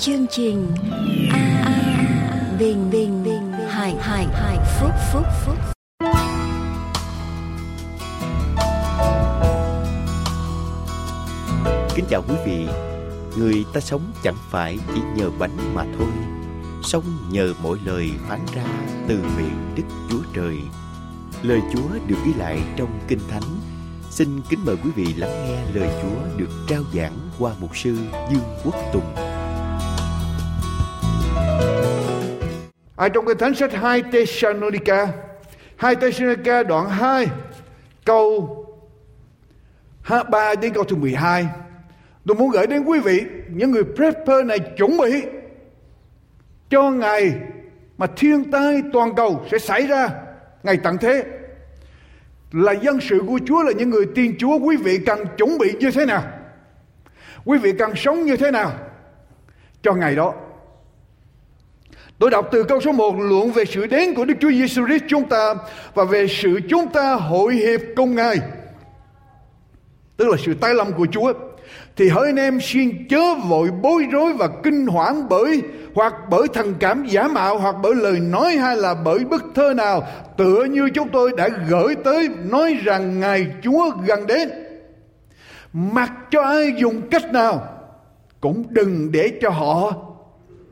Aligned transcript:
chương 0.00 0.26
trình 0.30 0.66
a, 1.32 1.62
a 1.64 2.56
bình 2.58 2.90
bình 2.90 3.24
bình 3.24 3.52
hải 3.68 3.94
hải 4.00 4.26
hải 4.32 4.58
phúc 4.80 4.90
phúc 5.12 5.26
phúc. 5.44 5.56
Kính 11.94 12.04
chào 12.10 12.22
quý 12.28 12.34
vị. 12.46 12.66
Người 13.36 13.64
ta 13.72 13.80
sống 13.80 14.02
chẳng 14.22 14.36
phải 14.50 14.78
chỉ 14.94 15.00
nhờ 15.16 15.30
bánh 15.38 15.74
mà 15.74 15.84
thôi. 15.98 16.08
Sống 16.82 17.04
nhờ 17.30 17.54
mỗi 17.62 17.78
lời 17.84 18.10
phán 18.28 18.40
ra 18.54 18.64
từ 19.08 19.18
miệng 19.36 19.74
Đức 19.76 19.82
Chúa 20.10 20.22
Trời. 20.34 20.56
Lời 21.42 21.60
Chúa 21.72 21.88
được 22.06 22.16
ghi 22.26 22.34
lại 22.34 22.60
trong 22.76 22.98
Kinh 23.08 23.20
Thánh. 23.30 23.60
Xin 24.10 24.40
kính 24.48 24.60
mời 24.64 24.76
quý 24.84 24.90
vị 24.96 25.14
lắng 25.16 25.44
nghe 25.44 25.80
lời 25.80 25.88
Chúa 26.02 26.38
được 26.38 26.50
trao 26.68 26.82
giảng 26.94 27.18
qua 27.38 27.52
mục 27.60 27.76
sư 27.76 27.96
Dương 28.30 28.44
Quốc 28.64 28.74
Tùng. 28.92 29.27
Trong 33.08 33.26
cái 33.26 33.34
Thánh 33.34 33.54
sách 33.54 33.72
2 33.72 34.02
Thessalonica 34.12 35.08
2 35.76 35.96
Thessalonica 35.96 36.62
đoạn 36.62 36.88
2 36.88 37.26
câu 38.04 38.54
3 40.30 40.54
đến 40.54 40.72
câu 40.72 40.84
thứ 40.84 40.96
12 40.96 41.46
Tôi 42.26 42.36
muốn 42.36 42.50
gửi 42.50 42.66
đến 42.66 42.84
quý 42.84 43.00
vị 43.00 43.24
những 43.48 43.70
người 43.70 43.82
prepper 43.96 44.46
này 44.46 44.58
chuẩn 44.58 44.96
bị 44.96 45.22
cho 46.70 46.90
ngày 46.90 47.34
mà 47.98 48.06
thiên 48.16 48.50
tai 48.50 48.82
toàn 48.92 49.14
cầu 49.14 49.44
sẽ 49.50 49.58
xảy 49.58 49.86
ra 49.86 50.08
ngày 50.62 50.78
tận 50.84 50.98
thế. 50.98 51.24
Là 52.52 52.72
dân 52.72 53.00
sự 53.00 53.22
của 53.26 53.38
Chúa, 53.46 53.62
là 53.62 53.72
những 53.72 53.90
người 53.90 54.06
tiên 54.14 54.34
Chúa, 54.38 54.58
quý 54.58 54.76
vị 54.76 54.98
cần 55.06 55.24
chuẩn 55.36 55.58
bị 55.58 55.72
như 55.80 55.90
thế 55.90 56.06
nào? 56.06 56.22
Quý 57.44 57.58
vị 57.58 57.72
cần 57.78 57.92
sống 57.96 58.24
như 58.24 58.36
thế 58.36 58.50
nào 58.50 58.72
cho 59.82 59.94
ngày 59.94 60.16
đó? 60.16 60.34
Tôi 62.18 62.30
đọc 62.30 62.48
từ 62.52 62.64
câu 62.64 62.80
số 62.80 62.92
1 62.92 63.14
luận 63.18 63.52
về 63.52 63.64
sự 63.64 63.86
đến 63.86 64.14
của 64.14 64.24
Đức 64.24 64.34
Chúa 64.40 64.50
Giêsu 64.50 64.86
Christ 64.86 65.04
chúng 65.08 65.28
ta 65.28 65.54
và 65.94 66.04
về 66.04 66.26
sự 66.28 66.60
chúng 66.68 66.88
ta 66.88 67.14
hội 67.14 67.54
hiệp 67.54 67.80
cùng 67.96 68.14
Ngài. 68.14 68.36
Tức 70.16 70.28
là 70.28 70.36
sự 70.38 70.54
tái 70.54 70.74
lâm 70.74 70.92
của 70.92 71.06
Chúa. 71.12 71.32
Thì 71.96 72.08
hỡi 72.08 72.28
anh 72.28 72.36
em, 72.36 72.60
xin 72.60 73.08
chớ 73.08 73.34
vội 73.48 73.68
bối 73.82 74.06
rối 74.12 74.32
và 74.32 74.48
kinh 74.62 74.86
hoảng 74.86 75.28
bởi, 75.28 75.62
hoặc 75.94 76.14
bởi 76.30 76.48
thần 76.54 76.74
cảm 76.80 77.06
giả 77.06 77.28
mạo, 77.28 77.58
hoặc 77.58 77.74
bởi 77.82 77.94
lời 77.94 78.20
nói 78.20 78.56
hay 78.56 78.76
là 78.76 78.94
bởi 79.04 79.18
bức 79.18 79.44
thơ 79.54 79.74
nào 79.74 80.06
tựa 80.36 80.64
như 80.64 80.88
chúng 80.94 81.08
tôi 81.08 81.32
đã 81.36 81.48
gửi 81.68 81.94
tới, 82.04 82.28
nói 82.50 82.74
rằng 82.84 83.20
Ngài 83.20 83.46
Chúa 83.62 83.90
gần 84.06 84.26
đến. 84.26 84.50
Mặc 85.72 86.12
cho 86.30 86.42
ai 86.42 86.72
dùng 86.78 87.08
cách 87.10 87.32
nào, 87.32 87.68
cũng 88.40 88.64
đừng 88.70 89.12
để 89.12 89.32
cho 89.40 89.50
họ 89.50 89.92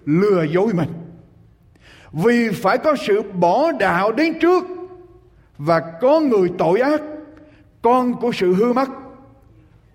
lừa 0.05 0.42
dối 0.42 0.72
mình 0.74 0.89
vì 2.25 2.48
phải 2.48 2.78
có 2.78 2.97
sự 3.06 3.22
bỏ 3.22 3.72
đạo 3.72 4.12
đến 4.12 4.39
trước 4.41 4.64
và 5.59 5.81
có 6.00 6.20
người 6.20 6.48
tội 6.58 6.81
ác, 6.81 7.00
con 7.83 8.20
của 8.20 8.33
sự 8.33 8.55
hư 8.55 8.73
mất. 8.73 8.89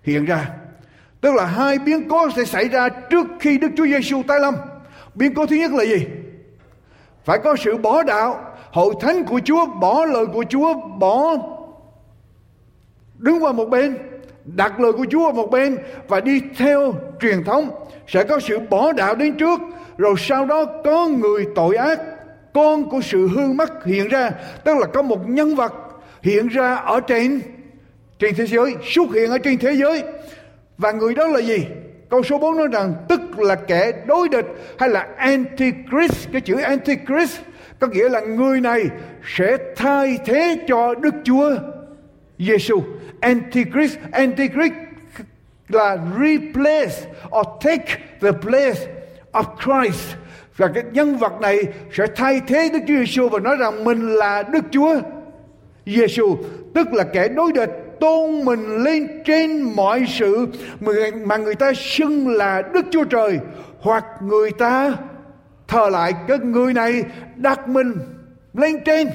Hiện 0.04 0.26
ra, 0.26 0.50
tức 1.22 1.36
là 1.36 1.46
hai 1.46 1.80
biến 1.80 2.10
cố 2.10 2.30
sẽ 2.36 2.46
xảy 2.46 2.70
ra 2.70 2.90
trước 2.90 3.28
khi 3.40 3.58
Đức 3.58 3.68
Chúa 3.78 3.86
Giêsu 3.86 4.24
tái 4.28 4.40
lâm. 4.40 4.56
Biến 5.16 5.34
cố 5.34 5.46
thứ 5.46 5.56
nhất 5.56 5.72
là 5.72 5.84
gì? 5.84 6.08
Phải 7.26 7.40
có 7.44 7.56
sự 7.56 7.78
bỏ 7.78 8.04
đạo 8.04 8.56
hội 8.72 8.94
thánh 9.02 9.24
của 9.24 9.40
Chúa 9.46 9.66
bỏ 9.66 10.06
lời 10.06 10.26
của 10.26 10.46
Chúa, 10.50 10.74
bỏ 10.74 11.36
đứng 13.18 13.44
qua 13.44 13.52
một 13.52 13.66
bên, 13.66 13.98
đặt 14.46 14.80
lời 14.80 14.92
của 14.92 15.06
Chúa 15.12 15.32
một 15.32 15.52
bên 15.52 15.78
và 16.08 16.20
đi 16.20 16.42
theo 16.58 16.94
truyền 17.22 17.44
thống. 17.44 17.70
Sẽ 18.08 18.24
có 18.24 18.40
sự 18.40 18.60
bỏ 18.70 18.92
đạo 18.92 19.16
đến 19.16 19.38
trước, 19.38 19.60
rồi 19.98 20.16
sau 20.18 20.46
đó 20.46 20.66
có 20.84 21.08
người 21.08 21.48
tội 21.56 21.76
ác 21.76 22.00
con 22.54 22.90
của 22.90 23.02
sự 23.02 23.28
hư 23.28 23.48
mất 23.48 23.86
hiện 23.86 24.08
ra, 24.08 24.32
tức 24.64 24.78
là 24.78 24.88
có 24.94 25.02
một 25.02 25.30
nhân 25.30 25.56
vật 25.56 25.74
hiện 26.22 26.48
ra 26.48 26.76
ở 26.76 27.00
trên 27.00 27.42
trên 28.20 28.36
thế 28.36 28.46
giới, 28.46 28.76
xuất 28.84 29.14
hiện 29.14 29.30
ở 29.30 29.38
trên 29.38 29.58
thế 29.58 29.74
giới. 29.74 30.04
Và 30.78 30.92
người 30.92 31.16
đó 31.16 31.28
là 31.28 31.40
gì? 31.40 31.66
Câu 32.10 32.24
số 32.24 32.38
4 32.38 32.58
nói 32.58 32.68
rằng, 32.72 32.94
tức 33.10 33.40
là 33.40 33.56
kẻ 33.56 33.92
đối 34.08 34.30
địch 34.30 34.46
hay 34.80 34.90
là 34.90 35.08
antichrist, 35.18 36.32
cái 36.32 36.42
chữ 36.42 36.56
antichrist, 36.56 37.40
có 37.80 37.88
nghĩa 37.88 38.10
là 38.10 38.20
người 38.20 38.62
này 38.62 38.84
sẽ 39.38 39.58
thay 39.76 40.18
thế 40.26 40.58
cho 40.68 40.96
Đức 40.96 41.14
Chúa 41.24 41.56
Giêsu 42.40 42.82
antichrist 43.20 43.98
antichrist 44.12 44.74
là 45.70 45.98
replace 46.20 46.96
or 47.40 47.46
take 47.64 47.98
the 48.22 48.32
place 48.32 48.88
of 49.32 49.44
Christ 49.60 50.16
và 50.62 50.68
cái 50.68 50.84
nhân 50.94 51.18
vật 51.18 51.42
này 51.42 51.58
sẽ 51.92 52.06
thay 52.16 52.42
thế 52.48 52.70
Đức 52.74 52.80
Chúa 52.88 52.94
Giêsu 52.94 53.30
và 53.30 53.40
nói 53.40 53.56
rằng 53.60 53.84
mình 53.84 54.16
là 54.16 54.44
Đức 54.44 54.64
Chúa 54.72 54.96
Giêsu 55.86 56.38
tức 56.74 56.94
là 56.94 57.04
kẻ 57.04 57.28
đối 57.28 57.52
địch 57.52 57.70
tôn 58.00 58.46
mình 58.46 58.84
lên 58.84 59.08
trên 59.26 59.62
mọi 59.62 60.06
sự 60.10 60.48
mà 61.26 61.38
người 61.38 61.56
ta 61.56 61.74
xưng 61.76 62.28
là 62.28 62.62
Đức 62.74 62.86
Chúa 62.92 63.04
Trời, 63.04 63.40
hoặc 63.80 64.06
người 64.22 64.52
ta 64.52 64.94
thờ 65.68 65.90
lại 65.90 66.14
cái 66.28 66.38
người 66.38 66.74
này 66.74 67.04
đặt 67.36 67.68
mình 67.68 67.94
lên 68.54 68.84
trên. 68.86 69.08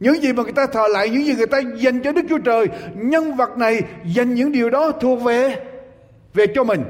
Những 0.00 0.22
gì 0.22 0.32
mà 0.32 0.42
người 0.42 0.52
ta 0.52 0.66
thờ 0.66 0.82
lại, 0.90 1.08
những 1.08 1.24
gì 1.24 1.34
người 1.34 1.46
ta 1.46 1.60
dành 1.76 2.00
cho 2.02 2.12
Đức 2.12 2.22
Chúa 2.28 2.38
Trời, 2.38 2.66
nhân 2.94 3.36
vật 3.36 3.58
này 3.58 3.82
dành 4.14 4.34
những 4.34 4.52
điều 4.52 4.70
đó 4.70 4.90
thuộc 5.00 5.22
về 5.22 5.56
về 6.34 6.46
cho 6.54 6.64
mình. 6.64 6.84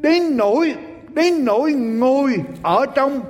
Đến 0.00 0.36
nỗi 0.36 0.74
đến 1.14 1.44
nỗi 1.44 1.72
ngồi 1.72 2.36
ở 2.62 2.86
trong 2.94 3.20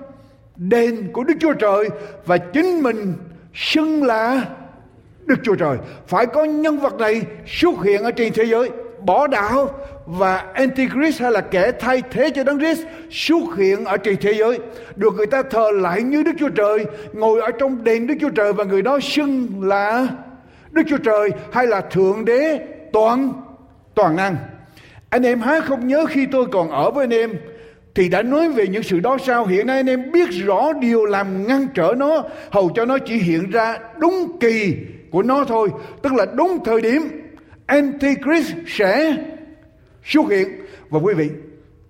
đền 0.56 1.08
của 1.12 1.24
Đức 1.24 1.34
Chúa 1.40 1.52
Trời 1.52 1.88
và 2.26 2.38
chính 2.38 2.82
mình 2.82 3.14
xưng 3.54 4.04
là 4.04 4.44
Đức 5.26 5.36
Chúa 5.42 5.54
Trời. 5.54 5.76
Phải 6.06 6.26
có 6.26 6.44
nhân 6.44 6.78
vật 6.78 6.94
này 6.94 7.22
xuất 7.46 7.74
hiện 7.84 8.02
ở 8.02 8.10
trên 8.10 8.32
thế 8.32 8.44
giới, 8.44 8.70
bỏ 9.00 9.26
đạo 9.26 9.70
và 10.06 10.36
Antichrist 10.54 11.20
hay 11.20 11.30
là 11.30 11.40
kẻ 11.40 11.72
thay 11.80 12.02
thế 12.10 12.30
cho 12.30 12.44
Đấng 12.44 12.58
Christ 12.58 12.80
xuất 13.10 13.56
hiện 13.56 13.84
ở 13.84 13.96
trên 13.96 14.16
thế 14.20 14.32
giới. 14.32 14.58
Được 14.96 15.14
người 15.16 15.26
ta 15.26 15.42
thờ 15.42 15.70
lại 15.74 16.02
như 16.02 16.22
Đức 16.22 16.32
Chúa 16.38 16.48
Trời, 16.48 16.86
ngồi 17.12 17.40
ở 17.40 17.50
trong 17.50 17.84
đền 17.84 18.06
Đức 18.06 18.14
Chúa 18.20 18.30
Trời 18.30 18.52
và 18.52 18.64
người 18.64 18.82
đó 18.82 18.98
xưng 19.02 19.48
là 19.62 20.08
Đức 20.70 20.82
Chúa 20.88 20.98
Trời 20.98 21.30
hay 21.52 21.66
là 21.66 21.80
Thượng 21.80 22.24
Đế 22.24 22.58
toàn 22.92 23.32
toàn 23.94 24.16
năng. 24.16 24.36
Anh 25.10 25.22
em 25.22 25.40
há 25.40 25.60
không 25.60 25.86
nhớ 25.86 26.06
khi 26.08 26.26
tôi 26.26 26.46
còn 26.52 26.70
ở 26.70 26.90
với 26.90 27.04
anh 27.04 27.14
em 27.14 27.30
thì 27.94 28.08
đã 28.08 28.22
nói 28.22 28.48
về 28.48 28.66
những 28.68 28.82
sự 28.82 29.00
đó 29.00 29.16
sao. 29.26 29.46
Hiện 29.46 29.66
nay 29.66 29.76
anh 29.76 29.88
em 29.88 30.12
biết 30.12 30.30
rõ 30.30 30.72
điều 30.72 31.04
làm 31.04 31.46
ngăn 31.46 31.66
trở 31.74 31.94
nó, 31.96 32.24
hầu 32.50 32.70
cho 32.74 32.84
nó 32.84 32.98
chỉ 32.98 33.14
hiện 33.14 33.50
ra 33.50 33.78
đúng 33.98 34.38
kỳ 34.40 34.76
của 35.10 35.22
nó 35.22 35.44
thôi. 35.44 35.68
Tức 36.02 36.12
là 36.12 36.26
đúng 36.34 36.64
thời 36.64 36.80
điểm 36.80 37.02
antichrist 37.66 38.54
sẽ 38.66 39.16
xuất 40.04 40.30
hiện. 40.30 40.48
Và 40.90 40.98
quý 41.02 41.14
vị 41.14 41.30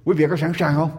quý 0.05 0.15
vị 0.19 0.27
có 0.31 0.37
sẵn 0.37 0.53
sàng 0.59 0.75
không? 0.75 0.91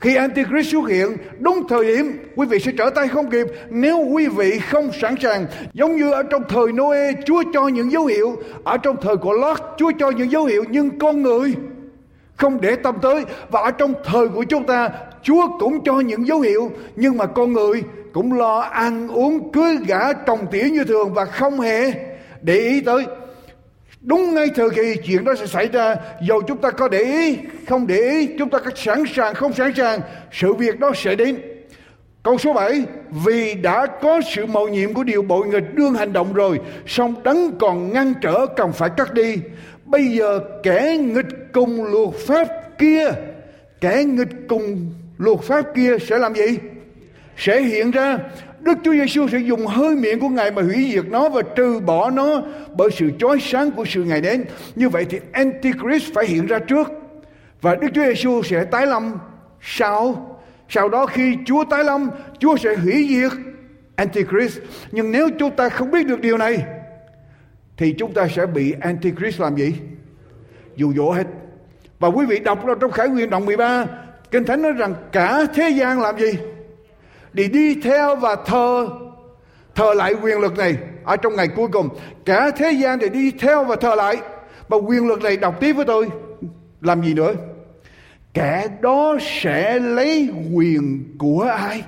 Khi 0.00 0.14
Antichrist 0.14 0.72
xuất 0.72 0.88
hiện, 0.88 1.16
đúng 1.38 1.68
thời 1.68 1.84
điểm 1.84 2.18
quý 2.36 2.46
vị 2.46 2.58
sẽ 2.58 2.72
trở 2.78 2.90
tay 2.94 3.08
không 3.08 3.30
kịp. 3.30 3.46
Nếu 3.70 3.98
quý 4.12 4.26
vị 4.26 4.58
không 4.58 4.90
sẵn 5.00 5.14
sàng, 5.20 5.46
giống 5.74 5.96
như 5.96 6.12
ở 6.12 6.22
trong 6.22 6.42
thời 6.48 6.72
Noe, 6.72 7.12
Chúa 7.26 7.42
cho 7.52 7.68
những 7.68 7.92
dấu 7.92 8.06
hiệu. 8.06 8.36
Ở 8.64 8.76
trong 8.76 8.96
thời 9.02 9.16
của 9.16 9.32
Lot 9.32 9.60
Chúa 9.78 9.92
cho 9.98 10.10
những 10.10 10.30
dấu 10.30 10.44
hiệu, 10.44 10.64
nhưng 10.70 10.98
con 10.98 11.22
người 11.22 11.54
không 12.40 12.60
để 12.60 12.76
tâm 12.76 12.98
tới. 13.02 13.24
Và 13.50 13.60
ở 13.60 13.70
trong 13.70 13.94
thời 14.04 14.28
của 14.28 14.44
chúng 14.44 14.66
ta, 14.66 14.88
Chúa 15.22 15.58
cũng 15.58 15.84
cho 15.84 16.00
những 16.00 16.26
dấu 16.26 16.40
hiệu, 16.40 16.70
nhưng 16.96 17.16
mà 17.16 17.26
con 17.26 17.52
người 17.52 17.82
cũng 18.12 18.32
lo 18.32 18.58
ăn 18.60 19.08
uống 19.08 19.52
cưới 19.52 19.76
gả 19.86 20.12
trồng 20.12 20.46
tỉa 20.50 20.62
như 20.62 20.84
thường 20.84 21.14
và 21.14 21.24
không 21.24 21.60
hề 21.60 21.92
để 22.40 22.54
ý 22.54 22.80
tới. 22.80 23.04
Đúng 24.00 24.34
ngay 24.34 24.46
thời 24.54 24.70
kỳ 24.70 24.94
chuyện 25.06 25.24
đó 25.24 25.34
sẽ 25.34 25.46
xảy 25.46 25.66
ra. 25.66 25.96
Dầu 26.28 26.42
chúng 26.42 26.58
ta 26.58 26.70
có 26.70 26.88
để 26.88 26.98
ý, 26.98 27.38
không 27.68 27.86
để 27.86 27.96
ý, 27.96 28.28
chúng 28.38 28.50
ta 28.50 28.58
có 28.58 28.70
sẵn 28.74 29.02
sàng, 29.14 29.34
không 29.34 29.52
sẵn 29.52 29.72
sàng, 29.76 30.00
sự 30.32 30.52
việc 30.52 30.80
đó 30.80 30.92
sẽ 30.94 31.14
đến. 31.14 31.36
Câu 32.22 32.38
số 32.38 32.52
7 32.52 32.84
Vì 33.24 33.54
đã 33.54 33.86
có 33.86 34.20
sự 34.34 34.46
mầu 34.46 34.68
nhiệm 34.68 34.94
của 34.94 35.04
điều 35.04 35.22
bội 35.22 35.46
nghịch 35.46 35.74
đương 35.74 35.94
hành 35.94 36.12
động 36.12 36.32
rồi, 36.32 36.60
song 36.86 37.14
đấng 37.24 37.58
còn 37.58 37.92
ngăn 37.92 38.14
trở, 38.20 38.46
cần 38.56 38.72
phải 38.72 38.90
cắt 38.96 39.14
đi. 39.14 39.36
Bây 39.90 40.06
giờ 40.06 40.40
kẻ 40.62 40.96
nghịch 40.98 41.52
cùng 41.52 41.84
luật 41.84 42.14
pháp 42.14 42.46
kia 42.78 43.10
Kẻ 43.80 44.04
nghịch 44.04 44.48
cùng 44.48 44.92
luật 45.18 45.40
pháp 45.40 45.64
kia 45.74 45.98
sẽ 46.08 46.18
làm 46.18 46.34
gì? 46.34 46.58
Sẽ 47.36 47.62
hiện 47.62 47.90
ra 47.90 48.18
Đức 48.60 48.78
Chúa 48.84 48.92
Giêsu 48.92 49.28
sẽ 49.28 49.38
dùng 49.38 49.66
hơi 49.66 49.96
miệng 49.96 50.20
của 50.20 50.28
Ngài 50.28 50.50
mà 50.50 50.62
hủy 50.62 50.90
diệt 50.92 51.04
nó 51.08 51.28
và 51.28 51.42
trừ 51.42 51.80
bỏ 51.80 52.10
nó 52.10 52.42
bởi 52.76 52.90
sự 52.90 53.10
chói 53.18 53.38
sáng 53.40 53.70
của 53.70 53.84
sự 53.84 54.04
Ngài 54.04 54.20
đến. 54.20 54.44
Như 54.74 54.88
vậy 54.88 55.06
thì 55.10 55.18
Antichrist 55.32 56.14
phải 56.14 56.26
hiện 56.26 56.46
ra 56.46 56.58
trước 56.58 56.90
và 57.60 57.74
Đức 57.74 57.88
Chúa 57.94 58.04
Giêsu 58.04 58.42
sẽ 58.42 58.64
tái 58.64 58.86
lâm 58.86 59.14
sau. 59.60 60.26
Sau 60.68 60.88
đó 60.88 61.06
khi 61.06 61.36
Chúa 61.46 61.64
tái 61.64 61.84
lâm, 61.84 62.10
Chúa 62.38 62.56
sẽ 62.56 62.74
hủy 62.76 63.06
diệt 63.10 63.32
Antichrist. 63.96 64.58
Nhưng 64.92 65.12
nếu 65.12 65.28
chúng 65.38 65.50
ta 65.50 65.68
không 65.68 65.90
biết 65.90 66.06
được 66.06 66.20
điều 66.20 66.38
này 66.38 66.64
thì 67.80 67.92
chúng 67.92 68.14
ta 68.14 68.28
sẽ 68.28 68.46
bị 68.46 68.74
Antichrist 68.80 69.40
làm 69.40 69.56
gì? 69.56 69.74
Dụ 70.76 70.92
dỗ 70.92 71.10
hết. 71.10 71.26
Và 71.98 72.08
quý 72.08 72.26
vị 72.26 72.38
đọc 72.38 72.58
trong 72.80 72.90
Khải 72.90 73.08
Nguyên 73.08 73.30
đoạn 73.30 73.46
13 73.46 73.86
Kinh 74.30 74.44
Thánh 74.44 74.62
nói 74.62 74.72
rằng 74.72 74.94
cả 75.12 75.46
thế 75.54 75.68
gian 75.68 76.00
làm 76.00 76.18
gì? 76.18 76.38
Để 77.32 77.48
đi 77.48 77.74
theo 77.74 78.16
và 78.16 78.36
thờ 78.46 78.88
thờ 79.74 79.94
lại 79.94 80.14
quyền 80.22 80.40
lực 80.40 80.58
này 80.58 80.76
ở 81.04 81.16
trong 81.16 81.36
ngày 81.36 81.48
cuối 81.48 81.68
cùng. 81.72 81.88
Cả 82.24 82.50
thế 82.50 82.72
gian 82.72 82.98
để 82.98 83.08
đi 83.08 83.30
theo 83.30 83.64
và 83.64 83.76
thờ 83.76 83.94
lại. 83.94 84.16
Và 84.68 84.76
quyền 84.76 85.08
lực 85.08 85.22
này 85.22 85.36
đọc 85.36 85.60
tiếp 85.60 85.72
với 85.72 85.84
tôi. 85.84 86.08
Làm 86.80 87.02
gì 87.02 87.14
nữa? 87.14 87.34
Kẻ 88.34 88.68
đó 88.80 89.16
sẽ 89.20 89.78
lấy 89.78 90.28
quyền 90.54 91.14
của 91.18 91.42
ai? 91.42 91.82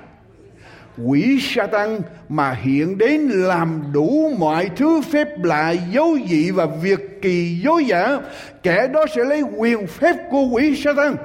Quỷ 0.97 1.39
Satan 1.41 2.01
mà 2.29 2.51
hiện 2.51 2.97
đến 2.97 3.21
làm 3.21 3.83
đủ 3.93 4.31
mọi 4.39 4.69
thứ 4.75 5.01
phép 5.11 5.27
lạ 5.43 5.71
dấu 5.71 6.17
dị 6.29 6.51
và 6.51 6.65
việc 6.65 7.21
kỳ 7.21 7.59
dối 7.63 7.85
giả 7.85 8.19
kẻ 8.63 8.87
đó 8.87 9.05
sẽ 9.15 9.23
lấy 9.23 9.41
quyền 9.57 9.87
phép 9.87 10.15
của 10.31 10.43
quỷ 10.51 10.75
Satan 10.75 11.15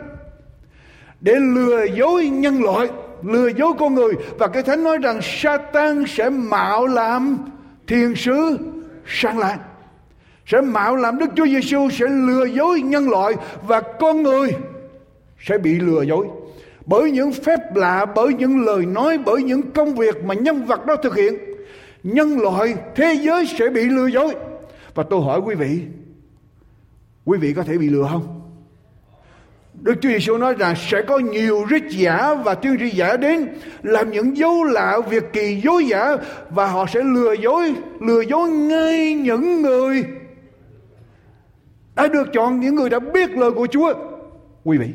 để 1.21 1.35
lừa 1.35 1.85
dối 1.85 2.29
nhân 2.29 2.63
loại 2.63 2.89
lừa 3.23 3.49
dối 3.49 3.73
con 3.79 3.95
người. 3.95 4.13
Và 4.39 4.47
cái 4.47 4.63
thánh 4.63 4.85
nói 4.85 4.99
rằng 4.99 5.21
Satan 5.23 6.05
sẽ 6.07 6.31
mạo 6.31 6.87
làm 6.87 7.39
thiên 7.87 8.17
sứ 8.17 8.59
sang 9.07 9.39
lại, 9.39 9.57
sẽ 10.47 10.61
mạo 10.61 10.97
làm 10.97 11.19
Đức 11.19 11.31
Chúa 11.37 11.47
Giêsu 11.47 11.89
sẽ 11.91 12.07
lừa 12.07 12.45
dối 12.45 12.81
nhân 12.81 13.09
loại 13.09 13.35
và 13.63 13.81
con 13.81 14.23
người 14.23 14.51
sẽ 15.41 15.59
bị 15.59 15.81
lừa 15.81 16.03
dối 16.03 16.27
bởi 16.89 17.11
những 17.11 17.33
phép 17.33 17.77
lạ 17.77 18.07
bởi 18.15 18.35
những 18.35 18.65
lời 18.65 18.87
nói 18.87 19.19
bởi 19.19 19.43
những 19.43 19.63
công 19.73 19.95
việc 19.95 20.25
mà 20.25 20.35
nhân 20.35 20.65
vật 20.65 20.87
đó 20.87 20.97
thực 20.97 21.17
hiện 21.17 21.35
nhân 22.03 22.41
loại 22.41 22.75
thế 22.95 23.15
giới 23.23 23.47
sẽ 23.47 23.69
bị 23.69 23.85
lừa 23.85 24.07
dối 24.07 24.35
và 24.95 25.05
tôi 25.11 25.23
hỏi 25.23 25.41
quý 25.41 25.55
vị 25.55 25.81
quý 27.25 27.39
vị 27.39 27.53
có 27.53 27.63
thể 27.63 27.79
bị 27.79 27.89
lừa 27.89 28.09
không 28.11 28.35
Đức 29.81 29.95
Chúa 30.01 30.09
Giêsu 30.09 30.37
nói 30.37 30.55
rằng 30.55 30.75
sẽ 30.77 31.03
có 31.03 31.19
nhiều 31.19 31.65
rít 31.69 31.83
giả 31.91 32.35
và 32.35 32.55
tiên 32.55 32.77
tri 32.79 32.91
giả 32.91 33.17
đến 33.17 33.49
làm 33.83 34.11
những 34.11 34.37
dấu 34.37 34.65
lạ 34.65 34.99
việc 35.11 35.25
kỳ 35.33 35.61
dối 35.65 35.85
giả 35.87 36.17
và 36.51 36.67
họ 36.67 36.87
sẽ 36.87 37.03
lừa 37.03 37.33
dối 37.33 37.75
lừa 38.01 38.21
dối 38.21 38.51
ngay 38.51 39.15
những 39.15 39.63
người 39.63 40.05
đã 41.99 42.09
được 42.09 42.33
chọn 42.33 42.61
những 42.61 42.75
người 42.75 42.91
đã 42.91 42.99
biết 42.99 43.31
lời 43.31 43.51
của 43.51 43.67
Chúa. 43.67 43.95
Quý 44.65 44.79
vị, 44.79 44.87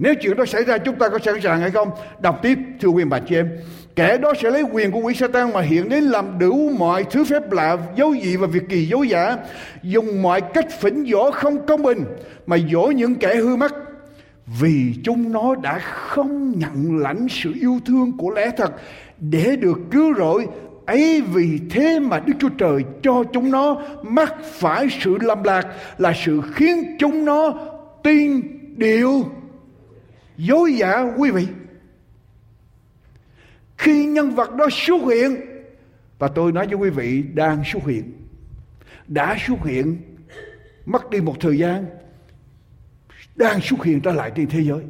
nếu 0.00 0.14
chuyện 0.14 0.36
đó 0.36 0.44
xảy 0.44 0.64
ra 0.64 0.78
chúng 0.78 0.96
ta 0.96 1.08
có 1.08 1.18
sẵn 1.18 1.40
sàng 1.40 1.60
hay 1.60 1.70
không? 1.70 1.90
Đọc 2.20 2.38
tiếp 2.42 2.58
thưa 2.80 2.88
quý 2.88 3.04
bà 3.04 3.18
chị 3.18 3.36
em. 3.36 3.48
Kẻ 3.96 4.16
đó 4.18 4.32
sẽ 4.42 4.50
lấy 4.50 4.62
quyền 4.62 4.90
của 4.90 4.98
quỷ 4.98 5.14
Satan 5.14 5.52
mà 5.52 5.60
hiện 5.60 5.88
đến 5.88 6.04
làm 6.04 6.38
đủ 6.38 6.70
mọi 6.78 7.04
thứ 7.04 7.24
phép 7.24 7.52
lạ, 7.52 7.76
dấu 7.96 8.14
dị 8.22 8.36
và 8.36 8.46
việc 8.46 8.62
kỳ 8.68 8.86
dấu 8.86 9.04
giả. 9.04 9.36
Dùng 9.82 10.22
mọi 10.22 10.40
cách 10.40 10.66
phỉnh 10.80 11.06
dỗ 11.12 11.30
không 11.30 11.66
công 11.66 11.82
bình 11.82 12.04
mà 12.46 12.56
dỗ 12.72 12.86
những 12.86 13.14
kẻ 13.14 13.34
hư 13.34 13.56
mắt. 13.56 13.74
Vì 14.60 14.94
chúng 15.04 15.32
nó 15.32 15.54
đã 15.54 15.78
không 15.78 16.58
nhận 16.58 16.98
lãnh 16.98 17.26
sự 17.28 17.52
yêu 17.60 17.80
thương 17.86 18.12
của 18.18 18.30
lẽ 18.30 18.50
thật 18.56 18.72
để 19.18 19.56
được 19.56 19.78
cứu 19.90 20.14
rỗi 20.14 20.46
ấy 20.86 21.22
vì 21.32 21.60
thế 21.70 21.98
mà 22.00 22.20
Đức 22.26 22.32
Chúa 22.38 22.48
Trời 22.48 22.84
cho 23.02 23.24
chúng 23.32 23.50
nó 23.50 23.82
mắc 24.02 24.34
phải 24.44 24.88
sự 25.00 25.16
lầm 25.20 25.42
lạc 25.42 25.66
là 25.98 26.12
sự 26.24 26.40
khiến 26.54 26.96
chúng 26.98 27.24
nó 27.24 27.54
tin 28.02 28.42
điều 28.76 29.24
dối 30.40 30.74
giả, 30.74 31.04
quý 31.16 31.30
vị. 31.30 31.46
Khi 33.78 34.06
nhân 34.06 34.30
vật 34.30 34.54
đó 34.54 34.68
xuất 34.70 35.02
hiện, 35.02 35.36
và 36.18 36.28
tôi 36.28 36.52
nói 36.52 36.66
với 36.66 36.76
quý 36.76 36.90
vị, 36.90 37.22
đang 37.34 37.62
xuất 37.64 37.82
hiện, 37.86 38.12
đã 39.06 39.36
xuất 39.46 39.64
hiện, 39.64 40.00
mất 40.86 41.10
đi 41.10 41.20
một 41.20 41.36
thời 41.40 41.58
gian, 41.58 41.86
đang 43.36 43.60
xuất 43.60 43.84
hiện 43.84 44.00
trở 44.00 44.12
lại 44.12 44.32
trên 44.36 44.48
thế 44.48 44.60
giới. 44.60 44.82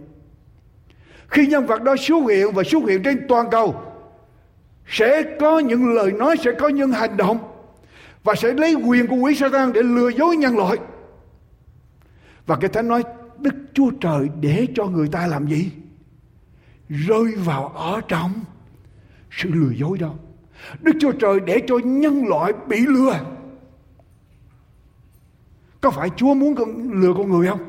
Khi 1.28 1.46
nhân 1.46 1.66
vật 1.66 1.82
đó 1.82 1.96
xuất 1.96 2.20
hiện 2.28 2.52
và 2.54 2.62
xuất 2.62 2.82
hiện 2.88 3.02
trên 3.02 3.26
toàn 3.28 3.46
cầu, 3.50 3.82
sẽ 4.88 5.22
có 5.40 5.58
những 5.58 5.94
lời 5.94 6.12
nói, 6.12 6.36
sẽ 6.44 6.52
có 6.58 6.68
những 6.68 6.92
hành 6.92 7.16
động, 7.16 7.38
và 8.24 8.34
sẽ 8.34 8.52
lấy 8.52 8.74
quyền 8.74 9.06
của 9.06 9.16
quỷ 9.16 9.34
Satan 9.34 9.72
để 9.72 9.82
lừa 9.82 10.08
dối 10.08 10.36
nhân 10.36 10.56
loại. 10.56 10.76
Và 12.46 12.56
cái 12.56 12.70
thánh 12.70 12.88
nói 12.88 13.02
Đức 13.42 13.54
Chúa 13.74 13.90
Trời 14.00 14.28
để 14.40 14.66
cho 14.74 14.86
người 14.86 15.08
ta 15.08 15.26
làm 15.26 15.48
gì? 15.48 15.70
Rơi 16.88 17.34
vào 17.36 17.68
ở 17.68 18.00
trong 18.08 18.32
sự 19.30 19.50
lừa 19.52 19.70
dối 19.70 19.98
đó. 19.98 20.14
Đức 20.80 20.92
Chúa 21.00 21.12
Trời 21.12 21.40
để 21.40 21.62
cho 21.66 21.78
nhân 21.78 22.26
loại 22.26 22.52
bị 22.68 22.80
lừa. 22.86 23.20
Có 25.80 25.90
phải 25.90 26.10
Chúa 26.16 26.34
muốn 26.34 26.54
con, 26.54 26.92
lừa 26.92 27.14
con 27.14 27.30
người 27.30 27.48
không? 27.48 27.60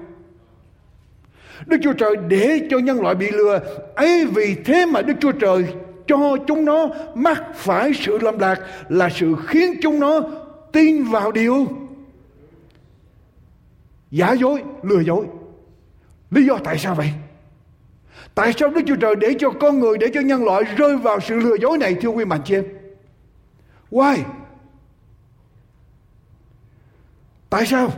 Đức 1.66 1.78
Chúa 1.84 1.94
Trời 1.94 2.16
để 2.28 2.68
cho 2.70 2.80
nhân 2.80 3.02
loại 3.02 3.16
bị 3.16 3.32
lừa. 3.32 3.60
ấy 3.96 4.26
vì 4.26 4.56
thế 4.66 4.86
mà 4.86 5.02
Đức 5.02 5.14
Chúa 5.20 5.32
Trời 5.32 5.74
cho 6.08 6.38
chúng 6.48 6.66
nó 6.66 6.88
mắc 7.16 7.44
phải 7.56 7.94
sự 7.94 8.18
lầm 8.18 8.40
lạc 8.40 8.60
là 8.90 9.10
sự 9.10 9.36
khiến 9.48 9.74
chúng 9.82 10.00
nó 10.00 10.22
tin 10.72 11.04
vào 11.04 11.32
điều 11.32 11.68
giả 14.12 14.32
dối, 14.32 14.64
lừa 14.84 15.00
dối. 15.00 15.26
Lý 16.32 16.46
do 16.46 16.58
tại 16.64 16.78
sao 16.78 16.96
vậy? 16.96 17.14
Tại 18.36 18.54
sao 18.58 18.70
Đức 18.70 18.82
Chúa 18.88 18.96
Trời 18.96 19.16
để 19.16 19.36
cho 19.40 19.50
con 19.60 19.80
người, 19.80 19.98
để 19.98 20.08
cho 20.14 20.22
nhân 20.22 20.44
loại 20.44 20.64
rơi 20.64 20.98
vào 20.98 21.20
sự 21.20 21.36
lừa 21.36 21.56
dối 21.62 21.78
này 21.78 21.96
thưa 22.02 22.10
quý 22.10 22.26
mạnh 22.26 22.42
chị 22.46 22.56
em? 22.56 22.66
Why? 23.92 24.18
Tại 27.50 27.66
sao? 27.66 27.92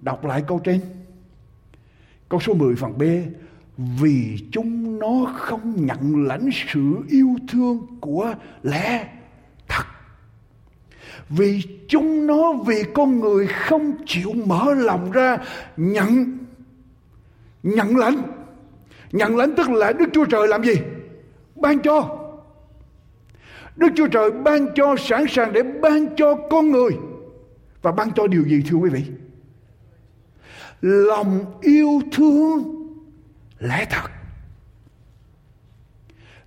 Đọc 0.00 0.24
lại 0.24 0.44
câu 0.46 0.60
trên. 0.64 0.80
Câu 2.28 2.40
số 2.40 2.54
10 2.54 2.76
phần 2.76 2.98
B. 2.98 3.02
Vì 3.76 4.38
chúng 4.52 4.98
nó 4.98 5.32
không 5.36 5.86
nhận 5.86 6.26
lãnh 6.26 6.48
sự 6.72 6.96
yêu 7.08 7.36
thương 7.48 7.86
của 8.00 8.34
lẽ 8.62 9.08
vì 11.28 11.62
chúng 11.88 12.26
nó, 12.26 12.52
vì 12.52 12.84
con 12.94 13.20
người 13.20 13.46
không 13.46 13.96
chịu 14.06 14.32
mở 14.46 14.74
lòng 14.74 15.10
ra, 15.12 15.38
nhận 15.76 16.38
nhận 17.62 17.96
lãnh. 17.96 18.22
Nhận 19.12 19.36
lãnh 19.36 19.56
tức 19.56 19.70
là 19.70 19.92
đức 19.92 20.08
chúa 20.12 20.24
trời 20.24 20.48
làm 20.48 20.64
gì? 20.64 20.74
Ban 21.54 21.78
cho. 21.78 22.18
Đức 23.76 23.88
chúa 23.96 24.06
trời 24.06 24.30
ban 24.30 24.66
cho 24.74 24.96
sẵn 24.98 25.24
sàng 25.28 25.52
để 25.52 25.62
ban 25.62 26.16
cho 26.16 26.34
con 26.50 26.70
người. 26.70 26.90
Và 27.82 27.92
ban 27.92 28.10
cho 28.12 28.26
điều 28.26 28.44
gì, 28.44 28.62
thưa 28.68 28.76
quý 28.76 28.90
vị? 28.90 29.02
Lòng 30.80 31.44
yêu 31.60 32.00
thương 32.12 32.62
lẽ 33.58 33.86
thật. 33.90 34.10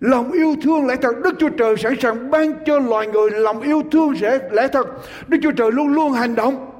Lòng 0.01 0.31
yêu 0.31 0.55
thương 0.62 0.88
lẽ 0.88 0.96
thật. 1.01 1.15
Đức 1.24 1.36
Chúa 1.39 1.50
Trời 1.50 1.75
sẵn 1.77 1.93
sàng 2.00 2.31
ban 2.31 2.53
cho 2.65 2.79
loài 2.79 3.08
người 3.08 3.31
lòng 3.31 3.62
yêu 3.62 3.84
thương 3.91 4.15
sẽ 4.22 4.39
lẽ 4.51 4.67
thật. 4.67 4.88
Đức 5.27 5.38
Chúa 5.43 5.51
Trời 5.51 5.72
luôn 5.72 5.88
luôn 5.88 6.12
hành 6.12 6.36
động. 6.36 6.72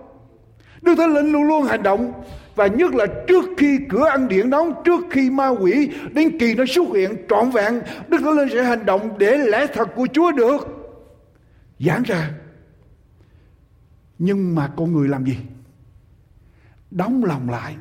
Đức 0.82 0.96
Thánh 0.98 1.14
Linh 1.14 1.32
luôn 1.32 1.44
luôn 1.44 1.64
hành 1.64 1.84
động. 1.84 2.14
Và 2.56 2.68
nhất 2.68 2.96
là 2.96 3.06
trước 3.28 3.46
khi 3.58 3.80
cửa 3.90 4.06
ăn 4.06 4.28
điện 4.28 4.50
đóng, 4.50 4.74
trước 4.86 5.02
khi 5.12 5.30
ma 5.30 5.48
quỷ 5.48 5.90
đến 6.12 6.38
kỳ 6.40 6.56
nó 6.56 6.64
xuất 6.68 6.88
hiện 6.96 7.16
trọn 7.30 7.50
vẹn, 7.50 7.82
Đức 8.08 8.18
Thánh 8.22 8.38
Linh 8.38 8.50
sẽ 8.50 8.64
hành 8.64 8.86
động 8.86 9.18
để 9.18 9.38
lẽ 9.38 9.68
thật 9.74 9.90
của 9.96 10.08
Chúa 10.14 10.32
được 10.32 10.68
giảng 11.80 12.04
ra. 12.04 12.30
Nhưng 14.20 14.56
mà 14.56 14.72
con 14.78 14.94
người 14.94 15.08
làm 15.08 15.26
gì? 15.26 15.38
Đóng 16.92 17.24
lòng 17.26 17.50
lại 17.50 17.76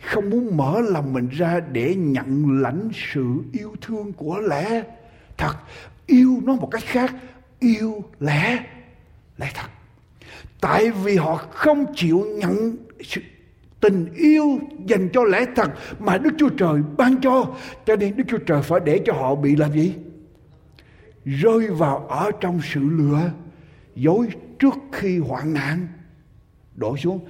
không 0.00 0.30
muốn 0.30 0.56
mở 0.56 0.80
lòng 0.80 1.12
mình 1.12 1.28
ra 1.28 1.60
để 1.72 1.94
nhận 1.94 2.60
lãnh 2.60 2.88
sự 3.12 3.24
yêu 3.52 3.74
thương 3.80 4.12
của 4.12 4.38
lẽ. 4.38 4.82
Thật, 5.36 5.54
yêu 6.06 6.40
nó 6.44 6.54
một 6.54 6.68
cách 6.70 6.82
khác, 6.86 7.14
yêu 7.58 8.04
lẽ 8.20 8.64
lẽ 9.38 9.50
thật. 9.54 9.70
Tại 10.60 10.90
vì 10.90 11.16
họ 11.16 11.36
không 11.36 11.86
chịu 11.94 12.26
nhận 12.38 12.76
sự 13.00 13.20
tình 13.80 14.14
yêu 14.14 14.60
dành 14.86 15.08
cho 15.12 15.24
lẽ 15.24 15.44
thật 15.56 15.70
mà 15.98 16.18
Đức 16.18 16.30
Chúa 16.38 16.48
Trời 16.48 16.82
ban 16.96 17.20
cho. 17.20 17.54
Cho 17.86 17.96
nên 17.96 18.16
Đức 18.16 18.24
Chúa 18.28 18.38
Trời 18.38 18.62
phải 18.62 18.80
để 18.84 19.00
cho 19.04 19.12
họ 19.12 19.34
bị 19.34 19.56
làm 19.56 19.72
gì? 19.72 19.94
Rơi 21.24 21.66
vào 21.66 21.98
ở 21.98 22.30
trong 22.40 22.60
sự 22.72 22.80
lừa, 22.80 23.30
dối 23.94 24.28
trước 24.58 24.74
khi 24.92 25.18
hoạn 25.18 25.54
nạn. 25.54 25.88
Đổ 26.74 26.96
xuống. 26.96 27.26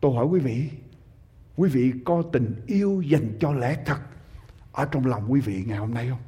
Tôi 0.00 0.14
hỏi 0.14 0.26
quý 0.26 0.40
vị 0.40 0.68
Quý 1.60 1.68
vị 1.68 1.92
có 2.04 2.22
tình 2.32 2.54
yêu 2.66 3.02
dành 3.06 3.36
cho 3.40 3.52
lẽ 3.52 3.76
thật 3.84 3.98
ở 4.72 4.84
trong 4.84 5.06
lòng 5.06 5.32
quý 5.32 5.40
vị 5.40 5.64
ngày 5.66 5.78
hôm 5.78 5.94
nay 5.94 6.08
không? 6.10 6.18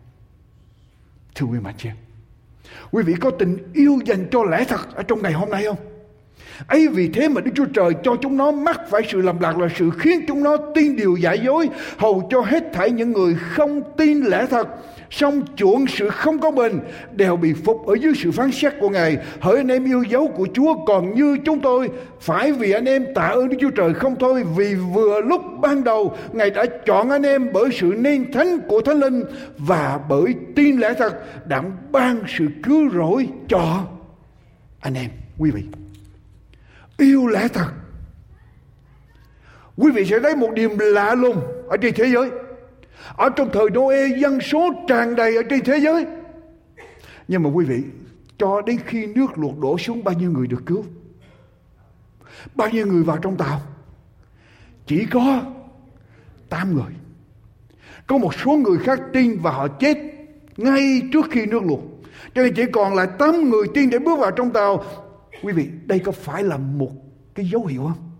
Thưa 1.34 1.46
quý 1.46 1.58
bà 1.62 1.72
chị 1.72 1.88
Quý 2.90 3.02
vị 3.02 3.14
có 3.20 3.30
tình 3.30 3.72
yêu 3.72 3.98
dành 4.04 4.28
cho 4.30 4.44
lẽ 4.44 4.64
thật 4.68 4.94
ở 4.94 5.02
trong 5.02 5.22
ngày 5.22 5.32
hôm 5.32 5.50
nay 5.50 5.64
không? 5.64 5.91
Ấy 6.66 6.88
vì 6.88 7.08
thế 7.08 7.28
mà 7.28 7.40
Đức 7.40 7.50
Chúa 7.54 7.64
Trời 7.64 7.92
cho 8.02 8.16
chúng 8.22 8.36
nó 8.36 8.50
mắc 8.50 8.80
phải 8.90 9.02
sự 9.08 9.20
lầm 9.20 9.40
lạc 9.40 9.58
là 9.58 9.68
sự 9.78 9.90
khiến 9.98 10.20
chúng 10.28 10.42
nó 10.42 10.56
tin 10.74 10.96
điều 10.96 11.16
giả 11.16 11.32
dối 11.32 11.68
hầu 11.96 12.28
cho 12.30 12.40
hết 12.40 12.64
thảy 12.72 12.90
những 12.90 13.12
người 13.12 13.34
không 13.34 13.82
tin 13.96 14.20
lẽ 14.20 14.46
thật 14.50 14.68
song 15.12 15.42
chuộng 15.56 15.86
sự 15.86 16.08
không 16.08 16.38
có 16.38 16.50
bình 16.50 16.80
đều 17.12 17.36
bị 17.36 17.52
phục 17.52 17.86
ở 17.86 17.94
dưới 17.94 18.12
sự 18.16 18.30
phán 18.30 18.52
xét 18.52 18.72
của 18.80 18.88
Ngài. 18.88 19.18
Hỡi 19.40 19.56
anh 19.56 19.68
em 19.68 19.84
yêu 19.84 20.02
dấu 20.02 20.28
của 20.28 20.48
Chúa 20.54 20.74
còn 20.86 21.14
như 21.14 21.36
chúng 21.44 21.60
tôi, 21.60 21.90
phải 22.20 22.52
vì 22.52 22.72
anh 22.72 22.84
em 22.84 23.06
tạ 23.14 23.26
ơn 23.26 23.48
Đức 23.48 23.56
Chúa 23.60 23.70
Trời 23.70 23.94
không 23.94 24.16
thôi, 24.20 24.44
vì 24.56 24.74
vừa 24.74 25.20
lúc 25.20 25.42
ban 25.60 25.84
đầu 25.84 26.16
Ngài 26.32 26.50
đã 26.50 26.66
chọn 26.86 27.10
anh 27.10 27.22
em 27.22 27.52
bởi 27.52 27.70
sự 27.72 27.94
nên 27.98 28.32
thánh 28.32 28.58
của 28.68 28.80
Thánh 28.80 29.00
Linh 29.00 29.24
và 29.58 30.00
bởi 30.08 30.34
tin 30.56 30.78
lẽ 30.78 30.94
thật 30.98 31.14
đã 31.48 31.62
ban 31.92 32.22
sự 32.38 32.48
cứu 32.62 32.90
rỗi 32.94 33.28
cho 33.48 33.84
anh 34.80 34.94
em, 34.94 35.10
quý 35.38 35.50
vị. 35.50 35.62
Yêu 37.02 37.26
lẽ 37.26 37.48
thật. 37.48 37.68
Quý 39.76 39.90
vị 39.90 40.06
sẽ 40.06 40.20
thấy 40.20 40.36
một 40.36 40.52
điểm 40.54 40.70
lạ 40.78 41.14
lùng 41.14 41.40
ở 41.68 41.76
trên 41.76 41.94
thế 41.94 42.06
giới 42.06 42.30
ở 43.16 43.28
trong 43.36 43.50
thời 43.52 43.70
Noe 43.70 44.06
dân 44.18 44.40
số 44.40 44.70
tràn 44.88 45.16
đầy 45.16 45.36
ở 45.36 45.42
trên 45.50 45.64
thế 45.64 45.78
giới. 45.78 46.06
Nhưng 47.28 47.42
mà 47.42 47.50
quý 47.50 47.64
vị, 47.64 47.82
cho 48.38 48.62
đến 48.62 48.78
khi 48.86 49.06
nước 49.06 49.38
lụt 49.38 49.54
đổ 49.58 49.78
xuống 49.78 50.04
bao 50.04 50.14
nhiêu 50.14 50.30
người 50.30 50.46
được 50.46 50.62
cứu? 50.66 50.84
Bao 52.54 52.70
nhiêu 52.70 52.86
người 52.86 53.02
vào 53.02 53.18
trong 53.18 53.36
tàu? 53.36 53.60
Chỉ 54.86 55.06
có 55.10 55.42
8 56.48 56.74
người. 56.74 56.92
Có 58.06 58.18
một 58.18 58.34
số 58.34 58.52
người 58.52 58.78
khác 58.78 59.00
tin 59.12 59.38
và 59.42 59.50
họ 59.50 59.68
chết 59.68 59.98
ngay 60.56 61.02
trước 61.12 61.26
khi 61.30 61.46
nước 61.46 61.62
lụt. 61.62 61.80
Cho 62.34 62.42
nên 62.42 62.54
chỉ 62.54 62.62
còn 62.72 62.94
lại 62.94 63.06
8 63.18 63.50
người 63.50 63.66
tin 63.74 63.90
để 63.90 63.98
bước 63.98 64.18
vào 64.18 64.30
trong 64.30 64.50
tàu. 64.50 64.84
Quý 65.42 65.52
vị, 65.52 65.68
đây 65.86 65.98
có 65.98 66.12
phải 66.12 66.42
là 66.42 66.56
một 66.56 66.90
cái 67.34 67.46
dấu 67.46 67.66
hiệu 67.66 67.82
không? 67.82 68.12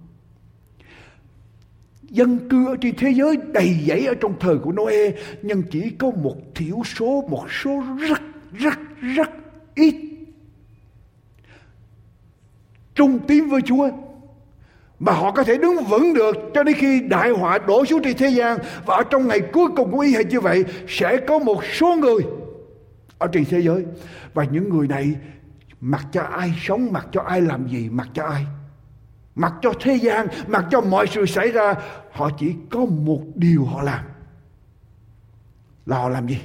dân 2.12 2.48
cư 2.48 2.66
ở 2.66 2.76
trên 2.80 2.94
thế 2.96 3.10
giới 3.10 3.36
đầy 3.52 3.78
dẫy 3.86 4.06
ở 4.06 4.14
trong 4.14 4.34
thời 4.40 4.58
của 4.58 4.72
Noe 4.72 5.10
nhưng 5.42 5.62
chỉ 5.70 5.90
có 5.90 6.10
một 6.10 6.36
thiểu 6.54 6.82
số 6.84 7.24
một 7.28 7.46
số 7.50 7.82
rất 8.08 8.20
rất 8.52 8.78
rất 9.00 9.30
ít. 9.74 9.94
Trung 12.94 13.18
tín 13.26 13.48
với 13.48 13.60
Chúa 13.62 13.88
mà 14.98 15.12
họ 15.12 15.32
có 15.32 15.44
thể 15.44 15.58
đứng 15.58 15.84
vững 15.84 16.14
được 16.14 16.36
cho 16.54 16.62
đến 16.62 16.74
khi 16.78 17.00
đại 17.00 17.30
họa 17.30 17.58
đổ 17.58 17.84
xuống 17.84 18.02
trên 18.02 18.16
thế 18.16 18.28
gian. 18.28 18.58
Và 18.86 18.96
ở 18.96 19.02
trong 19.10 19.28
ngày 19.28 19.40
cuối 19.40 19.68
cùng 19.76 19.90
của 19.90 19.98
y 19.98 20.14
hệt 20.14 20.26
như 20.26 20.40
vậy 20.40 20.64
sẽ 20.88 21.16
có 21.16 21.38
một 21.38 21.64
số 21.64 21.96
người 21.96 22.22
ở 23.18 23.26
trên 23.32 23.44
thế 23.44 23.60
giới. 23.60 23.84
Và 24.34 24.44
những 24.44 24.68
người 24.68 24.88
này 24.88 25.14
mặc 25.82 26.06
cho 26.12 26.22
ai 26.22 26.52
sống, 26.62 26.92
mặc 26.92 27.06
cho 27.12 27.22
ai 27.22 27.40
làm 27.40 27.68
gì, 27.68 27.88
mặc 27.90 28.08
cho 28.14 28.24
ai. 28.24 28.46
Mặc 29.34 29.54
cho 29.62 29.72
thế 29.80 29.94
gian, 29.94 30.26
mặc 30.46 30.64
cho 30.70 30.80
mọi 30.80 31.06
sự 31.06 31.26
xảy 31.26 31.52
ra, 31.52 31.74
họ 32.12 32.30
chỉ 32.38 32.54
có 32.70 32.84
một 32.84 33.22
điều 33.34 33.64
họ 33.64 33.82
làm. 33.82 34.04
Là 35.86 35.96
họ 35.96 36.08
làm 36.08 36.28
gì? 36.28 36.38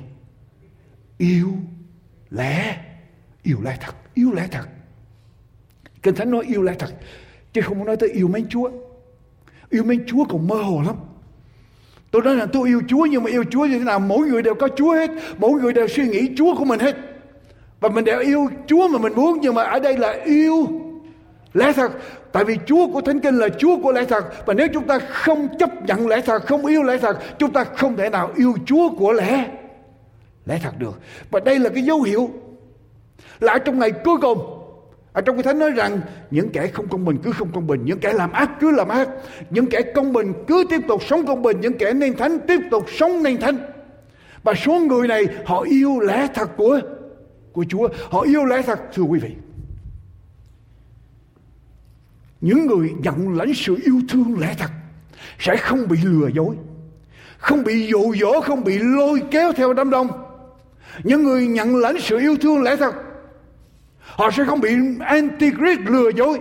Yêu 1.18 1.54
lẽ 2.30 2.84
yêu 3.44 3.58
lẽ 3.64 3.78
thật, 3.82 3.96
yêu 4.14 4.34
lẽ 4.34 4.48
thật. 4.52 4.68
Kinh 6.04 6.16
thánh 6.16 6.32
nói 6.32 6.46
yêu 6.48 6.62
lẽ 6.64 6.74
thật, 6.80 6.90
chứ 7.54 7.62
không 7.62 7.86
nói 7.86 7.98
tới 7.98 8.10
yêu 8.10 8.28
mến 8.28 8.50
chúa. 8.50 8.72
Yêu 9.70 9.84
mến 9.84 10.06
chúa 10.08 10.26
còn 10.30 10.48
mơ 10.48 10.56
hồ 10.56 10.82
lắm. 10.86 10.96
Tôi 12.12 12.22
nói 12.22 12.36
là 12.36 12.46
tôi 12.46 12.68
yêu 12.68 12.82
chúa, 12.88 13.06
nhưng 13.06 13.24
mà 13.24 13.30
yêu 13.30 13.44
chúa 13.44 13.66
như 13.66 13.80
thế 13.80 13.86
nào? 13.86 14.00
Mỗi 14.00 14.28
người 14.28 14.42
đều 14.42 14.56
có 14.56 14.68
chúa 14.78 14.94
hết, 14.94 15.10
mỗi 15.38 15.52
người 15.52 15.74
đều 15.74 15.88
suy 15.88 16.08
nghĩ 16.08 16.32
chúa 16.38 16.56
của 16.56 16.66
mình 16.66 16.80
hết 16.80 16.96
và 17.80 17.90
mình 17.90 18.06
đều 18.06 18.20
yêu 18.20 18.50
chúa 18.68 18.88
mà 18.88 18.98
mình 18.98 19.14
muốn, 19.16 19.38
nhưng 19.42 19.56
mà 19.56 19.64
ở 19.64 19.80
đây 19.80 19.98
là 19.98 20.12
yêu 20.26 20.68
lẽ 21.54 21.74
thật. 21.74 21.92
Tại 22.32 22.44
vì 22.44 22.58
chúa 22.66 22.88
của 22.88 23.02
thánh 23.02 23.20
kinh 23.20 23.38
là 23.38 23.50
chúa 23.50 23.78
của 23.84 23.92
lẽ 23.92 24.06
thật. 24.06 24.46
Và 24.46 24.54
nếu 24.54 24.68
chúng 24.74 24.88
ta 24.88 25.00
không 25.00 25.48
chấp 25.60 25.86
nhận 25.86 26.08
lẽ 26.08 26.22
thật, 26.22 26.46
không 26.46 26.66
yêu 26.66 26.84
lẽ 26.84 26.98
thật, 26.98 27.18
chúng 27.40 27.54
ta 27.54 27.64
không 27.64 27.96
thể 27.96 28.10
nào 28.10 28.32
yêu 28.36 28.54
chúa 28.66 28.90
của 28.90 29.14
lẽ 29.14 29.48
lẽ 30.46 30.60
thật 30.64 30.80
được. 30.80 31.00
Và 31.32 31.40
đây 31.40 31.60
là 31.60 31.70
cái 31.70 31.84
dấu 31.84 32.02
hiệu 32.02 32.30
là 33.40 33.54
ở 33.54 33.60
trong 33.60 33.80
ngày 33.80 33.92
cuối 33.92 34.18
cùng, 34.22 34.40
ở 35.14 35.22
trong 35.22 35.36
cái 35.36 35.44
thánh 35.44 35.60
nói 35.60 35.72
rằng 35.72 36.00
những 36.32 36.50
kẻ 36.50 36.68
không 36.68 36.88
công 36.88 37.06
bình 37.06 37.18
cứ 37.24 37.32
không 37.32 37.52
công 37.54 37.68
bình, 37.68 37.82
những 37.86 38.00
kẻ 38.00 38.14
làm 38.14 38.32
ác 38.32 38.50
cứ 38.60 38.72
làm 38.72 38.88
ác, 38.88 39.10
những 39.50 39.66
kẻ 39.66 39.82
công 39.82 40.14
bình 40.14 40.34
cứ 40.48 40.64
tiếp 40.70 40.82
tục 40.88 41.04
sống 41.04 41.26
công 41.26 41.42
bình, 41.42 41.62
những 41.62 41.78
kẻ 41.78 41.94
nên 41.94 42.18
thánh 42.18 42.40
tiếp 42.40 42.60
tục 42.72 42.86
sống 42.90 43.24
nên 43.24 43.38
thánh. 43.38 43.58
Và 44.44 44.54
số 44.54 44.74
người 44.74 45.08
này 45.08 45.26
họ 45.46 45.62
yêu 45.62 46.00
lẽ 46.00 46.28
thật 46.34 46.50
của 46.58 46.80
của 47.58 47.66
Chúa, 47.70 47.90
họ 48.10 48.22
yêu 48.22 48.46
lẽ 48.46 48.62
thật, 48.62 48.80
thưa 48.94 49.04
quý 49.04 49.20
vị. 49.20 49.36
Những 52.42 52.68
người 52.68 52.94
nhận 53.00 53.38
lãnh 53.38 53.54
sự 53.54 53.78
yêu 53.86 54.02
thương 54.10 54.40
lẽ 54.40 54.56
thật 54.60 54.70
sẽ 55.40 55.58
không 55.58 55.88
bị 55.88 55.98
lừa 56.04 56.28
dối, 56.28 56.56
không 57.38 57.64
bị 57.64 57.88
dụ 57.88 58.16
dỗ, 58.16 58.42
không 58.42 58.64
bị 58.64 58.80
lôi 58.80 59.22
kéo 59.32 59.54
theo 59.54 59.74
đám 59.74 59.90
đông. 59.90 60.08
Những 61.04 61.24
người 61.24 61.48
nhận 61.48 61.76
lãnh 61.76 61.96
sự 62.02 62.18
yêu 62.18 62.36
thương 62.42 62.64
lẽ 62.64 62.76
thật, 62.76 62.96
họ 64.00 64.32
sẽ 64.32 64.44
không 64.46 64.62
bị 64.62 64.76
antichrist 65.00 65.80
lừa 65.86 66.10
dối. 66.10 66.40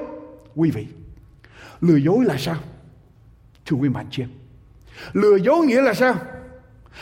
Quý 0.54 0.70
vị, 0.70 0.86
lừa 1.80 1.96
dối 1.96 2.24
là 2.24 2.36
sao? 2.38 2.56
Thưa 3.66 3.76
quý 3.76 3.88
mạnh 3.88 4.06
chị 4.10 4.22
lừa 5.12 5.36
dối 5.36 5.66
nghĩa 5.66 5.82
là 5.82 5.94
sao? 5.94 6.14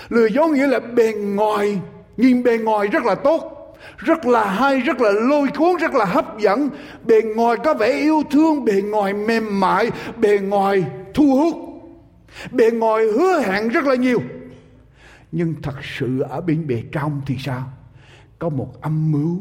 Lừa 0.08 0.26
dối 0.26 0.48
nghĩa 0.48 0.66
là 0.66 0.80
bề 0.80 1.12
ngoài, 1.12 1.80
nhìn 2.16 2.42
bề 2.42 2.58
ngoài 2.58 2.88
rất 2.88 3.04
là 3.04 3.14
tốt 3.14 3.53
rất 3.96 4.26
là 4.26 4.44
hay, 4.50 4.80
rất 4.80 5.00
là 5.00 5.12
lôi 5.12 5.48
cuốn, 5.48 5.76
rất 5.76 5.94
là 5.94 6.04
hấp 6.04 6.38
dẫn. 6.38 6.68
Bề 7.04 7.22
ngoài 7.36 7.56
có 7.64 7.74
vẻ 7.74 7.88
yêu 7.88 8.22
thương, 8.30 8.64
bề 8.64 8.82
ngoài 8.82 9.14
mềm 9.14 9.60
mại, 9.60 9.90
bề 10.16 10.38
ngoài 10.38 10.84
thu 11.14 11.36
hút, 11.36 11.54
bề 12.52 12.70
ngoài 12.70 13.04
hứa 13.04 13.40
hẹn 13.40 13.68
rất 13.68 13.84
là 13.84 13.94
nhiều. 13.94 14.22
Nhưng 15.32 15.54
thật 15.62 15.74
sự 15.98 16.20
ở 16.20 16.40
bên 16.40 16.66
bề 16.66 16.82
trong 16.92 17.22
thì 17.26 17.36
sao? 17.38 17.72
Có 18.38 18.48
một 18.48 18.80
âm 18.80 19.12
mưu 19.12 19.40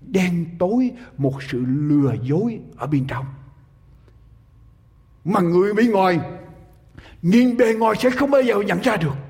đen 0.00 0.46
tối, 0.58 0.90
một 1.18 1.42
sự 1.42 1.64
lừa 1.66 2.14
dối 2.22 2.60
ở 2.76 2.86
bên 2.86 3.06
trong. 3.06 3.24
Mà 5.24 5.40
người 5.40 5.74
bên 5.74 5.90
ngoài, 5.90 6.20
nhìn 7.22 7.56
bề 7.56 7.74
ngoài 7.74 7.96
sẽ 7.96 8.10
không 8.10 8.30
bao 8.30 8.42
giờ 8.42 8.60
nhận 8.60 8.80
ra 8.82 8.96
được 8.96 9.23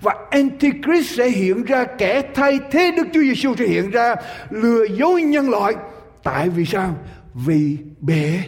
và 0.00 0.14
Antichrist 0.30 1.16
sẽ 1.16 1.28
hiện 1.28 1.64
ra 1.64 1.84
kẻ 1.84 2.22
thay 2.34 2.58
thế 2.70 2.92
Đức 2.96 3.06
Chúa 3.12 3.20
Giêsu 3.20 3.54
sẽ 3.58 3.66
hiện 3.66 3.90
ra 3.90 4.14
lừa 4.50 4.84
dối 4.84 5.22
nhân 5.22 5.50
loại. 5.50 5.74
Tại 6.22 6.48
vì 6.48 6.64
sao? 6.64 6.96
Vì 7.34 7.78
bề 8.00 8.40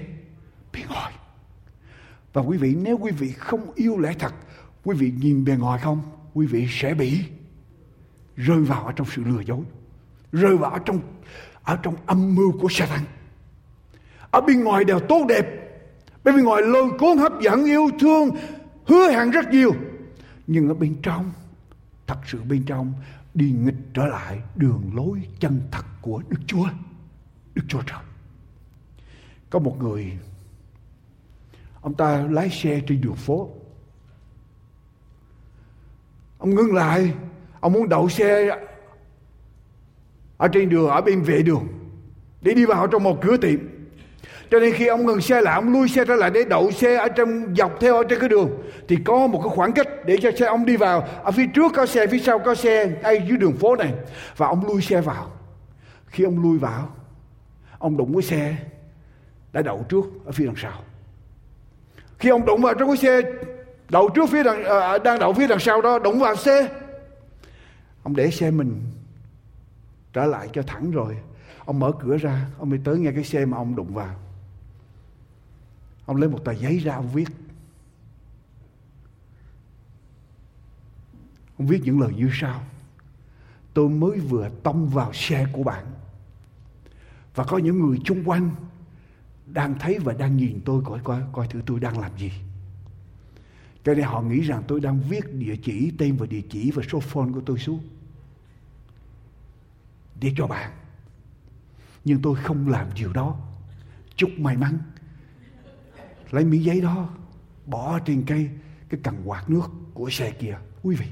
bề 0.73 0.81
ngoài. 0.89 1.13
Và 2.33 2.43
quý 2.43 2.59
vị 2.59 2.75
nếu 2.83 2.97
quý 2.97 3.11
vị 3.11 3.33
không 3.39 3.73
yêu 3.75 3.99
lẽ 3.99 4.13
thật, 4.19 4.35
quý 4.85 4.97
vị 4.99 5.13
nhìn 5.21 5.45
bề 5.45 5.53
ngoài 5.53 5.81
không, 5.83 6.03
quý 6.35 6.47
vị 6.47 6.67
sẽ 6.71 6.95
bị 6.95 7.19
rơi 8.37 8.61
vào 8.61 8.85
ở 8.87 8.93
trong 8.93 9.07
sự 9.15 9.23
lừa 9.27 9.41
dối, 9.41 9.61
rơi 10.33 10.57
vào 10.57 10.71
ở 10.71 10.79
trong 10.85 11.01
ở 11.63 11.79
trong 11.83 11.97
âm 12.07 12.35
mưu 12.35 12.53
của 12.61 12.69
Satan. 12.71 13.01
Ở 14.31 14.41
bên 14.41 14.65
ngoài 14.65 14.85
đều 14.85 15.01
tốt 15.01 15.27
đẹp, 15.29 15.47
bên 16.25 16.45
ngoài 16.45 16.63
lôi 16.63 16.91
cuốn 16.99 17.19
hấp 17.19 17.33
dẫn 17.41 17.65
yêu 17.65 17.91
thương, 18.01 18.31
hứa 18.87 19.11
hẹn 19.11 19.31
rất 19.31 19.51
nhiều 19.51 19.73
nhưng 20.49 20.69
ở 20.69 20.75
bên 20.75 20.97
trong, 21.03 21.33
thật 22.07 22.19
sự 22.27 22.43
bên 22.43 22.65
trong, 22.67 22.93
đi 23.35 23.51
nghịch 23.51 23.75
trở 23.95 24.07
lại 24.07 24.43
đường 24.57 24.91
lối 24.95 25.29
chân 25.41 25.61
thật 25.71 25.85
của 26.03 26.23
Đức 26.29 26.41
Chúa. 26.47 26.69
Đức 27.55 27.63
Chúa 27.69 27.83
Trời. 27.83 28.03
Có 29.51 29.59
một 29.59 29.77
người, 29.79 30.19
ông 31.81 31.95
ta 31.95 32.27
lái 32.31 32.51
xe 32.51 32.81
trên 32.87 33.01
đường 33.01 33.15
phố. 33.15 33.51
Ông 36.39 36.55
ngưng 36.55 36.75
lại, 36.75 37.15
ông 37.61 37.73
muốn 37.73 37.89
đậu 37.89 38.09
xe 38.09 38.59
ở 40.37 40.49
trên 40.53 40.69
đường, 40.69 40.89
ở 40.89 41.01
bên 41.01 41.23
vệ 41.23 41.43
đường, 41.43 41.69
để 42.43 42.55
đi 42.55 42.65
vào 42.65 42.87
trong 42.87 43.03
một 43.03 43.19
cửa 43.23 43.37
tiệm 43.37 43.61
cho 44.51 44.59
nên 44.59 44.75
khi 44.75 44.87
ông 44.87 45.07
ngừng 45.07 45.21
xe 45.21 45.41
lại 45.41 45.55
ông 45.55 45.73
lui 45.73 45.89
xe 45.89 46.05
trở 46.05 46.15
lại 46.15 46.31
để 46.31 46.45
đậu 46.45 46.71
xe 46.71 46.97
ở 46.97 47.09
trong 47.09 47.55
dọc 47.57 47.81
theo 47.81 47.97
ở 47.97 48.05
trên 48.09 48.21
cái 48.21 48.29
đường 48.29 48.51
thì 48.89 48.97
có 49.05 49.27
một 49.27 49.41
cái 49.45 49.57
khoảng 49.57 49.73
cách 49.73 49.89
để 50.07 50.17
cho 50.23 50.31
xe 50.39 50.47
ông 50.47 50.67
đi 50.67 50.77
vào. 50.77 51.09
Ở 51.23 51.31
phía 51.31 51.47
trước 51.55 51.73
có 51.75 51.87
xe 51.87 52.07
phía 52.07 52.19
sau 52.19 52.39
có 52.39 52.55
xe 52.55 52.87
ngay 53.03 53.25
dưới 53.29 53.39
đường 53.39 53.57
phố 53.57 53.77
này. 53.77 53.95
Và 54.37 54.47
ông 54.47 54.67
lui 54.67 54.83
xe 54.83 55.01
vào. 55.01 55.31
Khi 56.07 56.25
ông 56.25 56.43
lui 56.43 56.59
vào 56.59 56.89
ông 57.79 57.97
đụng 57.97 58.13
cái 58.13 58.23
xe 58.23 58.57
đã 59.53 59.63
đậu 59.63 59.87
trước 59.89 60.05
ở 60.25 60.33
phía 60.33 60.47
đằng 60.47 60.57
sau. 60.57 60.83
Khi 62.19 62.29
ông 62.29 62.47
đụng 62.47 62.63
vào 62.63 62.75
trong 62.75 62.89
cái 62.89 62.97
xe 62.97 63.21
đậu 63.89 64.09
trước 64.09 64.31
phía 64.31 64.43
đằng 64.43 64.65
à, 64.65 64.99
đang 64.99 65.19
đậu 65.19 65.33
phía 65.33 65.47
đằng 65.47 65.59
sau 65.59 65.83
đó 65.83 65.99
đụng 65.99 66.19
vào 66.19 66.37
xe 66.37 66.69
ông 68.03 68.17
để 68.17 68.31
xe 68.31 68.51
mình 68.51 68.81
trở 70.13 70.25
lại 70.25 70.49
cho 70.53 70.63
thẳng 70.63 70.91
rồi. 70.91 71.17
Ông 71.65 71.79
mở 71.79 71.93
cửa 72.01 72.17
ra 72.17 72.47
ông 72.59 72.71
mới 72.71 72.81
tới 72.85 72.99
nghe 72.99 73.13
cái 73.13 73.25
xe 73.25 73.45
mà 73.45 73.57
ông 73.57 73.77
đụng 73.77 73.95
vào 73.95 74.15
ông 76.09 76.17
lấy 76.17 76.31
một 76.31 76.45
tờ 76.45 76.53
giấy 76.53 76.79
ra 76.79 76.95
ông 76.95 77.09
viết. 77.09 77.29
Ông 81.59 81.67
viết 81.67 81.81
những 81.85 82.01
lời 82.01 82.13
như 82.17 82.31
sau. 82.33 82.63
Tôi 83.75 83.89
mới 83.89 84.21
vừa 84.21 84.49
tông 84.63 84.89
vào 84.89 85.13
xe 85.13 85.47
của 85.53 85.63
bạn. 85.63 85.87
Và 87.35 87.45
có 87.45 87.59
những 87.59 87.79
người 87.79 87.99
chung 88.05 88.25
quanh 88.25 88.51
đang 89.47 89.79
thấy 89.79 89.99
và 89.99 90.13
đang 90.13 90.37
nhìn 90.37 90.61
tôi 90.65 90.83
coi 90.85 91.01
coi 91.05 91.23
coi 91.33 91.49
thử 91.49 91.63
tôi 91.67 91.81
đang 91.81 91.99
làm 91.99 92.19
gì. 92.19 92.33
Cho 93.85 93.95
nên 93.95 94.05
họ 94.05 94.23
nghĩ 94.23 94.41
rằng 94.41 94.63
tôi 94.69 94.81
đang 94.81 95.01
viết 95.01 95.35
địa 95.35 95.57
chỉ, 95.63 95.93
tên 95.99 96.17
và 96.17 96.27
địa 96.27 96.43
chỉ 96.51 96.71
và 96.71 96.83
số 96.91 97.01
phone 97.01 97.33
của 97.35 97.43
tôi 97.47 97.59
xuống 97.59 97.81
để 100.21 100.33
cho 100.37 100.47
bạn. 100.47 100.73
Nhưng 102.05 102.23
tôi 102.23 102.37
không 102.37 102.69
làm 102.69 102.87
điều 102.95 103.13
đó. 103.13 103.37
Chúc 104.17 104.31
may 104.39 104.57
mắn 104.57 104.79
lấy 106.31 106.45
miếng 106.45 106.65
giấy 106.65 106.81
đó, 106.81 107.09
bỏ 107.67 107.99
trên 107.99 108.25
cây 108.27 108.51
cái 108.89 109.01
cần 109.03 109.15
quạt 109.25 109.51
nước 109.51 109.71
của 109.95 110.11
xe 110.11 110.31
kia. 110.31 110.59
Quý 110.83 110.97
vị, 110.97 111.07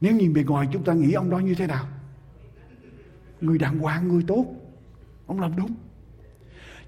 nếu 0.00 0.16
nhìn 0.16 0.32
bề 0.32 0.42
ngoài 0.42 0.68
chúng 0.72 0.84
ta 0.84 0.92
nghĩ 0.92 1.12
ông 1.12 1.30
đó 1.30 1.38
như 1.38 1.54
thế 1.54 1.66
nào? 1.66 1.88
Người 3.40 3.58
đàng 3.58 3.78
hoàng, 3.78 4.08
người 4.08 4.24
tốt. 4.26 4.46
Ông 5.26 5.40
làm 5.40 5.56
đúng. 5.56 5.74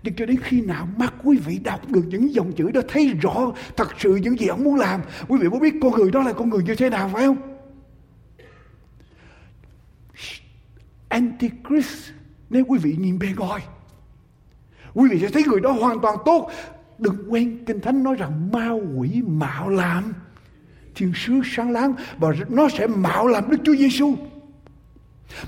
Nhưng 0.02 0.14
cho 0.14 0.26
đến 0.26 0.36
khi 0.42 0.60
nào 0.60 0.88
mắt 0.96 1.14
quý 1.24 1.38
vị 1.38 1.58
đọc 1.58 1.88
được 1.88 2.04
những 2.06 2.34
dòng 2.34 2.52
chữ 2.52 2.70
đó, 2.70 2.80
thấy 2.88 3.14
rõ 3.22 3.52
thật 3.76 3.88
sự 3.98 4.16
những 4.16 4.38
gì 4.38 4.46
ông 4.46 4.64
muốn 4.64 4.74
làm, 4.74 5.00
quý 5.28 5.38
vị 5.40 5.48
có 5.52 5.58
biết 5.58 5.74
con 5.82 5.92
người 5.92 6.10
đó 6.10 6.22
là 6.22 6.32
con 6.32 6.50
người 6.50 6.62
như 6.62 6.74
thế 6.74 6.90
nào, 6.90 7.08
phải 7.08 7.26
không? 7.26 7.36
Antichrist, 11.08 12.12
nếu 12.50 12.64
quý 12.64 12.78
vị 12.78 12.96
nhìn 12.98 13.18
bề 13.18 13.28
ngoài 13.36 13.62
quý 14.94 15.08
vị 15.10 15.18
sẽ 15.20 15.28
thấy 15.28 15.42
người 15.46 15.60
đó 15.60 15.72
hoàn 15.72 16.00
toàn 16.00 16.16
tốt 16.24 16.50
đừng 16.98 17.16
quên 17.28 17.64
kinh 17.66 17.80
thánh 17.80 18.02
nói 18.02 18.14
rằng 18.14 18.50
ma 18.52 18.70
quỷ 18.70 19.22
mạo 19.26 19.68
làm 19.68 20.12
thiên 20.94 21.12
sứ 21.14 21.40
sáng 21.44 21.70
láng 21.70 21.94
và 22.18 22.28
nó 22.48 22.68
sẽ 22.68 22.86
mạo 22.86 23.26
làm 23.26 23.50
Đức 23.50 23.56
Chúa 23.64 23.74
Giêsu. 23.74 24.14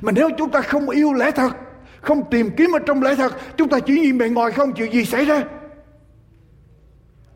Mà 0.00 0.12
nếu 0.12 0.28
chúng 0.38 0.50
ta 0.50 0.60
không 0.60 0.90
yêu 0.90 1.12
lẽ 1.12 1.30
thật, 1.30 1.56
không 2.00 2.30
tìm 2.30 2.50
kiếm 2.56 2.72
ở 2.72 2.78
trong 2.86 3.02
lẽ 3.02 3.14
thật, 3.14 3.32
chúng 3.56 3.68
ta 3.68 3.80
chỉ 3.80 4.00
nhìn 4.00 4.18
bề 4.18 4.28
ngoài 4.28 4.52
không 4.52 4.72
chuyện 4.72 4.92
gì 4.92 5.04
xảy 5.04 5.24
ra. 5.24 5.44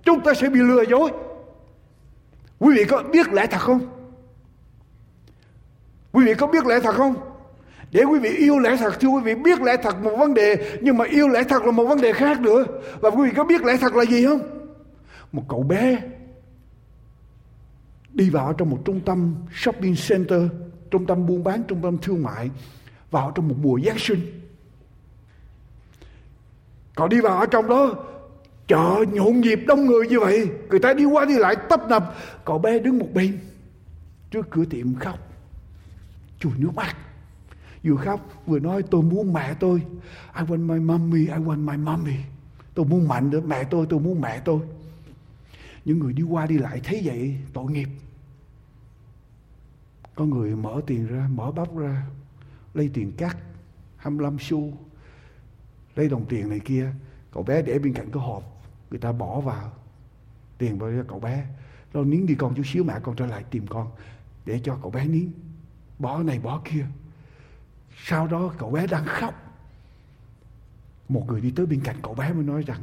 Chúng 0.04 0.20
ta 0.20 0.34
sẽ 0.34 0.48
bị 0.48 0.60
lừa 0.60 0.82
dối. 0.82 1.10
Quý 2.58 2.74
vị 2.76 2.84
có 2.84 3.02
biết 3.02 3.32
lẽ 3.32 3.46
thật 3.46 3.60
không? 3.60 3.80
Quý 6.12 6.24
vị 6.24 6.34
có 6.34 6.46
biết 6.46 6.66
lẽ 6.66 6.80
thật 6.80 6.94
không? 6.94 7.14
Để 7.92 8.04
quý 8.04 8.18
vị 8.18 8.28
yêu 8.28 8.58
lẽ 8.58 8.76
thật 8.76 9.00
thưa 9.00 9.08
quý 9.08 9.20
vị 9.24 9.34
biết 9.34 9.60
lẽ 9.60 9.76
thật 9.82 10.02
một 10.02 10.16
vấn 10.18 10.34
đề 10.34 10.78
Nhưng 10.82 10.96
mà 10.96 11.04
yêu 11.04 11.28
lẽ 11.28 11.42
thật 11.48 11.62
là 11.64 11.70
một 11.70 11.84
vấn 11.84 12.00
đề 12.00 12.12
khác 12.12 12.40
nữa 12.40 12.64
Và 13.00 13.10
quý 13.10 13.28
vị 13.28 13.34
có 13.36 13.44
biết 13.44 13.62
lẽ 13.62 13.76
thật 13.76 13.94
là 13.94 14.04
gì 14.04 14.26
không? 14.26 14.40
Một 15.32 15.42
cậu 15.48 15.62
bé 15.62 15.98
đi 18.16 18.30
vào 18.30 18.52
trong 18.52 18.70
một 18.70 18.78
trung 18.84 19.00
tâm 19.00 19.34
shopping 19.54 19.94
center, 20.08 20.42
trung 20.90 21.06
tâm 21.06 21.26
buôn 21.26 21.44
bán, 21.44 21.62
trung 21.68 21.82
tâm 21.82 21.98
thương 21.98 22.22
mại, 22.22 22.50
vào 23.10 23.32
trong 23.34 23.48
một 23.48 23.54
mùa 23.62 23.80
Giáng 23.84 23.98
sinh. 23.98 24.20
cậu 26.94 27.08
đi 27.08 27.20
vào 27.20 27.38
ở 27.38 27.46
trong 27.46 27.68
đó, 27.68 27.94
chợ 28.66 29.04
nhộn 29.12 29.40
nhịp 29.40 29.60
đông 29.66 29.86
người 29.86 30.08
như 30.08 30.20
vậy, 30.20 30.48
người 30.68 30.78
ta 30.78 30.92
đi 30.92 31.04
qua 31.04 31.24
đi 31.24 31.38
lại 31.38 31.56
tấp 31.68 31.80
nập, 31.88 32.14
cậu 32.44 32.58
bé 32.58 32.78
đứng 32.78 32.98
một 32.98 33.08
bên 33.14 33.38
trước 34.30 34.46
cửa 34.50 34.64
tiệm 34.70 34.94
khóc, 34.94 35.18
chùi 36.40 36.52
nước 36.56 36.70
mắt. 36.74 36.96
Vừa 37.86 37.96
khóc 37.96 38.42
vừa 38.46 38.58
nói 38.58 38.82
tôi 38.82 39.02
muốn 39.02 39.32
mẹ 39.32 39.54
tôi. 39.60 39.82
I 40.36 40.42
want 40.42 40.66
my 40.66 40.80
mommy, 40.80 41.20
I 41.20 41.26
want 41.26 41.64
my 41.64 41.76
mommy. 41.76 42.16
Tôi 42.74 42.86
muốn 42.86 43.08
mạnh 43.08 43.30
nữa 43.30 43.40
mẹ 43.40 43.64
tôi, 43.64 43.86
tôi 43.90 44.00
muốn 44.00 44.20
mẹ 44.20 44.40
tôi. 44.44 44.60
Những 45.84 45.98
người 45.98 46.12
đi 46.12 46.22
qua 46.22 46.46
đi 46.46 46.58
lại 46.58 46.80
thấy 46.84 47.00
vậy 47.04 47.36
tội 47.52 47.70
nghiệp. 47.70 47.88
Có 50.14 50.24
người 50.24 50.56
mở 50.56 50.80
tiền 50.86 51.06
ra 51.06 51.28
mở 51.34 51.50
bắp 51.50 51.76
ra 51.76 52.06
lấy 52.74 52.90
tiền 52.94 53.12
cắt 53.16 53.36
25 53.96 54.36
xu 54.40 54.72
lấy 55.96 56.08
đồng 56.08 56.26
tiền 56.28 56.48
này 56.48 56.60
kia. 56.60 56.92
Cậu 57.32 57.42
bé 57.42 57.62
để 57.62 57.78
bên 57.78 57.92
cạnh 57.92 58.10
cái 58.12 58.22
hộp 58.22 58.62
người 58.90 58.98
ta 59.00 59.12
bỏ 59.12 59.40
vào 59.40 59.72
tiền 60.58 60.78
vào 60.78 60.90
cho 60.90 61.04
cậu 61.08 61.20
bé. 61.20 61.46
Rồi 61.92 62.04
nín 62.04 62.26
đi 62.26 62.34
con 62.34 62.54
chút 62.54 62.66
xíu 62.66 62.84
mẹ 62.84 62.94
con 63.02 63.16
trở 63.16 63.26
lại 63.26 63.44
tìm 63.50 63.66
con 63.66 63.90
để 64.44 64.60
cho 64.64 64.78
cậu 64.82 64.90
bé 64.90 65.06
nín. 65.06 65.30
Bỏ 65.98 66.22
này 66.22 66.38
bỏ 66.38 66.60
kia 66.64 66.86
sau 68.04 68.26
đó 68.26 68.52
cậu 68.58 68.70
bé 68.70 68.86
đang 68.86 69.04
khóc. 69.06 69.34
Một 71.08 71.24
người 71.28 71.40
đi 71.40 71.50
tới 71.50 71.66
bên 71.66 71.80
cạnh 71.80 71.96
cậu 72.02 72.14
bé 72.14 72.32
mới 72.32 72.44
nói 72.44 72.62
rằng, 72.66 72.80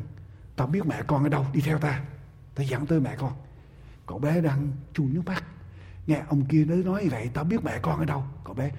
tao 0.56 0.68
biết 0.68 0.86
mẹ 0.86 1.02
con 1.08 1.24
ở 1.24 1.30
đâu, 1.30 1.46
đi 1.54 1.62
theo 1.62 1.80
ta. 1.80 2.04
Tao 2.56 2.66
dẫn 2.66 2.86
tới 2.86 3.00
mẹ 3.00 3.16
con. 3.18 3.34
Cậu 4.06 4.20
bé 4.20 4.42
đang 4.42 4.72
chui 4.94 5.08
nước 5.08 5.22
mắt. 5.26 5.44
Nghe 6.08 6.24
ông 6.28 6.46
kia 6.46 6.66
nói 6.66 6.78
nói 6.78 7.08
vậy, 7.12 7.30
tao 7.34 7.44
biết 7.44 7.64
mẹ 7.64 7.80
con 7.82 8.00
ở 8.00 8.06
đâu. 8.06 8.24
Cậu 8.44 8.54
bé 8.54 8.72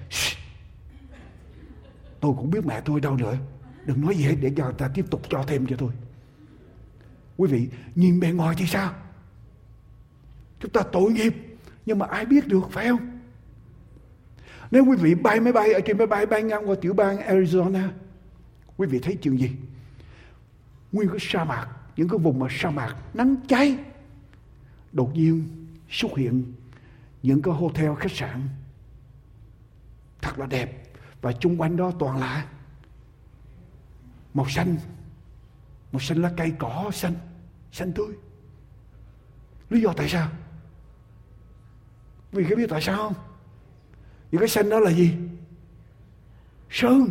tôi 2.19 2.33
cũng 2.37 2.51
biết 2.51 2.65
mẹ 2.65 2.81
tôi 2.85 3.01
đâu 3.01 3.17
nữa. 3.17 3.37
Đừng 3.85 4.01
nói 4.01 4.15
gì 4.15 4.23
hết, 4.23 4.35
để 4.41 4.51
cho 4.57 4.71
ta 4.71 4.87
tiếp 4.93 5.05
tục 5.11 5.21
cho 5.29 5.43
thêm 5.47 5.67
cho 5.67 5.75
tôi. 5.79 5.91
Quý 7.37 7.47
vị, 7.51 7.69
nhìn 7.95 8.19
bề 8.19 8.31
ngoài 8.31 8.55
thì 8.57 8.67
sao? 8.67 8.93
Chúng 10.59 10.71
ta 10.71 10.81
tội 10.91 11.11
nghiệp, 11.11 11.35
nhưng 11.85 11.99
mà 11.99 12.05
ai 12.05 12.25
biết 12.25 12.47
được, 12.47 12.71
phải 12.71 12.87
không? 12.87 13.14
Nếu 14.75 14.85
quý 14.85 14.97
vị 14.97 15.15
bay 15.15 15.39
máy 15.39 15.53
bay 15.53 15.73
ở 15.73 15.79
trên 15.85 15.97
máy 15.97 16.07
bay 16.07 16.25
bay 16.25 16.43
ngang 16.43 16.69
qua 16.69 16.75
tiểu 16.81 16.93
bang 16.93 17.17
Arizona, 17.17 17.89
quý 18.77 18.87
vị 18.87 18.99
thấy 18.99 19.17
chuyện 19.21 19.39
gì? 19.39 19.51
Nguyên 20.91 21.09
cái 21.09 21.17
sa 21.19 21.43
mạc, 21.43 21.67
những 21.95 22.09
cái 22.09 22.19
vùng 22.19 22.39
mà 22.39 22.47
sa 22.49 22.69
mạc 22.69 22.95
nắng 23.13 23.35
cháy, 23.47 23.77
đột 24.91 25.15
nhiên 25.15 25.47
xuất 25.89 26.11
hiện 26.17 26.53
những 27.23 27.41
cái 27.41 27.53
hotel, 27.53 27.91
khách 27.99 28.11
sạn 28.11 28.49
thật 30.21 30.39
là 30.39 30.45
đẹp. 30.45 30.83
Và 31.21 31.31
chung 31.31 31.61
quanh 31.61 31.77
đó 31.77 31.91
toàn 31.99 32.17
là 32.19 32.45
màu 34.33 34.49
xanh 34.49 34.77
màu 35.91 35.99
xanh 35.99 36.21
lá 36.21 36.31
cây 36.37 36.53
cỏ 36.59 36.91
xanh 36.93 37.13
xanh 37.71 37.93
tươi. 37.93 38.15
Lý 39.69 39.81
do 39.81 39.93
tại 39.97 40.09
sao? 40.09 40.29
Vì 42.31 42.45
có 42.49 42.55
biết 42.55 42.69
tại 42.69 42.81
sao 42.81 42.97
không? 42.97 43.34
Những 44.35 44.39
cái 44.39 44.49
xanh 44.49 44.69
đó 44.69 44.79
là 44.79 44.91
gì? 44.91 45.11
Sơn. 46.69 47.09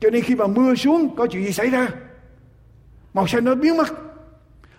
Cho 0.00 0.10
nên 0.10 0.22
khi 0.22 0.34
mà 0.34 0.46
mưa 0.46 0.74
xuống, 0.74 1.16
có 1.16 1.26
chuyện 1.26 1.44
gì 1.44 1.52
xảy 1.52 1.70
ra? 1.70 1.88
Màu 3.14 3.26
xanh 3.26 3.44
nó 3.44 3.54
biến 3.54 3.76
mất. 3.76 3.88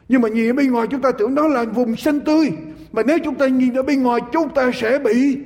Nhưng 0.09 0.21
mà 0.21 0.29
nhìn 0.29 0.49
ở 0.49 0.53
bên 0.53 0.71
ngoài 0.71 0.87
chúng 0.91 1.01
ta 1.01 1.11
tưởng 1.11 1.35
đó 1.35 1.47
là 1.47 1.63
vùng 1.63 1.95
xanh 1.95 2.21
tươi. 2.21 2.51
Mà 2.91 3.03
nếu 3.03 3.17
chúng 3.23 3.35
ta 3.35 3.47
nhìn 3.47 3.73
ở 3.73 3.83
bên 3.83 4.03
ngoài, 4.03 4.21
chúng 4.33 4.53
ta 4.55 4.71
sẽ 4.73 4.99
bị 4.99 5.37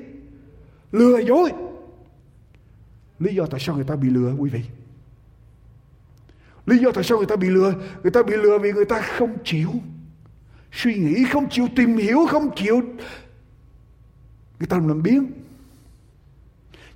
lừa 0.91 1.19
dối. 1.19 1.51
Lý 3.19 3.35
do 3.35 3.45
tại 3.45 3.59
sao 3.59 3.75
người 3.75 3.85
ta 3.87 3.95
bị 3.95 4.09
lừa, 4.09 4.33
quý 4.37 4.49
vị? 4.49 4.61
Lý 6.65 6.77
do 6.77 6.91
tại 6.91 7.03
sao 7.03 7.17
người 7.17 7.27
ta 7.27 7.35
bị 7.35 7.47
lừa? 7.47 7.73
Người 8.03 8.11
ta 8.11 8.23
bị 8.23 8.33
lừa 8.33 8.59
vì 8.59 8.71
người 8.71 8.85
ta 8.85 9.01
không 9.01 9.37
chịu 9.43 9.69
suy 10.71 10.95
nghĩ, 10.95 11.25
không 11.31 11.49
chịu 11.49 11.67
tìm 11.75 11.97
hiểu, 11.97 12.25
không 12.29 12.49
chịu 12.55 12.81
người 14.59 14.67
ta 14.67 14.77
làm 14.77 15.03
biến 15.03 15.31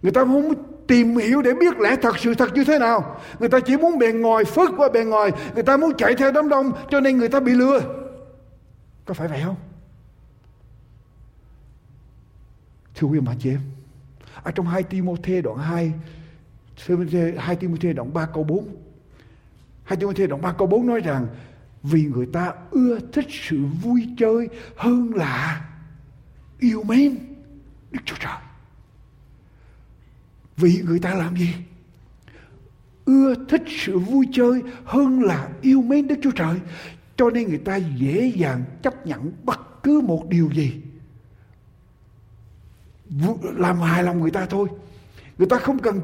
người 0.02 0.12
ta 0.12 0.26
không 0.26 0.54
tìm 0.88 1.18
hiểu 1.18 1.42
để 1.42 1.54
biết 1.54 1.80
lẽ 1.80 1.96
thật 2.02 2.18
sự 2.20 2.34
thật 2.34 2.50
như 2.54 2.64
thế 2.64 2.80
nào. 2.80 3.20
Người 3.40 3.50
ta 3.50 3.60
chỉ 3.60 3.78
muốn 3.78 4.00
bề 4.00 4.12
ngoài 4.12 4.46
phớt 4.46 4.70
qua 4.78 4.90
bề 4.94 5.04
ngoài. 5.04 5.32
Người 5.54 5.64
ta 5.64 5.78
muốn 5.78 5.92
chạy 5.98 6.16
theo 6.16 6.32
đám 6.32 6.50
đông 6.50 6.72
cho 6.90 7.00
nên 7.00 7.18
người 7.18 7.30
ta 7.30 7.40
bị 7.40 7.52
lừa. 7.52 7.82
Có 9.06 9.14
phải 9.14 9.28
vậy 9.28 9.42
không? 9.46 9.56
Thưa 12.96 13.08
quý 13.08 13.20
mà 13.20 13.36
chị 13.40 13.50
em, 13.50 13.60
ở 14.44 14.52
trong 14.52 14.68
2 14.68 14.84
Timothée 14.84 15.42
đoạn 15.42 15.58
2, 15.58 15.94
2 17.38 17.56
Timothée 17.56 17.94
đoạn 17.94 18.14
3 18.14 18.26
câu 18.26 18.44
4, 18.44 18.76
2 19.84 19.98
Timothée 19.98 20.28
đoạn 20.28 20.42
3 20.42 20.54
câu 20.54 20.68
4 20.68 20.88
nói 20.88 21.00
rằng 21.00 21.28
vì 21.84 22.04
người 22.04 22.26
ta 22.34 22.54
ưa 22.72 23.00
thích 23.14 23.28
sự 23.30 23.58
vui 23.82 24.08
chơi 24.18 24.50
hơn 24.76 25.16
là 25.16 25.66
yêu 26.60 26.84
mến. 26.84 27.31
Đức 27.92 28.02
Chúa 28.06 28.16
Trời. 28.20 28.38
Vì 30.58 30.82
người 30.86 31.00
ta 31.00 31.14
làm 31.14 31.38
gì? 31.38 31.56
Ưa 33.06 33.36
thích 33.50 33.64
sự 33.68 34.00
vui 34.00 34.28
chơi 34.34 34.62
hơn 34.86 35.24
là 35.24 35.50
yêu 35.62 35.82
mến 35.82 36.08
Đức 36.08 36.16
Chúa 36.24 36.32
Trời. 36.32 36.60
Cho 37.16 37.30
nên 37.30 37.50
người 37.50 37.58
ta 37.58 37.76
dễ 37.76 38.34
dàng 38.36 38.64
chấp 38.82 39.08
nhận 39.08 39.32
bất 39.44 39.84
cứ 39.84 40.02
một 40.02 40.26
điều 40.30 40.50
gì 40.54 40.82
làm 43.58 43.82
hài 43.82 44.04
lòng 44.04 44.22
người 44.22 44.32
ta 44.32 44.46
thôi 44.46 44.68
người 45.38 45.48
ta 45.48 45.58
không 45.58 45.80
cần 45.80 46.02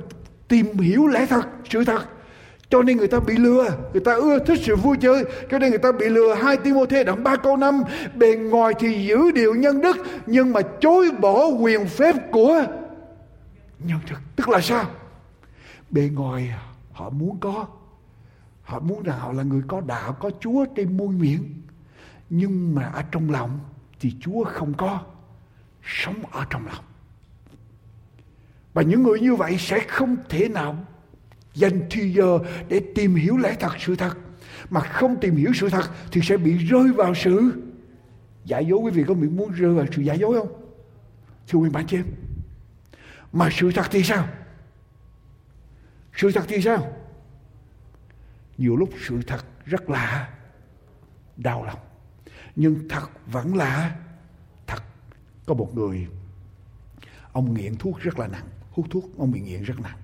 tìm 0.47 0.77
hiểu 0.77 1.07
lẽ 1.07 1.25
thật, 1.25 1.47
sự 1.69 1.85
thật 1.85 2.05
cho 2.69 2.83
nên 2.83 2.97
người 2.97 3.07
ta 3.07 3.19
bị 3.19 3.37
lừa. 3.37 3.77
Người 3.93 4.01
ta 4.01 4.13
ưa 4.13 4.39
thích 4.39 4.59
sự 4.63 4.75
vui 4.75 4.97
chơi. 5.01 5.25
Cho 5.51 5.59
nên 5.59 5.69
người 5.69 5.79
ta 5.79 5.91
bị 5.91 6.09
lừa. 6.09 6.33
Hai 6.33 6.57
Timothée 6.57 7.03
đoạn 7.03 7.23
ba 7.23 7.35
câu 7.35 7.57
năm. 7.57 7.83
Bề 8.15 8.35
ngoài 8.35 8.73
thì 8.79 9.05
giữ 9.05 9.31
điều 9.31 9.55
nhân 9.55 9.81
đức, 9.81 9.97
nhưng 10.25 10.53
mà 10.53 10.61
chối 10.81 11.11
bỏ 11.19 11.45
quyền 11.45 11.87
phép 11.87 12.15
của 12.31 12.63
nhân 13.79 13.99
đức 14.09 14.15
tức 14.35 14.49
là 14.49 14.61
sao? 14.61 14.85
Bề 15.89 16.09
ngoài 16.13 16.53
họ 16.91 17.09
muốn 17.09 17.39
có. 17.39 17.67
Họ 18.63 18.79
muốn 18.79 19.03
rằng 19.03 19.19
họ 19.19 19.33
là 19.33 19.43
người 19.43 19.61
có 19.67 19.81
đạo, 19.81 20.13
có 20.13 20.31
chúa 20.39 20.65
trên 20.75 20.97
môi 20.97 21.07
miệng. 21.07 21.61
Nhưng 22.29 22.75
mà 22.75 22.83
ở 22.83 23.03
trong 23.11 23.31
lòng 23.31 23.59
thì 23.99 24.13
chúa 24.21 24.43
không 24.43 24.73
có. 24.73 24.99
Sống 25.83 26.15
ở 26.31 26.45
trong 26.49 26.67
lòng. 26.67 26.83
Và 28.73 28.81
những 28.81 29.03
người 29.03 29.19
như 29.19 29.35
vậy 29.35 29.57
sẽ 29.59 29.79
không 29.79 30.15
thể 30.29 30.49
nào 30.49 30.75
dành 31.57 31.87
thì 31.89 32.13
giờ 32.13 32.39
để 32.69 32.81
tìm 32.95 33.15
hiểu 33.15 33.37
lẽ 33.37 33.55
thật, 33.59 33.73
sự 33.79 33.95
thật. 33.95 34.17
Mà 34.69 34.79
không 34.79 35.19
tìm 35.19 35.35
hiểu 35.35 35.51
sự 35.53 35.69
thật 35.69 35.89
thì 36.11 36.21
sẽ 36.23 36.37
bị 36.37 36.57
rơi 36.57 36.91
vào 36.91 37.15
sự 37.15 37.63
giả 38.45 38.59
dối. 38.59 38.79
Quý 38.79 38.91
vị 38.91 39.03
có 39.07 39.13
bị 39.13 39.27
muốn 39.27 39.51
rơi 39.51 39.73
vào 39.73 39.85
sự 39.91 40.01
giả 40.01 40.13
dối 40.13 40.39
không? 40.39 40.61
Thưa 41.47 41.59
quý 41.59 41.69
bạn 41.69 41.87
chị 41.87 41.97
em 41.97 42.05
mà 43.33 43.49
sự 43.51 43.71
thật 43.71 43.85
thì 43.91 44.03
sao? 44.03 44.27
Sự 46.15 46.31
thật 46.31 46.43
thì 46.47 46.61
sao? 46.61 46.93
Nhiều 48.57 48.75
lúc 48.75 48.89
sự 49.07 49.21
thật 49.27 49.45
rất 49.65 49.89
lạ 49.89 50.29
đau 51.37 51.65
lòng, 51.65 51.79
nhưng 52.55 52.87
thật 52.89 53.09
vẫn 53.25 53.55
là 53.55 53.95
thật. 54.67 54.83
Có 55.45 55.53
một 55.53 55.75
người, 55.75 56.07
ông 57.31 57.53
nghiện 57.53 57.75
thuốc 57.75 57.99
rất 57.99 58.19
là 58.19 58.27
nặng, 58.27 58.47
hút 58.71 58.85
thuốc, 58.89 59.17
ông 59.17 59.31
bị 59.31 59.39
nghiện 59.39 59.63
rất 59.63 59.79
nặng 59.79 59.97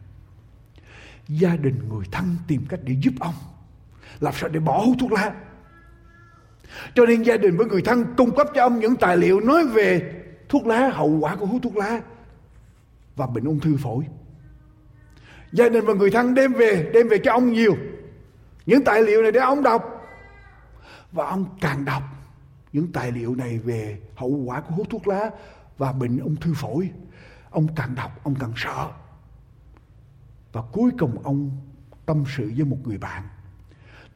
gia 1.28 1.56
đình 1.56 1.90
người 1.90 2.06
thân 2.12 2.36
tìm 2.48 2.66
cách 2.70 2.80
để 2.84 2.96
giúp 3.02 3.14
ông. 3.20 3.34
Làm 4.20 4.34
sao 4.34 4.50
để 4.50 4.60
bỏ 4.60 4.82
hút 4.86 4.98
thuốc 5.00 5.12
lá? 5.12 5.32
Cho 6.96 7.06
nên 7.06 7.24
gia 7.24 7.38
đình 7.38 7.58
với 7.58 7.66
người 7.66 7.82
thân 7.82 8.06
cung 8.18 8.36
cấp 8.36 8.48
cho 8.56 8.62
ông 8.62 8.80
những 8.80 8.96
tài 8.96 9.18
liệu 9.18 9.40
nói 9.40 9.68
về 9.68 10.14
thuốc 10.50 10.68
lá, 10.68 10.90
hậu 10.94 11.10
quả 11.10 11.36
của 11.36 11.46
hút 11.46 11.62
thuốc 11.64 11.78
lá 11.78 12.02
và 13.16 13.28
bệnh 13.28 13.44
ung 13.44 13.60
thư 13.60 13.78
phổi. 13.78 14.06
Gia 15.52 15.70
đình 15.70 15.86
và 15.86 15.94
người 15.94 16.12
thân 16.12 16.34
đem 16.34 16.54
về 16.54 16.92
đem 16.94 17.08
về 17.08 17.18
cho 17.24 17.32
ông 17.32 17.54
nhiều. 17.54 17.78
Những 18.66 18.84
tài 18.84 19.02
liệu 19.02 19.22
này 19.22 19.32
để 19.32 19.40
ông 19.40 19.64
đọc. 19.64 19.90
Và 21.12 21.26
ông 21.26 21.46
càng 21.62 21.86
đọc 21.86 22.04
những 22.74 22.92
tài 22.92 23.12
liệu 23.12 23.36
này 23.36 23.58
về 23.58 24.00
hậu 24.16 24.30
quả 24.30 24.62
của 24.62 24.76
hút 24.76 24.88
thuốc 24.90 25.08
lá 25.08 25.30
và 25.78 25.92
bệnh 25.92 26.20
ung 26.20 26.36
thư 26.36 26.54
phổi, 26.54 26.90
ông 27.50 27.68
càng 27.76 27.96
đọc, 27.96 28.20
ông 28.24 28.36
càng 28.40 28.54
sợ 28.56 28.90
và 30.54 30.62
cuối 30.72 30.92
cùng 31.00 31.24
ông 31.24 31.52
tâm 32.06 32.24
sự 32.38 32.52
với 32.56 32.66
một 32.66 32.78
người 32.84 32.98
bạn. 32.98 33.24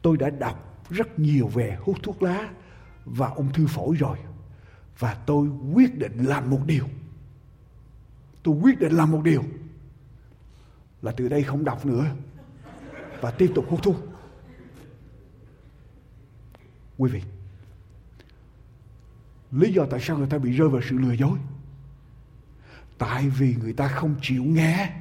Tôi 0.02 0.16
đã 0.16 0.30
đọc 0.30 0.84
rất 0.90 1.18
nhiều 1.18 1.48
về 1.48 1.78
hút 1.80 1.96
thuốc 2.02 2.22
lá 2.22 2.50
và 3.04 3.28
ung 3.28 3.52
thư 3.52 3.66
phổi 3.66 3.96
rồi. 3.96 4.18
Và 4.98 5.14
tôi 5.14 5.48
quyết 5.72 5.98
định 5.98 6.24
làm 6.24 6.50
một 6.50 6.60
điều. 6.66 6.88
Tôi 8.42 8.54
quyết 8.62 8.78
định 8.78 8.92
làm 8.92 9.10
một 9.10 9.20
điều. 9.24 9.44
Là 11.02 11.12
từ 11.12 11.28
đây 11.28 11.42
không 11.42 11.64
đọc 11.64 11.86
nữa. 11.86 12.06
Và 13.20 13.30
tiếp 13.30 13.52
tục 13.54 13.64
hút 13.68 13.82
thuốc. 13.82 13.96
Quý 16.98 17.10
vị, 17.10 17.22
lý 19.52 19.72
do 19.72 19.86
tại 19.90 20.00
sao 20.00 20.18
người 20.18 20.26
ta 20.30 20.38
bị 20.38 20.52
rơi 20.52 20.68
vào 20.68 20.80
sự 20.90 20.98
lừa 20.98 21.12
dối? 21.12 21.38
Tại 22.98 23.28
vì 23.28 23.54
người 23.54 23.72
ta 23.72 23.88
không 23.88 24.14
chịu 24.22 24.44
nghe 24.44 24.92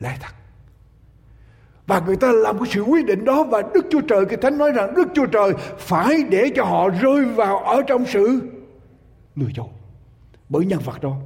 lẽ 0.00 0.18
thật 0.20 0.34
và 1.86 2.02
người 2.06 2.16
ta 2.16 2.32
làm 2.32 2.58
cái 2.58 2.68
sự 2.70 2.80
quyết 2.80 3.06
định 3.06 3.24
đó 3.24 3.44
và 3.44 3.62
Đức 3.74 3.86
Chúa 3.90 4.00
Trời 4.00 4.24
cái 4.24 4.36
Thánh 4.36 4.58
nói 4.58 4.72
rằng 4.72 4.94
Đức 4.94 5.08
Chúa 5.14 5.26
Trời 5.26 5.52
phải 5.78 6.22
để 6.30 6.50
cho 6.54 6.64
họ 6.64 6.88
rơi 6.88 7.24
vào 7.24 7.58
ở 7.58 7.82
trong 7.82 8.04
sự 8.06 8.40
lừa 9.36 9.48
dối 9.56 9.66
bởi 10.48 10.66
nhân 10.66 10.80
vật 10.84 11.02
đó. 11.02 11.16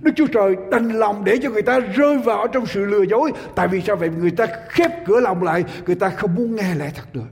Đức 0.00 0.12
Chúa 0.16 0.26
Trời 0.26 0.56
đành 0.70 0.88
lòng 0.88 1.24
để 1.24 1.38
cho 1.42 1.50
người 1.50 1.62
ta 1.62 1.80
rơi 1.80 2.18
vào 2.18 2.46
trong 2.48 2.66
sự 2.66 2.84
lừa 2.84 3.02
dối. 3.02 3.32
Tại 3.54 3.68
vì 3.68 3.82
sao 3.86 3.96
vậy? 3.96 4.10
Người 4.18 4.30
ta 4.30 4.46
khép 4.68 4.90
cửa 5.06 5.20
lòng 5.20 5.42
lại, 5.42 5.64
người 5.86 5.94
ta 5.94 6.08
không 6.08 6.34
muốn 6.34 6.56
nghe 6.56 6.74
lẽ 6.74 6.92
thật 6.94 7.06
nữa. 7.12 7.26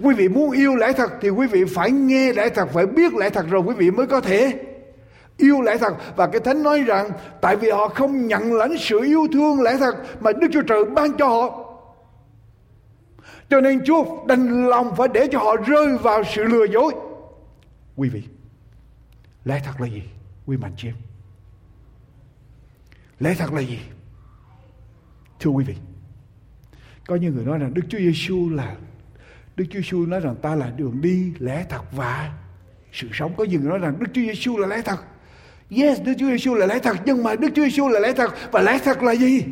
Quý 0.00 0.14
vị 0.14 0.28
muốn 0.28 0.50
yêu 0.50 0.76
lẽ 0.76 0.92
thật 0.92 1.10
thì 1.20 1.30
quý 1.30 1.46
vị 1.46 1.64
phải 1.64 1.90
nghe 1.90 2.32
lẽ 2.32 2.48
thật, 2.48 2.68
phải 2.72 2.86
biết 2.86 3.14
lẽ 3.14 3.30
thật 3.30 3.46
rồi 3.50 3.60
quý 3.60 3.74
vị 3.74 3.90
mới 3.90 4.06
có 4.06 4.20
thể 4.20 4.52
yêu 5.38 5.60
lẽ 5.60 5.78
thật. 5.78 5.94
Và 6.16 6.26
cái 6.26 6.40
thánh 6.40 6.62
nói 6.62 6.82
rằng, 6.82 7.10
tại 7.40 7.56
vì 7.56 7.70
họ 7.70 7.88
không 7.88 8.26
nhận 8.26 8.52
lãnh 8.52 8.78
sự 8.78 9.00
yêu 9.00 9.26
thương 9.32 9.62
lẽ 9.62 9.76
thật 9.78 9.94
mà 10.20 10.32
Đức 10.32 10.48
Chúa 10.52 10.62
Trời 10.62 10.84
ban 10.84 11.16
cho 11.18 11.28
họ. 11.28 11.64
Cho 13.50 13.60
nên 13.60 13.84
Chúa 13.84 14.26
đành 14.26 14.68
lòng 14.68 14.96
phải 14.96 15.08
để 15.14 15.28
cho 15.32 15.38
họ 15.38 15.56
rơi 15.66 15.98
vào 15.98 16.22
sự 16.34 16.44
lừa 16.44 16.64
dối. 16.64 16.94
Quý 17.96 18.08
vị, 18.08 18.22
lẽ 19.44 19.62
thật 19.64 19.80
là 19.80 19.86
gì? 19.86 20.02
Quý 20.46 20.56
mạnh 20.56 20.72
chị 20.76 20.88
em. 20.88 20.94
Lẽ 23.20 23.34
thật 23.34 23.52
là 23.52 23.60
gì? 23.60 23.78
Thưa 25.40 25.50
quý 25.50 25.64
vị, 25.64 25.74
có 27.06 27.16
những 27.16 27.34
người 27.34 27.44
nói 27.44 27.58
rằng 27.58 27.74
Đức 27.74 27.82
Chúa 27.88 27.98
Giêsu 27.98 28.50
là, 28.50 28.76
Đức 29.56 29.64
Chúa 29.70 29.78
Giêsu 29.78 30.06
nói 30.06 30.20
rằng 30.20 30.36
ta 30.42 30.54
là 30.54 30.70
đường 30.70 31.00
đi 31.00 31.32
lẽ 31.38 31.66
thật 31.68 31.82
và 31.92 32.32
sự 32.92 33.08
sống. 33.12 33.34
Có 33.36 33.44
những 33.44 33.60
người 33.60 33.70
nói 33.70 33.78
rằng 33.78 33.96
Đức 33.98 34.06
Chúa 34.12 34.20
Giêsu 34.20 34.56
là 34.56 34.66
lẽ 34.66 34.82
thật. 34.84 34.98
Yes, 35.70 36.00
Đức 36.02 36.12
Chúa 36.18 36.26
Giêsu 36.26 36.54
là 36.54 36.66
lẽ 36.66 36.78
thật 36.78 36.96
nhưng 37.04 37.22
mà 37.24 37.34
Đức 37.34 37.48
Chúa 37.54 37.62
Giêsu 37.62 37.88
là 37.88 38.00
lẽ 38.00 38.12
thật. 38.12 38.34
Và 38.52 38.60
lẽ 38.60 38.78
thật 38.84 39.02
là 39.02 39.12
gì? 39.12 39.44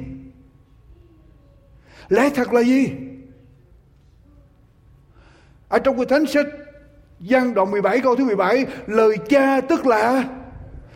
Lẽ 2.09 2.31
thật 2.35 2.53
là 2.53 2.61
gì? 2.61 2.93
Ở 5.69 5.79
trong 5.79 5.97
cái 5.97 6.07
thánh 6.07 6.27
sách 6.27 6.47
Giăng 7.21 7.55
đoạn 7.55 7.71
17 7.71 8.01
câu 8.01 8.17
thứ 8.17 8.25
17 8.25 8.67
Lời 8.87 9.17
cha 9.29 9.61
tức 9.61 9.87
là 9.87 10.25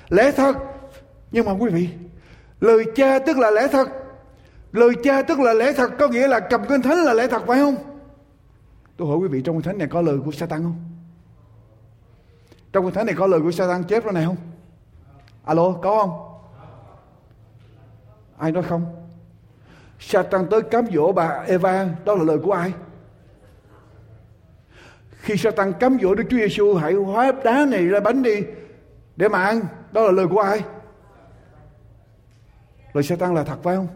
lẽ 0.08 0.32
thật. 0.32 0.56
Nhưng 1.32 1.46
mà 1.46 1.52
quý 1.52 1.70
vị 1.70 1.88
Lời 2.60 2.84
cha 2.96 3.18
tức 3.18 3.38
là 3.38 3.50
lẽ 3.50 3.68
thật. 3.72 3.88
Lời 4.72 4.90
cha 5.02 5.22
tức 5.22 5.40
là 5.40 5.54
lẽ 5.54 5.72
thật 5.72 5.90
Có 5.98 6.08
nghĩa 6.08 6.28
là 6.28 6.40
cầm 6.40 6.64
kinh 6.68 6.82
thánh 6.82 6.98
là 6.98 7.14
lẽ 7.14 7.26
thật 7.26 7.42
phải 7.46 7.58
không? 7.58 7.76
Tôi 8.96 9.08
hỏi 9.08 9.16
quý 9.16 9.28
vị 9.28 9.42
trong 9.44 9.56
kinh 9.56 9.62
thánh 9.62 9.78
này 9.78 9.88
có 9.90 10.00
lời 10.00 10.18
của 10.24 10.32
Satan 10.32 10.62
không? 10.62 10.84
Trong 12.72 12.84
kinh 12.84 12.94
thánh 12.94 13.06
này 13.06 13.14
có 13.18 13.26
lời 13.26 13.40
của 13.40 13.50
Satan 13.50 13.84
chép 13.84 14.04
ra 14.04 14.12
này 14.12 14.24
không? 14.24 14.36
Alo, 15.44 15.72
có 15.72 16.00
không? 16.00 16.26
Ai 18.38 18.52
nói 18.52 18.62
không? 18.62 18.86
Satan 19.98 20.46
tới 20.50 20.62
cám 20.62 20.86
dỗ 20.94 21.12
bà 21.12 21.44
Eva, 21.46 21.88
đó 22.04 22.14
là 22.14 22.24
lời 22.24 22.38
của 22.42 22.52
ai? 22.52 22.72
Khi 25.10 25.36
Satan 25.36 25.72
cám 25.72 25.98
dỗ 26.02 26.14
Đức 26.14 26.24
Chúa 26.30 26.36
Giêsu 26.36 26.74
hãy 26.74 26.92
hóa 26.92 27.32
đá 27.44 27.66
này 27.68 27.86
ra 27.86 28.00
bánh 28.00 28.22
đi 28.22 28.42
để 29.16 29.28
mà 29.28 29.42
ăn, 29.42 29.60
đó 29.92 30.02
là 30.02 30.10
lời 30.12 30.26
của 30.30 30.40
ai? 30.40 30.64
Lời 32.92 33.04
Satan 33.04 33.34
là 33.34 33.44
thật 33.44 33.58
phải 33.62 33.76
không? 33.76 33.88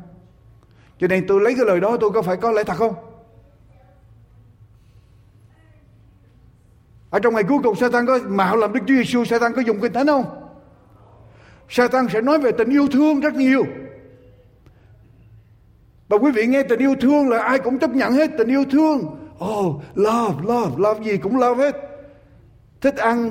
Cho 0.98 1.06
nên 1.06 1.26
tôi 1.26 1.40
lấy 1.40 1.54
cái 1.56 1.66
lời 1.66 1.80
đó 1.80 1.96
tôi 2.00 2.10
có 2.10 2.22
phải 2.22 2.36
có 2.36 2.50
lẽ 2.50 2.64
thật 2.64 2.76
không? 2.76 2.94
Ở 7.10 7.18
trong 7.18 7.34
ngày 7.34 7.44
cuối 7.48 7.58
cùng 7.62 7.76
Satan 7.76 8.06
có 8.06 8.18
mạo 8.26 8.56
làm 8.56 8.72
Đức 8.72 8.80
Chúa 8.80 8.94
Giêsu, 8.94 9.24
Satan 9.24 9.52
có 9.56 9.62
dùng 9.62 9.80
kinh 9.80 9.92
thánh 9.92 10.06
không? 10.06 10.43
Satan 11.68 12.08
sẽ 12.12 12.20
nói 12.20 12.38
về 12.38 12.52
tình 12.52 12.70
yêu 12.70 12.88
thương 12.92 13.20
rất 13.20 13.34
nhiều. 13.34 13.64
Và 16.08 16.18
quý 16.18 16.30
vị 16.30 16.46
nghe 16.46 16.62
tình 16.62 16.78
yêu 16.78 16.94
thương 17.00 17.28
là 17.28 17.38
ai 17.38 17.58
cũng 17.58 17.78
chấp 17.78 17.90
nhận 17.90 18.12
hết 18.12 18.30
tình 18.38 18.48
yêu 18.48 18.64
thương. 18.70 19.16
Oh, 19.44 19.82
love, 19.94 20.42
love, 20.42 20.74
love 20.78 21.04
gì 21.04 21.16
cũng 21.16 21.38
love 21.38 21.64
hết. 21.64 21.76
Thích 22.80 22.96
ăn, 22.96 23.30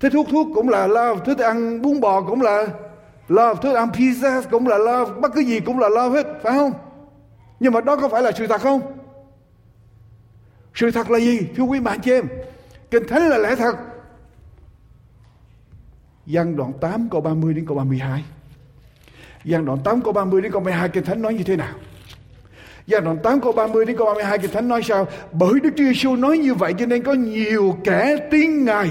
thích 0.00 0.12
hút 0.14 0.26
thuốc 0.30 0.46
cũng 0.54 0.68
là 0.68 0.86
love, 0.86 1.24
thích 1.24 1.38
ăn 1.38 1.82
bún 1.82 2.00
bò 2.00 2.20
cũng 2.20 2.42
là 2.42 2.66
love, 3.28 3.54
thích 3.62 3.74
ăn 3.74 3.88
pizza 3.88 4.42
cũng 4.50 4.66
là 4.66 4.78
love, 4.78 5.12
bất 5.20 5.34
cứ 5.34 5.40
gì 5.40 5.60
cũng 5.60 5.78
là 5.78 5.88
love 5.88 6.22
hết, 6.22 6.26
phải 6.42 6.52
không? 6.52 6.72
Nhưng 7.60 7.72
mà 7.72 7.80
đó 7.80 7.96
có 7.96 8.08
phải 8.08 8.22
là 8.22 8.32
sự 8.32 8.46
thật 8.46 8.60
không? 8.60 8.80
Sự 10.74 10.90
thật 10.90 11.10
là 11.10 11.18
gì? 11.18 11.40
Thưa 11.56 11.64
quý 11.64 11.80
bạn 11.80 12.00
chị 12.00 12.12
em, 12.12 12.28
Kinh 12.90 13.08
Thánh 13.08 13.28
là 13.28 13.38
lẽ 13.38 13.56
thật. 13.56 13.76
Giăng 16.26 16.56
đoạn 16.56 16.72
8 16.80 17.08
câu 17.10 17.20
30 17.20 17.54
đến 17.54 17.66
câu 17.66 17.76
32. 17.76 18.24
Giăng 19.44 19.64
đoạn 19.64 19.78
8 19.84 20.00
câu 20.00 20.12
30 20.12 20.42
đến 20.42 20.52
câu 20.52 20.60
32 20.60 20.88
Kinh 20.88 21.04
Thánh 21.04 21.22
nói 21.22 21.34
như 21.34 21.44
thế 21.44 21.56
nào? 21.56 21.74
Giăng 22.86 23.04
đoạn 23.04 23.18
8 23.22 23.40
câu 23.40 23.52
30 23.52 23.84
đến 23.86 23.96
câu 23.96 24.06
32 24.06 24.38
Kinh 24.38 24.50
Thánh 24.50 24.68
nói 24.68 24.82
sao? 24.82 25.06
Bởi 25.32 25.60
Đức 25.62 25.70
Chúa 25.76 25.84
Giêsu 25.84 26.16
nói 26.16 26.38
như 26.38 26.54
vậy 26.54 26.74
cho 26.78 26.86
nên 26.86 27.02
có 27.02 27.12
nhiều 27.12 27.76
kẻ 27.84 28.16
tin 28.30 28.64
Ngài. 28.64 28.90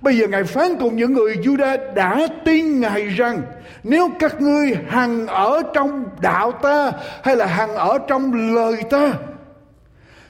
Bây 0.00 0.18
giờ 0.18 0.26
Ngài 0.26 0.44
phán 0.44 0.76
cùng 0.80 0.96
những 0.96 1.12
người 1.12 1.36
Juda 1.36 1.94
đã 1.94 2.26
tin 2.44 2.80
Ngài 2.80 3.06
rằng, 3.06 3.42
nếu 3.84 4.10
các 4.18 4.40
ngươi 4.40 4.76
hằng 4.88 5.26
ở 5.26 5.62
trong 5.74 6.04
đạo 6.20 6.52
ta 6.52 6.92
hay 7.22 7.36
là 7.36 7.46
hằng 7.46 7.74
ở 7.74 7.98
trong 8.08 8.54
lời 8.54 8.82
ta, 8.90 9.12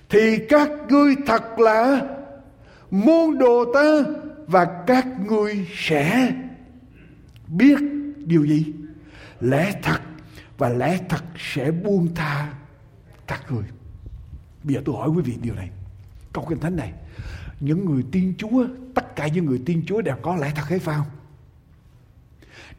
thì 0.09 0.39
các 0.49 0.71
ngươi 0.89 1.15
thật 1.27 1.59
là 1.59 2.01
môn 2.91 3.39
đồ 3.39 3.65
ta 3.75 3.99
và 4.47 4.85
các 4.87 5.07
ngươi 5.21 5.69
sẽ 5.75 6.33
biết 7.49 7.79
điều 8.17 8.45
gì? 8.45 8.73
Lẽ 9.41 9.81
thật 9.83 10.01
và 10.59 10.69
lẽ 10.69 10.99
thật 11.09 11.25
sẽ 11.37 11.71
buông 11.71 12.15
tha 12.15 12.55
các 13.27 13.53
người. 13.53 13.65
Bây 14.63 14.75
giờ 14.75 14.83
tôi 14.85 14.97
hỏi 14.97 15.09
quý 15.09 15.23
vị 15.23 15.37
điều 15.43 15.55
này. 15.55 15.71
Câu 16.33 16.47
kinh 16.49 16.61
thánh 16.61 16.77
này, 16.77 16.93
những 17.61 17.85
người 17.85 18.05
tin 18.13 18.35
chúa, 18.39 18.67
tất 18.95 19.17
cả 19.17 19.29
những 19.29 19.47
người 19.47 19.63
tin 19.67 19.87
chúa 19.87 20.03
đều 20.03 20.17
có 20.23 20.37
lẽ 20.37 20.53
thật 20.55 20.63
hay 20.67 20.79
phải 20.79 20.97
không? 20.97 21.07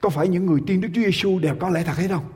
Có 0.02 0.10
phải 0.10 0.28
những 0.28 0.46
người 0.46 0.62
tin 0.68 0.82
đức 0.82 0.90
chúa 0.96 1.02
giêsu 1.02 1.40
đều 1.40 1.56
có 1.60 1.70
lẽ 1.70 1.84
thật 1.84 1.98
hay 1.98 2.08
không? 2.08 2.32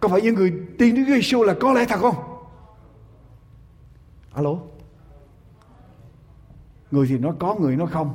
Có 0.00 0.08
phải 0.08 0.22
những 0.22 0.34
người 0.34 0.52
tin 0.78 0.94
đức 0.94 1.02
chúa 1.06 1.14
giêsu 1.14 1.42
là 1.42 1.54
có 1.60 1.72
lẽ 1.72 1.84
thật 1.88 2.00
không? 2.00 2.16
Alo? 4.32 4.58
Người 6.94 7.06
thì 7.06 7.18
nói 7.18 7.32
có, 7.38 7.54
người 7.54 7.76
nói 7.76 7.88
không. 7.90 8.14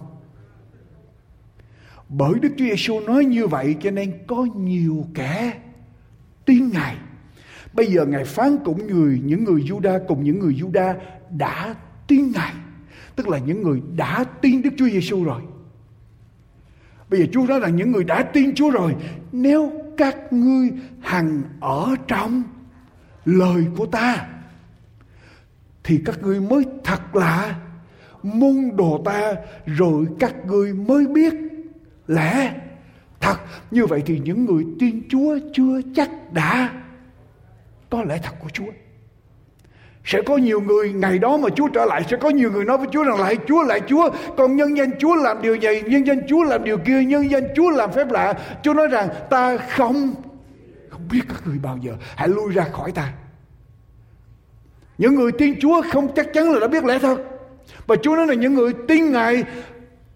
Bởi 2.10 2.34
Đức 2.42 2.50
Chúa 2.58 2.66
Giêsu 2.66 3.00
nói 3.00 3.26
như 3.26 3.48
vậy 3.48 3.76
cho 3.82 3.92
nên 3.92 4.14
có 4.28 4.48
nhiều 4.56 5.06
kẻ 5.14 5.54
tin 6.46 6.70
Ngài. 6.70 6.98
Bây 7.74 7.86
giờ 7.86 8.06
Ngài 8.06 8.26
phán 8.26 8.58
cũng 8.66 8.88
người 8.88 9.22
những 9.24 9.44
người 9.44 9.62
Juda 9.62 10.00
cùng 10.08 10.24
những 10.24 10.40
người 10.40 10.54
Juda 10.54 10.96
đã 11.30 11.76
tin 12.08 12.32
Ngài. 12.32 12.54
Tức 13.16 13.28
là 13.28 13.38
những 13.38 13.64
người 13.64 13.82
đã 13.96 14.24
tin 14.24 14.62
Đức 14.62 14.70
Chúa 14.78 14.90
Giêsu 14.90 15.24
rồi. 15.24 15.42
Bây 17.10 17.20
giờ 17.20 17.26
Chúa 17.32 17.46
nói 17.48 17.60
rằng 17.60 17.76
những 17.76 17.92
người 17.92 18.04
đã 18.04 18.24
tin 18.24 18.56
Chúa 18.56 18.70
rồi, 18.70 18.96
nếu 19.32 19.72
các 19.98 20.34
ngươi 20.34 20.72
hằng 21.02 21.42
ở 21.60 21.96
trong 22.08 22.44
lời 23.26 23.66
của 23.78 23.86
ta 23.86 24.28
thì 25.84 26.02
các 26.06 26.24
ngươi 26.24 26.40
mới 26.42 26.66
thật 26.84 27.16
là 27.16 27.60
môn 28.24 28.72
đồ 28.76 29.02
ta 29.06 29.34
rồi 29.66 30.06
các 30.20 30.46
ngươi 30.46 30.74
mới 30.74 31.08
biết. 31.08 31.34
Lẽ, 32.08 32.54
thật, 33.20 33.36
như 33.72 33.86
vậy 33.86 34.04
thì 34.06 34.20
những 34.24 34.46
người 34.46 34.66
tin 34.80 35.02
Chúa 35.10 35.38
chưa 35.54 35.82
chắc 35.96 36.10
đã. 36.34 36.70
Có 37.90 38.04
lẽ 38.04 38.20
thật 38.24 38.34
của 38.40 38.50
Chúa. 38.50 38.72
Sẽ 40.06 40.22
có 40.22 40.38
nhiều 40.38 40.62
người 40.62 40.94
ngày 40.94 41.20
đó 41.20 41.38
mà 41.38 41.50
Chúa 41.50 41.68
trở 41.68 41.86
lại, 41.86 42.04
sẽ 42.10 42.18
có 42.18 42.30
nhiều 42.30 42.52
người 42.52 42.66
nói 42.66 42.78
với 42.78 42.88
Chúa 42.92 43.04
rằng 43.04 43.20
lại 43.20 43.38
Chúa 43.48 43.64
lại 43.64 43.82
Chúa. 43.88 44.10
Còn 44.38 44.56
nhân 44.56 44.78
danh 44.78 44.92
Chúa 45.00 45.16
làm 45.16 45.42
điều 45.42 45.58
này, 45.62 45.82
nhân 45.82 46.08
danh 46.08 46.28
Chúa 46.28 46.44
làm 46.44 46.64
điều 46.64 46.78
kia, 46.78 47.04
nhân 47.04 47.32
danh 47.32 47.44
Chúa 47.56 47.70
làm 47.70 47.92
phép 47.92 48.12
lạ. 48.12 48.34
Chúa 48.64 48.74
nói 48.74 48.88
rằng, 48.88 49.10
ta 49.30 49.58
không 49.58 50.14
không 50.90 51.08
biết 51.12 51.22
các 51.30 51.48
người 51.48 51.60
bao 51.64 51.78
giờ. 51.82 51.94
Hãy 52.16 52.28
lui 52.28 52.54
ra 52.54 52.64
khỏi 52.64 52.92
ta. 52.92 53.14
Những 54.98 55.16
người 55.16 55.32
tin 55.32 55.60
Chúa 55.60 55.82
không 55.92 56.16
chắc 56.16 56.28
chắn 56.34 56.52
là 56.52 56.60
đã 56.60 56.68
biết 56.68 56.86
lẽ 56.86 57.00
thật 57.00 57.18
và 57.88 57.96
Chúa 57.96 58.16
nói 58.16 58.28
là 58.28 58.34
những 58.34 58.54
người 58.54 58.74
tin 58.88 59.12
Ngài 59.12 59.44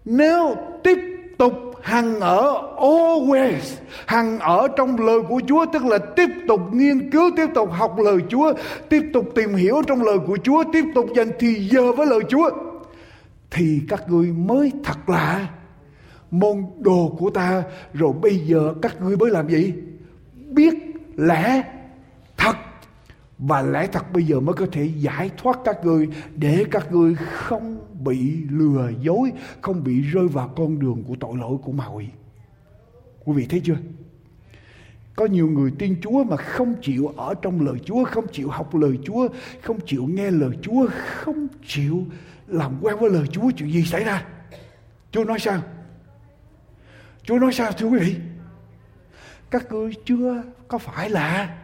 nếu 0.05 0.55
tiếp 0.83 0.99
tục 1.37 1.53
hằng 1.81 2.19
ở 2.19 2.61
always, 2.77 3.75
hằng 4.05 4.39
ở 4.39 4.67
trong 4.77 4.97
lời 5.05 5.19
của 5.29 5.41
Chúa, 5.47 5.65
tức 5.73 5.85
là 5.85 5.97
tiếp 5.97 6.29
tục 6.47 6.61
nghiên 6.71 7.11
cứu, 7.11 7.31
tiếp 7.35 7.47
tục 7.55 7.69
học 7.71 7.95
lời 7.99 8.17
Chúa, 8.29 8.53
tiếp 8.89 9.01
tục 9.13 9.25
tìm 9.35 9.55
hiểu 9.55 9.81
trong 9.87 10.03
lời 10.03 10.17
của 10.27 10.37
Chúa, 10.43 10.63
tiếp 10.73 10.85
tục 10.95 11.05
dành 11.15 11.31
thì 11.39 11.69
giờ 11.71 11.91
với 11.91 12.07
lời 12.07 12.19
Chúa, 12.29 12.49
thì 13.51 13.81
các 13.89 14.03
ngươi 14.09 14.27
mới 14.27 14.71
thật 14.83 15.09
là 15.09 15.47
môn 16.31 16.65
đồ 16.79 17.15
của 17.19 17.29
ta. 17.29 17.63
Rồi 17.93 18.13
bây 18.21 18.35
giờ 18.35 18.73
các 18.81 19.01
ngươi 19.01 19.17
mới 19.17 19.31
làm 19.31 19.49
gì? 19.49 19.73
Biết 20.49 20.73
lẽ 21.15 21.63
và 23.47 23.61
lẽ 23.61 23.87
thật 23.87 24.13
bây 24.13 24.23
giờ 24.23 24.39
mới 24.39 24.53
có 24.53 24.65
thể 24.71 24.89
giải 24.97 25.31
thoát 25.37 25.59
các 25.65 25.85
ngươi 25.85 26.07
để 26.35 26.65
các 26.71 26.91
ngươi 26.91 27.15
không 27.15 27.87
bị 28.03 28.37
lừa 28.49 28.91
dối 29.01 29.31
không 29.61 29.83
bị 29.83 30.01
rơi 30.01 30.27
vào 30.27 30.47
con 30.55 30.79
đường 30.79 31.03
của 31.07 31.15
tội 31.19 31.37
lỗi 31.37 31.57
của 31.63 31.71
ma 31.71 31.87
quỷ 31.87 32.07
quý 33.25 33.33
vị 33.33 33.45
thấy 33.49 33.61
chưa 33.63 33.77
có 35.15 35.25
nhiều 35.25 35.47
người 35.47 35.71
tin 35.79 35.95
Chúa 36.01 36.23
mà 36.23 36.37
không 36.37 36.75
chịu 36.81 37.07
ở 37.07 37.33
trong 37.41 37.65
lời 37.65 37.75
Chúa, 37.85 38.03
không 38.03 38.27
chịu 38.31 38.49
học 38.49 38.75
lời 38.75 38.99
Chúa, 39.03 39.27
không 39.61 39.79
chịu 39.85 40.05
nghe 40.05 40.31
lời 40.31 40.57
Chúa, 40.61 40.87
không 41.05 41.47
chịu 41.67 42.05
làm 42.47 42.77
quen 42.81 42.97
với 42.99 43.09
lời 43.09 43.27
Chúa. 43.31 43.51
Chuyện 43.57 43.71
gì 43.71 43.83
xảy 43.83 44.03
ra? 44.03 44.25
Chúa 45.11 45.23
nói 45.23 45.39
sao? 45.39 45.61
Chúa 47.23 47.39
nói 47.39 47.53
sao 47.53 47.71
thưa 47.71 47.87
quý 47.87 47.99
vị? 47.99 48.15
Các 49.51 49.71
ngươi 49.71 49.93
chưa 50.05 50.43
có 50.67 50.77
phải 50.77 51.09
là 51.09 51.57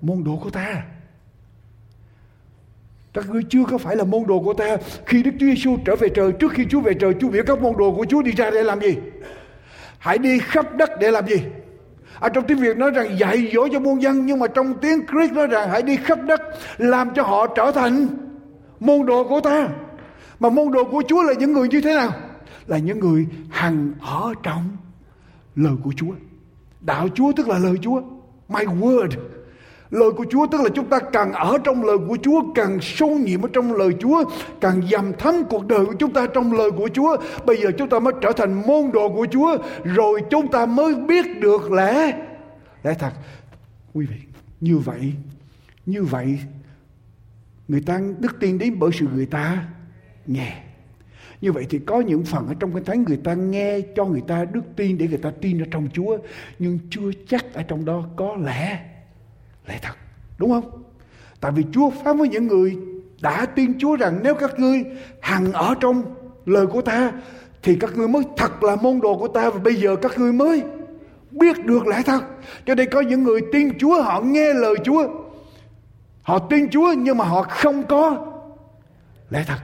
môn 0.00 0.24
đồ 0.24 0.36
của 0.36 0.50
ta 0.50 0.84
các 3.16 3.30
ngươi 3.30 3.42
chưa 3.48 3.64
có 3.70 3.78
phải 3.78 3.96
là 3.96 4.04
môn 4.04 4.26
đồ 4.26 4.40
của 4.40 4.54
ta. 4.54 4.76
Khi 5.06 5.22
Đức 5.22 5.30
Chúa 5.40 5.46
Giêsu 5.46 5.76
trở 5.84 5.96
về 5.96 6.08
trời, 6.08 6.32
trước 6.32 6.52
khi 6.52 6.64
Chúa 6.70 6.80
về 6.80 6.94
trời, 6.94 7.12
Chúa 7.20 7.28
biểu 7.28 7.42
các 7.46 7.60
môn 7.60 7.72
đồ 7.78 7.94
của 7.96 8.04
Chúa 8.04 8.22
đi 8.22 8.32
ra 8.32 8.50
để 8.50 8.62
làm 8.62 8.80
gì? 8.80 8.96
Hãy 9.98 10.18
đi 10.18 10.38
khắp 10.38 10.76
đất 10.76 10.90
để 11.00 11.10
làm 11.10 11.26
gì? 11.26 11.42
Ở 12.20 12.28
trong 12.28 12.44
tiếng 12.46 12.58
Việt 12.58 12.76
nói 12.76 12.90
rằng 12.90 13.18
dạy 13.18 13.50
dỗ 13.54 13.68
cho 13.72 13.80
muôn 13.80 14.02
dân, 14.02 14.26
nhưng 14.26 14.38
mà 14.38 14.46
trong 14.46 14.74
tiếng 14.74 15.06
Greek 15.06 15.32
nói 15.32 15.46
rằng 15.46 15.70
hãy 15.70 15.82
đi 15.82 15.96
khắp 15.96 16.18
đất 16.26 16.40
làm 16.78 17.10
cho 17.14 17.22
họ 17.22 17.46
trở 17.46 17.72
thành 17.74 18.06
môn 18.80 19.06
đồ 19.06 19.24
của 19.28 19.40
ta. 19.40 19.68
Mà 20.40 20.48
môn 20.48 20.72
đồ 20.72 20.84
của 20.84 21.02
Chúa 21.08 21.22
là 21.22 21.32
những 21.32 21.52
người 21.52 21.68
như 21.68 21.80
thế 21.80 21.94
nào? 21.94 22.10
Là 22.66 22.78
những 22.78 23.00
người 23.00 23.26
hằng 23.50 23.92
ở 24.00 24.34
trong 24.42 24.76
lời 25.56 25.74
của 25.84 25.92
Chúa. 25.96 26.12
Đạo 26.80 27.08
Chúa 27.14 27.32
tức 27.36 27.48
là 27.48 27.58
lời 27.58 27.74
Chúa. 27.82 28.02
My 28.48 28.64
word. 28.64 29.10
Lời 29.90 30.10
của 30.16 30.24
Chúa 30.30 30.46
tức 30.46 30.60
là 30.60 30.68
chúng 30.74 30.88
ta 30.88 30.98
càng 31.12 31.32
ở 31.32 31.58
trong 31.64 31.84
lời 31.84 31.96
của 32.08 32.16
Chúa, 32.22 32.42
càng 32.54 32.78
sâu 32.82 33.10
nhiệm 33.10 33.42
ở 33.42 33.48
trong 33.52 33.72
lời 33.72 33.90
Chúa, 34.00 34.24
càng 34.60 34.82
dầm 34.90 35.12
thấm 35.18 35.34
cuộc 35.50 35.66
đời 35.66 35.86
của 35.86 35.94
chúng 35.98 36.12
ta 36.12 36.26
trong 36.34 36.52
lời 36.52 36.70
của 36.70 36.88
Chúa. 36.94 37.16
Bây 37.46 37.56
giờ 37.56 37.70
chúng 37.78 37.88
ta 37.88 37.98
mới 37.98 38.12
trở 38.20 38.32
thành 38.32 38.62
môn 38.66 38.90
đồ 38.92 39.08
của 39.08 39.26
Chúa, 39.30 39.56
rồi 39.84 40.22
chúng 40.30 40.48
ta 40.48 40.66
mới 40.66 40.94
biết 40.94 41.40
được 41.40 41.72
lẽ 41.72 42.18
lẽ 42.82 42.94
thật. 42.98 43.12
Quý 43.94 44.06
vị, 44.06 44.16
như 44.60 44.78
vậy, 44.78 45.12
như 45.86 46.04
vậy, 46.04 46.38
người 47.68 47.80
ta 47.80 48.00
đức 48.18 48.36
tin 48.40 48.58
đến 48.58 48.78
bởi 48.78 48.90
sự 48.92 49.06
người 49.14 49.26
ta 49.26 49.68
nghe. 50.26 50.56
Như 51.40 51.52
vậy 51.52 51.66
thì 51.70 51.78
có 51.78 52.00
những 52.00 52.24
phần 52.24 52.48
ở 52.48 52.54
trong 52.60 52.72
cái 52.72 52.82
thánh 52.86 53.04
người 53.04 53.16
ta 53.24 53.34
nghe 53.34 53.80
cho 53.96 54.04
người 54.04 54.22
ta 54.28 54.44
đức 54.44 54.62
tin 54.76 54.98
để 54.98 55.08
người 55.08 55.18
ta 55.18 55.30
tin 55.40 55.62
ở 55.62 55.66
trong 55.70 55.88
Chúa, 55.92 56.18
nhưng 56.58 56.78
chưa 56.90 57.10
chắc 57.28 57.54
ở 57.54 57.62
trong 57.62 57.84
đó 57.84 58.04
có 58.16 58.36
lẽ 58.44 58.80
lẽ 59.68 59.78
thật, 59.82 59.94
đúng 60.38 60.50
không? 60.50 60.82
Tại 61.40 61.52
vì 61.52 61.64
chúa 61.72 61.90
phán 61.90 62.16
với 62.16 62.28
những 62.28 62.46
người 62.46 62.76
đã 63.20 63.46
tin 63.46 63.78
chúa 63.78 63.96
rằng 63.96 64.20
nếu 64.22 64.34
các 64.34 64.58
ngươi 64.58 64.84
hằng 65.20 65.52
ở 65.52 65.74
trong 65.80 66.02
lời 66.46 66.66
của 66.66 66.82
ta, 66.82 67.12
thì 67.62 67.76
các 67.80 67.96
ngươi 67.96 68.08
mới 68.08 68.22
thật 68.36 68.62
là 68.62 68.76
môn 68.76 69.00
đồ 69.00 69.18
của 69.18 69.28
ta 69.28 69.50
và 69.50 69.58
bây 69.58 69.74
giờ 69.74 69.96
các 69.96 70.18
ngươi 70.18 70.32
mới 70.32 70.62
biết 71.30 71.64
được 71.64 71.86
lẽ 71.86 72.02
thật. 72.02 72.20
Cho 72.66 72.74
nên 72.74 72.90
có 72.90 73.00
những 73.00 73.22
người 73.22 73.40
tin 73.52 73.78
chúa, 73.78 74.02
họ 74.02 74.20
nghe 74.20 74.54
lời 74.54 74.74
chúa. 74.84 75.08
Họ 76.22 76.38
tin 76.38 76.68
chúa 76.70 76.92
nhưng 76.92 77.18
mà 77.18 77.24
họ 77.24 77.42
không 77.42 77.82
có 77.86 78.26
lẽ 79.30 79.44
thật. 79.46 79.58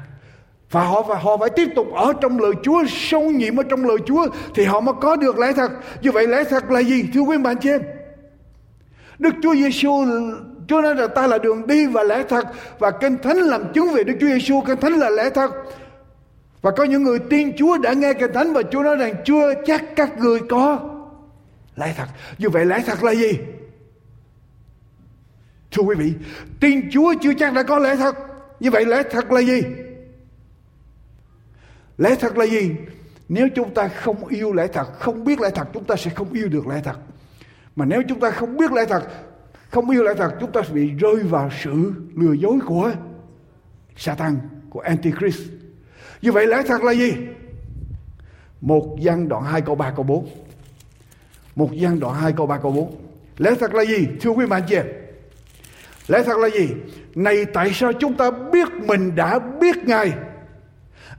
Và 0.71 0.85
họ 0.85 1.03
và 1.03 1.19
họ 1.19 1.37
phải 1.37 1.51
tiếp 1.51 1.69
tục 1.77 1.87
ở 1.95 2.13
trong 2.21 2.39
lời 2.39 2.53
Chúa 2.63 2.85
sâu 2.89 3.23
nhiệm 3.23 3.57
ở 3.57 3.63
trong 3.63 3.85
lời 3.85 3.99
Chúa 4.07 4.27
thì 4.55 4.65
họ 4.65 4.81
mới 4.81 4.95
có 5.01 5.17
được 5.17 5.39
lẽ 5.39 5.53
thật. 5.53 5.71
Như 6.03 6.13
vậy 6.13 6.27
lẽ 6.27 6.45
thật 6.45 6.71
là 6.71 6.81
gì, 6.81 7.05
thưa 7.15 7.21
quý 7.21 7.39
bạn 7.39 7.57
chị 7.61 7.71
em? 7.71 7.83
Đức 9.23 9.35
Chúa 9.43 9.55
Giêsu 9.55 10.05
Chúa 10.69 10.81
nói 10.81 10.95
rằng 10.95 11.09
ta 11.15 11.27
là 11.27 11.39
đường 11.39 11.67
đi 11.67 11.87
và 11.87 12.03
lẽ 12.03 12.25
thật 12.29 12.47
và 12.79 12.91
Kinh 12.91 13.19
Thánh 13.23 13.37
làm 13.37 13.73
chứng 13.73 13.93
về 13.95 14.05
Đức 14.05 14.15
Chúa 14.21 14.27
Giêsu 14.27 14.63
Kinh 14.67 14.81
Thánh 14.81 14.93
là 14.93 15.11
lẽ 15.11 15.31
thật 15.31 15.51
và 16.63 16.71
có 16.71 16.85
những 16.85 17.03
người 17.03 17.19
tin 17.19 17.57
Chúa 17.57 17.79
đã 17.79 17.93
nghe 17.93 18.13
Kinh 18.13 18.33
Thánh 18.33 18.53
và 18.53 18.63
Chúa 18.63 18.83
nói 18.83 18.97
rằng 18.97 19.15
chưa 19.25 19.55
chắc 19.67 19.85
các 19.97 20.19
người 20.19 20.41
có 20.51 20.81
lẽ 21.77 21.95
thật. 21.97 22.07
Như 22.39 22.49
vậy 22.49 22.65
lẽ 22.67 22.83
thật 22.87 23.05
là 23.05 23.13
gì? 23.13 23.39
Thưa 25.71 25.83
quý 25.83 25.95
vị, 25.99 26.13
tin 26.61 26.91
Chúa 26.91 27.15
chưa 27.23 27.35
chắc 27.39 27.55
đã 27.55 27.63
có 27.63 27.79
lẽ 27.79 27.97
thật. 27.97 28.17
Như 28.61 28.71
vậy 28.71 28.85
lẽ 28.87 29.03
thật 29.11 29.33
là 29.33 29.41
gì? 29.41 29.63
Lẽ 31.99 32.15
thật 32.21 32.39
là 32.39 32.45
gì? 32.45 32.71
Nếu 33.29 33.49
chúng 33.55 33.75
ta 33.75 33.89
không 33.89 34.27
yêu 34.27 34.53
lẽ 34.53 34.67
thật, 34.67 34.87
không 34.99 35.25
biết 35.25 35.41
lẽ 35.41 35.51
thật, 35.55 35.69
chúng 35.73 35.85
ta 35.85 35.97
sẽ 35.97 36.11
không 36.11 36.33
yêu 36.33 36.49
được 36.49 36.67
lẽ 36.67 36.81
thật. 36.85 36.97
Mà 37.77 37.85
nếu 37.85 38.03
chúng 38.09 38.21
ta 38.21 38.31
không 38.31 38.57
biết 38.57 38.73
lẽ 38.73 38.85
thật, 38.85 39.03
không 39.71 39.91
yêu 39.91 40.03
lẽ 40.03 40.15
thật, 40.15 40.35
chúng 40.41 40.53
ta 40.53 40.61
sẽ 40.63 40.73
bị 40.73 40.91
rơi 40.91 41.17
vào 41.17 41.51
sự 41.63 41.93
lừa 42.17 42.33
dối 42.33 42.59
của 42.67 42.93
Satan, 43.97 44.39
của 44.71 44.81
Antichrist. 44.81 45.43
Như 46.23 46.33
vậy 46.33 46.47
lẽ 46.47 46.63
thật 46.67 46.83
là 46.83 46.93
gì? 46.93 47.15
Một 48.61 48.97
gian 49.01 49.29
đoạn 49.29 49.45
2 49.45 49.61
câu 49.61 49.75
3 49.75 49.93
câu 49.97 50.03
4. 50.05 50.29
Một 51.57 51.73
gian 51.73 52.01
đoạn 52.01 52.15
2 52.15 52.33
câu 52.33 52.47
3 52.47 52.59
câu 52.59 52.73
4. 52.73 52.97
Lẽ 53.39 53.55
thật 53.61 53.75
là 53.75 53.85
gì? 53.85 54.09
Thưa 54.21 54.31
quý 54.31 54.47
bạn 54.47 54.63
chị 54.69 54.75
em. 54.75 54.87
Lẽ 56.09 56.23
thật 56.23 56.39
là 56.39 56.49
gì? 56.49 56.69
Này 57.15 57.45
tại 57.45 57.73
sao 57.75 57.93
chúng 57.93 58.15
ta 58.15 58.31
biết 58.31 58.69
mình 58.73 59.15
đã 59.15 59.39
biết 59.39 59.77
Ngài? 59.87 60.13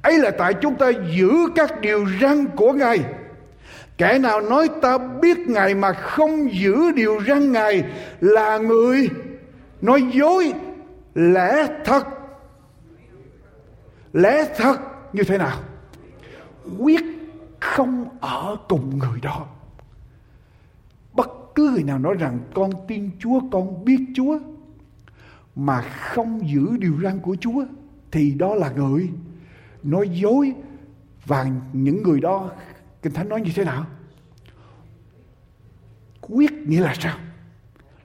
Ấy 0.01 0.17
là 0.17 0.31
tại 0.31 0.53
chúng 0.53 0.75
ta 0.75 0.91
giữ 1.15 1.31
các 1.55 1.81
điều 1.81 2.05
răn 2.21 2.47
của 2.55 2.73
Ngài 2.73 2.99
Kẻ 3.97 4.19
nào 4.19 4.41
nói 4.41 4.69
ta 4.81 4.97
biết 4.97 5.37
Ngài 5.37 5.75
mà 5.75 5.93
không 5.93 6.53
giữ 6.53 6.91
điều 6.91 7.23
răn 7.27 7.51
Ngài 7.51 7.83
là 8.19 8.57
người 8.57 9.09
nói 9.81 10.03
dối 10.13 10.53
lẽ 11.15 11.67
thật. 11.85 12.07
Lẽ 14.13 14.53
thật 14.57 14.77
như 15.13 15.23
thế 15.23 15.37
nào? 15.37 15.59
Quyết 16.79 17.01
không 17.59 18.05
ở 18.21 18.57
cùng 18.69 18.99
người 18.99 19.19
đó. 19.21 19.45
Bất 21.13 21.29
cứ 21.55 21.69
người 21.69 21.83
nào 21.83 21.99
nói 21.99 22.15
rằng 22.19 22.39
con 22.53 22.71
tin 22.87 23.09
Chúa, 23.19 23.39
con 23.51 23.85
biết 23.85 23.99
Chúa 24.15 24.39
mà 25.55 25.81
không 25.81 26.49
giữ 26.49 26.77
điều 26.77 26.93
răn 27.03 27.19
của 27.19 27.35
Chúa 27.39 27.65
thì 28.11 28.31
đó 28.31 28.55
là 28.55 28.69
người 28.69 29.09
nói 29.83 30.09
dối 30.09 30.53
và 31.25 31.45
những 31.73 32.03
người 32.03 32.19
đó 32.19 32.51
Kinh 33.03 33.13
Thánh 33.13 33.29
nói 33.29 33.41
như 33.41 33.51
thế 33.55 33.65
nào? 33.65 33.85
Quyết 36.21 36.51
nghĩa 36.51 36.81
là 36.81 36.95
sao? 36.99 37.19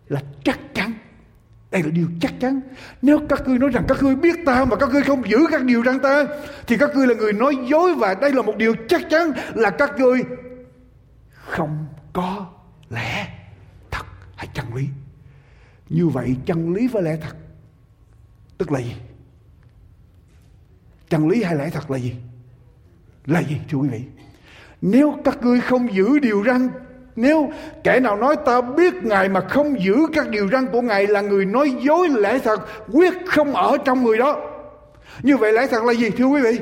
Là 0.08 0.22
chắc 0.44 0.58
chắn. 0.74 0.92
Đây 1.70 1.82
là 1.82 1.90
điều 1.90 2.08
chắc 2.20 2.34
chắn. 2.40 2.61
Nếu 3.02 3.20
các 3.28 3.48
ngươi 3.48 3.58
nói 3.58 3.70
rằng 3.70 3.84
các 3.88 4.02
ngươi 4.02 4.16
biết 4.16 4.37
ta 4.46 4.64
mà 4.64 4.76
các 4.76 4.90
ngươi 4.90 5.02
không 5.02 5.28
giữ 5.28 5.38
các 5.50 5.64
điều 5.64 5.84
răn 5.84 6.00
ta, 6.00 6.24
thì 6.66 6.76
các 6.76 6.90
ngươi 6.94 7.06
là 7.06 7.14
người 7.14 7.32
nói 7.32 7.56
dối 7.70 7.94
và 7.94 8.14
đây 8.14 8.32
là 8.32 8.42
một 8.42 8.56
điều 8.56 8.74
chắc 8.88 9.02
chắn 9.11 9.32
là 9.54 9.70
các 9.70 9.98
ngươi 9.98 10.22
không 11.30 11.87
có 12.12 12.46
lẽ 12.90 13.28
thật 13.90 14.06
hay 14.37 14.48
chân 14.54 14.74
lý. 14.74 14.88
như 15.88 16.08
vậy 16.08 16.37
chân 16.46 16.74
lý 16.74 16.88
với 16.88 17.02
lẽ 17.02 17.16
thật 17.20 17.37
tức 18.58 18.72
là 18.72 18.80
gì 18.80 18.94
chân 21.08 21.28
lý 21.28 21.42
hay 21.42 21.56
lẽ 21.56 21.70
thật 21.70 21.90
là 21.90 21.98
gì 21.98 22.14
là 23.26 23.42
gì, 23.42 23.56
thưa 23.68 23.78
quý 23.78 23.88
vị 23.88 24.02
nếu 24.81 25.19
các 25.25 25.43
ngươi 25.43 25.61
không 25.61 25.95
giữ 25.95 26.19
điều 26.19 26.45
răn, 26.47 26.69
nếu 27.17 27.51
kẻ 27.85 28.01
nào 28.01 28.17
nói 28.17 28.37
ta 28.47 28.61
biết 28.61 28.95
Ngài 28.95 29.29
mà 29.29 29.41
không 29.41 29.81
giữ 29.81 29.97
các 30.12 30.29
điều 30.29 30.49
răn 30.49 30.67
của 30.67 30.83
Ngài 30.83 31.07
là 31.07 31.21
người 31.21 31.45
nói 31.45 31.75
dối 31.81 32.09
lẽ 32.09 32.38
thật, 32.38 32.61
quyết 32.93 33.14
không 33.27 33.55
ở 33.55 33.77
trong 33.85 34.05
người 34.05 34.19
đó. 34.19 34.41
Như 35.23 35.37
vậy 35.37 35.53
lẽ 35.53 35.67
thật 35.67 35.85
là 35.85 35.93
gì, 35.93 36.11
thưa 36.11 36.25
quý 36.25 36.41
vị? 36.43 36.59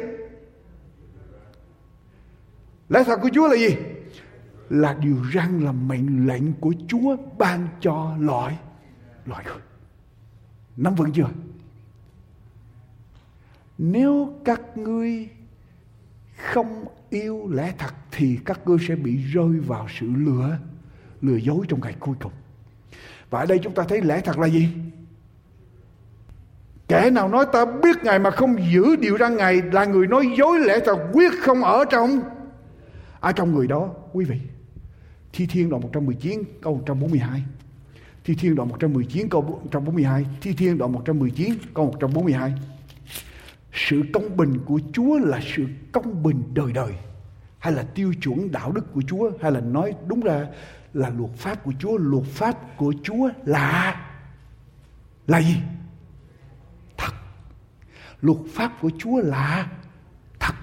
Lẽ 2.89 3.05
thật 3.05 3.19
của 3.23 3.31
Chúa 3.33 3.49
là 3.49 3.57
gì? 3.57 3.77
Là 4.71 4.97
điều 5.01 5.17
răn 5.35 5.61
là 5.61 5.73
mệnh 5.73 6.27
lệnh 6.27 6.53
của 6.53 6.73
Chúa 6.89 7.17
ban 7.39 7.69
cho 7.81 8.15
loại 8.21 8.59
loại 9.27 9.45
người. 9.45 9.63
Nắm 10.77 10.95
vững 10.95 11.13
chưa? 11.13 11.29
Nếu 13.79 14.35
các 14.45 14.61
ngươi 14.77 15.29
không 16.37 16.85
yêu 17.11 17.49
lẽ 17.53 17.73
thật 17.79 17.95
thì 18.13 18.39
các 18.45 18.61
ngươi 18.67 18.79
sẽ 18.89 18.97
bị 18.97 19.17
rơi 19.17 19.61
vào 19.67 19.87
sự 20.01 20.07
lừa 20.17 20.59
lừa 21.23 21.37
dối 21.37 21.67
trong 21.69 21.81
ngày 21.81 21.95
cuối 22.01 22.15
cùng. 22.23 22.33
Và 23.31 23.41
ở 23.41 23.47
đây 23.47 23.59
chúng 23.63 23.75
ta 23.75 23.83
thấy 23.89 24.03
lẽ 24.03 24.21
thật 24.21 24.39
là 24.39 24.47
gì? 24.47 24.69
Kẻ 26.89 27.11
nào 27.11 27.29
nói 27.29 27.47
ta 27.53 27.65
biết 27.65 27.97
Ngài 28.05 28.19
mà 28.19 28.31
không 28.31 28.57
giữ 28.73 28.97
điều 28.97 29.19
răn 29.19 29.37
Ngài 29.37 29.63
là 29.73 29.85
người 29.85 30.07
nói 30.07 30.27
dối 30.39 30.59
lẽ 30.61 30.79
thật, 30.85 30.99
quyết 31.13 31.33
không 31.43 31.63
ở 31.63 31.85
trong 31.91 32.21
ở 33.21 33.33
trong 33.33 33.55
người 33.55 33.67
đó, 33.67 33.91
quý 34.13 34.25
vị. 34.25 34.41
Thi 35.33 35.47
Thiên 35.47 35.71
đoạn 35.71 35.83
119 35.83 36.43
câu 36.63 36.75
142. 36.75 37.43
Thi 38.25 38.35
Thiên 38.35 38.55
đoạn 38.55 38.69
119 38.69 39.29
câu 39.29 39.43
142. 39.43 40.27
Thi 40.41 40.53
Thiên 40.53 40.79
đoạn 40.79 40.93
119 40.93 41.55
câu 41.75 41.85
142. 41.85 42.55
Sự 43.77 44.03
công 44.13 44.37
bình 44.37 44.59
của 44.67 44.81
Chúa 44.93 45.19
là 45.19 45.41
sự 45.57 45.67
công 45.93 46.23
bình 46.23 46.43
đời 46.55 46.73
đời. 46.73 46.93
Hay 47.59 47.73
là 47.73 47.83
tiêu 47.83 48.15
chuẩn 48.23 48.53
đạo 48.53 48.73
đức 48.73 48.93
của 48.95 49.03
Chúa, 49.07 49.31
hay 49.43 49.53
là 49.53 49.61
nói 49.61 49.95
đúng 50.07 50.21
ra 50.21 50.47
là 50.93 51.11
luật 51.11 51.31
pháp 51.37 51.65
của 51.65 51.73
Chúa. 51.79 51.97
Luật 51.97 52.25
pháp 52.27 52.77
của 52.77 52.95
Chúa 53.03 53.31
là 53.45 54.01
là 55.27 55.43
gì? 55.43 55.57
Thật. 56.97 57.13
Luật 58.21 58.39
pháp 58.55 58.73
của 58.81 58.91
Chúa 58.99 59.21
là 59.21 59.71
thật. 60.41 60.55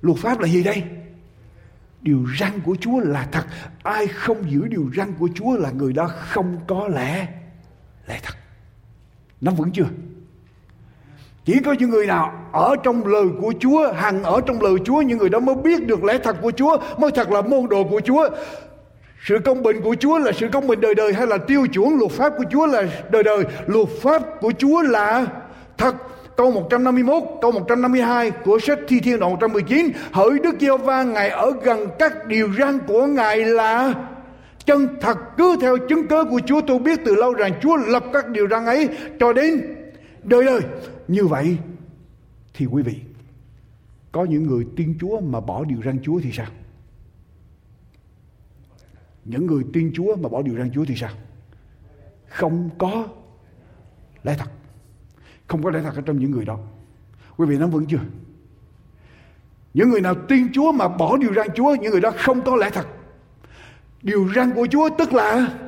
Luật 0.00 0.18
pháp 0.18 0.40
là 0.40 0.48
gì 0.48 0.62
đây? 0.62 0.84
Điều 2.00 2.26
răn 2.38 2.60
của 2.60 2.76
Chúa 2.80 3.00
là 3.00 3.28
thật. 3.32 3.46
Ai 3.82 4.06
không 4.06 4.50
giữ 4.50 4.68
điều 4.68 4.90
răn 4.96 5.14
của 5.18 5.28
Chúa 5.34 5.56
là 5.56 5.70
người 5.70 5.92
đó 5.92 6.10
không 6.18 6.60
có 6.66 6.88
lẽ 6.88 7.28
lẽ 8.06 8.20
thật. 8.22 8.34
Nắm 9.40 9.54
vững 9.54 9.72
chưa? 9.72 9.88
Chỉ 11.44 11.60
có 11.64 11.72
những 11.78 11.90
người 11.90 12.06
nào 12.06 12.32
ở 12.52 12.76
trong 12.82 13.06
lời 13.06 13.26
của 13.40 13.52
Chúa, 13.60 13.92
hằng 13.92 14.22
ở 14.22 14.40
trong 14.46 14.62
lời 14.62 14.74
Chúa, 14.84 15.02
những 15.02 15.18
người 15.18 15.28
đó 15.28 15.40
mới 15.40 15.54
biết 15.54 15.86
được 15.86 16.04
lẽ 16.04 16.18
thật 16.18 16.36
của 16.42 16.50
Chúa, 16.50 16.76
mới 16.98 17.10
thật 17.10 17.30
là 17.30 17.40
môn 17.42 17.68
đồ 17.68 17.84
của 17.84 18.00
Chúa. 18.00 18.28
Sự 19.24 19.38
công 19.44 19.62
bình 19.62 19.80
của 19.80 19.96
Chúa 20.00 20.18
là 20.18 20.32
sự 20.32 20.48
công 20.52 20.66
bình 20.66 20.80
đời 20.80 20.94
đời 20.94 21.12
hay 21.12 21.26
là 21.26 21.38
tiêu 21.38 21.66
chuẩn 21.72 21.98
luật 21.98 22.12
pháp 22.12 22.32
của 22.38 22.44
Chúa 22.50 22.66
là 22.66 22.82
đời 23.10 23.22
đời. 23.22 23.44
Luật 23.66 23.88
pháp 23.88 24.22
của 24.40 24.52
Chúa 24.58 24.82
là 24.82 25.26
thật. 25.78 25.94
Câu 26.36 26.50
151, 26.50 27.22
câu 27.42 27.52
152 27.52 28.30
của 28.30 28.58
sách 28.58 28.78
Thi 28.88 29.00
Thiên 29.00 29.18
đoạn 29.18 29.32
119. 29.32 29.90
Hỡi 30.12 30.38
Đức 30.38 30.54
giê 30.60 30.76
va 30.76 31.02
Ngài 31.02 31.28
ở 31.28 31.52
gần 31.62 31.88
các 31.98 32.26
điều 32.26 32.48
răn 32.58 32.78
của 32.86 33.06
Ngài 33.06 33.44
là 33.44 33.94
chân 34.66 34.88
thật 35.00 35.18
cứ 35.36 35.56
theo 35.60 35.76
chứng 35.78 36.06
cớ 36.06 36.24
của 36.24 36.40
Chúa 36.46 36.60
tôi 36.60 36.78
biết 36.78 37.00
từ 37.04 37.14
lâu 37.14 37.34
rằng 37.34 37.52
Chúa 37.62 37.76
lập 37.76 38.04
các 38.12 38.28
điều 38.28 38.48
răn 38.48 38.66
ấy 38.66 38.88
cho 39.20 39.32
đến 39.32 39.74
đời 40.24 40.44
đời 40.44 40.60
như 41.08 41.26
vậy 41.26 41.58
thì 42.54 42.66
quý 42.66 42.82
vị 42.82 43.00
có 44.12 44.24
những 44.24 44.46
người 44.46 44.66
tin 44.76 44.98
Chúa 45.00 45.20
mà 45.20 45.40
bỏ 45.40 45.64
điều 45.64 45.82
răn 45.82 45.98
Chúa 46.02 46.20
thì 46.20 46.32
sao? 46.32 46.46
Những 49.24 49.46
người 49.46 49.64
tin 49.72 49.92
Chúa 49.94 50.16
mà 50.16 50.28
bỏ 50.28 50.42
điều 50.42 50.56
răn 50.56 50.70
Chúa 50.74 50.84
thì 50.84 50.94
sao? 50.96 51.10
Không 52.28 52.70
có 52.78 53.08
lẽ 54.22 54.36
thật. 54.38 54.50
Không 55.46 55.62
có 55.62 55.70
lẽ 55.70 55.82
thật 55.82 55.94
ở 55.96 56.02
trong 56.06 56.18
những 56.18 56.30
người 56.30 56.44
đó. 56.44 56.58
Quý 57.36 57.46
vị 57.46 57.58
nắm 57.58 57.70
vững 57.70 57.86
chưa? 57.86 58.00
Những 59.74 59.90
người 59.90 60.00
nào 60.00 60.14
tin 60.28 60.52
Chúa 60.52 60.72
mà 60.72 60.88
bỏ 60.88 61.16
điều 61.16 61.34
răn 61.34 61.46
Chúa, 61.54 61.74
những 61.74 61.92
người 61.92 62.00
đó 62.00 62.12
không 62.18 62.42
có 62.42 62.56
lẽ 62.56 62.70
thật. 62.70 62.86
Điều 64.02 64.28
răn 64.34 64.52
của 64.54 64.66
Chúa 64.70 64.88
tức 64.98 65.12
là 65.12 65.58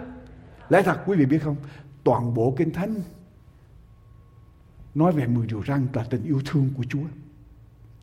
lẽ 0.69 0.83
thật. 0.83 1.03
Quý 1.07 1.17
vị 1.17 1.27
biết 1.27 1.39
không? 1.43 1.57
Toàn 2.05 2.35
bộ 2.35 2.55
Kinh 2.59 2.71
Thánh 2.71 2.95
nói 4.97 5.13
về 5.13 5.27
10 5.27 5.47
điều 5.47 5.63
răn 5.67 5.87
là 5.93 6.05
tình 6.11 6.25
yêu 6.25 6.41
thương 6.45 6.71
của 6.77 6.85
Chúa. 6.89 7.05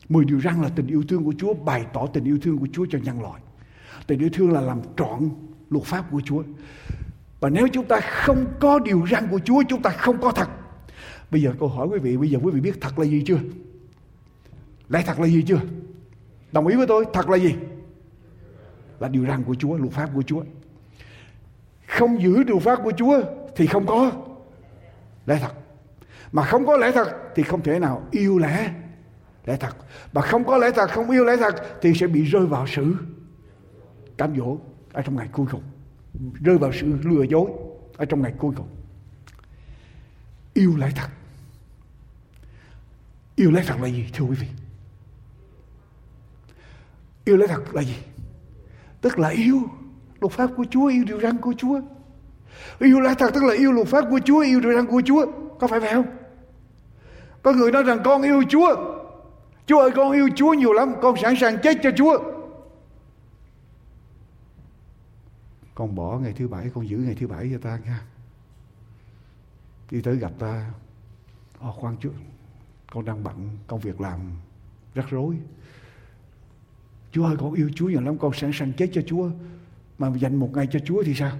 10 0.08 0.24
điều 0.24 0.40
răn 0.40 0.62
là 0.62 0.68
tình 0.68 0.86
yêu 0.86 1.04
thương 1.08 1.24
của 1.24 1.34
Chúa, 1.38 1.54
bày 1.54 1.86
tỏ 1.92 2.06
tình 2.06 2.24
yêu 2.24 2.38
thương 2.42 2.58
của 2.58 2.68
Chúa 2.72 2.86
cho 2.90 2.98
nhân 2.98 3.22
loại. 3.22 3.40
Tình 4.06 4.18
yêu 4.18 4.28
thương 4.32 4.52
là 4.52 4.60
làm 4.60 4.80
trọn 4.96 5.28
luật 5.70 5.84
pháp 5.84 6.04
của 6.10 6.20
Chúa. 6.24 6.42
Và 7.40 7.48
nếu 7.50 7.68
chúng 7.72 7.84
ta 7.84 8.00
không 8.00 8.46
có 8.60 8.78
điều 8.78 9.06
răn 9.10 9.28
của 9.30 9.38
Chúa, 9.44 9.62
chúng 9.68 9.82
ta 9.82 9.90
không 9.90 10.20
có 10.20 10.32
thật. 10.32 10.48
Bây 11.30 11.42
giờ 11.42 11.54
câu 11.58 11.68
hỏi 11.68 11.86
quý 11.86 11.98
vị, 11.98 12.16
bây 12.16 12.30
giờ 12.30 12.38
quý 12.42 12.52
vị 12.52 12.60
biết 12.60 12.80
thật 12.80 12.98
là 12.98 13.04
gì 13.04 13.22
chưa? 13.26 13.38
Lẽ 14.88 15.02
thật 15.06 15.20
là 15.20 15.26
gì 15.26 15.42
chưa? 15.42 15.60
Đồng 16.52 16.66
ý 16.66 16.76
với 16.76 16.86
tôi, 16.86 17.04
thật 17.12 17.28
là 17.28 17.38
gì? 17.38 17.54
Là 19.00 19.08
điều 19.08 19.26
răn 19.26 19.42
của 19.44 19.54
Chúa, 19.54 19.76
luật 19.76 19.92
pháp 19.92 20.10
của 20.14 20.22
Chúa. 20.22 20.42
Không 21.86 22.22
giữ 22.22 22.42
điều 22.42 22.58
pháp 22.58 22.78
của 22.84 22.92
Chúa 22.96 23.22
thì 23.56 23.66
không 23.66 23.86
có 23.86 24.12
lẽ 25.26 25.38
thật 25.42 25.63
mà 26.34 26.44
không 26.44 26.66
có 26.66 26.76
lẽ 26.76 26.92
thật 26.92 27.16
thì 27.34 27.42
không 27.42 27.62
thể 27.62 27.78
nào 27.78 28.02
yêu 28.10 28.38
lẽ. 28.38 28.74
Lẽ 29.46 29.56
thật. 29.56 29.76
Mà 30.12 30.20
không 30.20 30.44
có 30.44 30.56
lẽ 30.56 30.70
thật, 30.70 30.90
không 30.90 31.10
yêu 31.10 31.24
lẽ 31.24 31.36
thật 31.36 31.54
thì 31.80 31.94
sẽ 31.94 32.06
bị 32.06 32.24
rơi 32.24 32.46
vào 32.46 32.66
sự 32.66 32.94
cám 34.16 34.36
dỗ 34.36 34.58
ở 34.92 35.02
trong 35.02 35.16
ngày 35.16 35.28
cuối 35.32 35.46
cùng. 35.50 35.62
Rơi 36.44 36.58
vào 36.58 36.72
sự 36.72 36.98
lừa 37.02 37.22
dối 37.22 37.50
ở 37.96 38.04
trong 38.04 38.22
ngày 38.22 38.32
cuối 38.38 38.52
cùng. 38.56 38.66
Yêu 40.54 40.76
lẽ 40.76 40.90
thật. 40.96 41.08
Yêu 43.36 43.50
lẽ 43.50 43.62
thật 43.66 43.80
là 43.80 43.88
gì, 43.88 44.06
thưa 44.12 44.24
quý 44.24 44.36
vị? 44.36 44.46
Yêu 47.24 47.36
lẽ 47.36 47.46
thật 47.46 47.74
là 47.74 47.82
gì? 47.82 47.96
Tức 49.00 49.18
là 49.18 49.28
yêu 49.28 49.62
luật 50.20 50.32
pháp 50.32 50.50
của 50.56 50.64
Chúa, 50.70 50.86
yêu 50.86 51.04
điều 51.04 51.20
răn 51.20 51.38
của 51.38 51.54
Chúa. 51.58 51.80
Yêu 52.78 53.00
lẽ 53.00 53.14
thật 53.18 53.30
tức 53.34 53.44
là 53.44 53.54
yêu 53.54 53.72
luật 53.72 53.88
pháp 53.88 54.04
của 54.10 54.20
Chúa, 54.24 54.40
yêu 54.40 54.60
điều 54.60 54.74
răn 54.74 54.86
của 54.86 55.02
Chúa. 55.04 55.26
Có 55.60 55.66
phải 55.66 55.80
vậy 55.80 55.92
không? 55.92 56.23
Có 57.44 57.52
người 57.52 57.72
nói 57.72 57.82
rằng 57.82 57.98
con 58.04 58.22
yêu 58.22 58.42
Chúa. 58.48 58.76
Chúa 59.66 59.78
ơi, 59.78 59.90
con 59.96 60.12
yêu 60.12 60.28
Chúa 60.36 60.54
nhiều 60.54 60.72
lắm. 60.72 60.94
Con 61.02 61.16
sẵn 61.22 61.36
sàng 61.36 61.56
chết 61.62 61.78
cho 61.82 61.90
Chúa. 61.96 62.18
Con 65.74 65.94
bỏ 65.94 66.18
ngày 66.18 66.32
thứ 66.36 66.48
bảy. 66.48 66.70
Con 66.74 66.88
giữ 66.88 66.96
ngày 66.96 67.16
thứ 67.20 67.26
bảy 67.26 67.50
cho 67.52 67.58
ta 67.58 67.78
nha. 67.84 68.00
Đi 69.90 70.02
tới 70.02 70.16
gặp 70.16 70.32
ta. 70.38 70.70
Ồ 71.60 71.72
khoan 71.72 71.96
chút. 72.00 72.12
Con 72.90 73.04
đang 73.04 73.24
bận 73.24 73.50
công 73.66 73.80
việc 73.80 74.00
làm 74.00 74.20
rắc 74.94 75.10
rối. 75.10 75.36
Chúa 77.12 77.24
ơi, 77.24 77.36
con 77.40 77.52
yêu 77.52 77.70
Chúa 77.74 77.88
nhiều 77.88 78.00
lắm. 78.00 78.18
Con 78.18 78.32
sẵn 78.34 78.50
sàng 78.54 78.72
chết 78.72 78.90
cho 78.92 79.02
Chúa. 79.06 79.30
Mà 79.98 80.12
dành 80.16 80.36
một 80.36 80.50
ngày 80.52 80.68
cho 80.70 80.78
Chúa 80.84 81.02
thì 81.02 81.14
sao? 81.14 81.36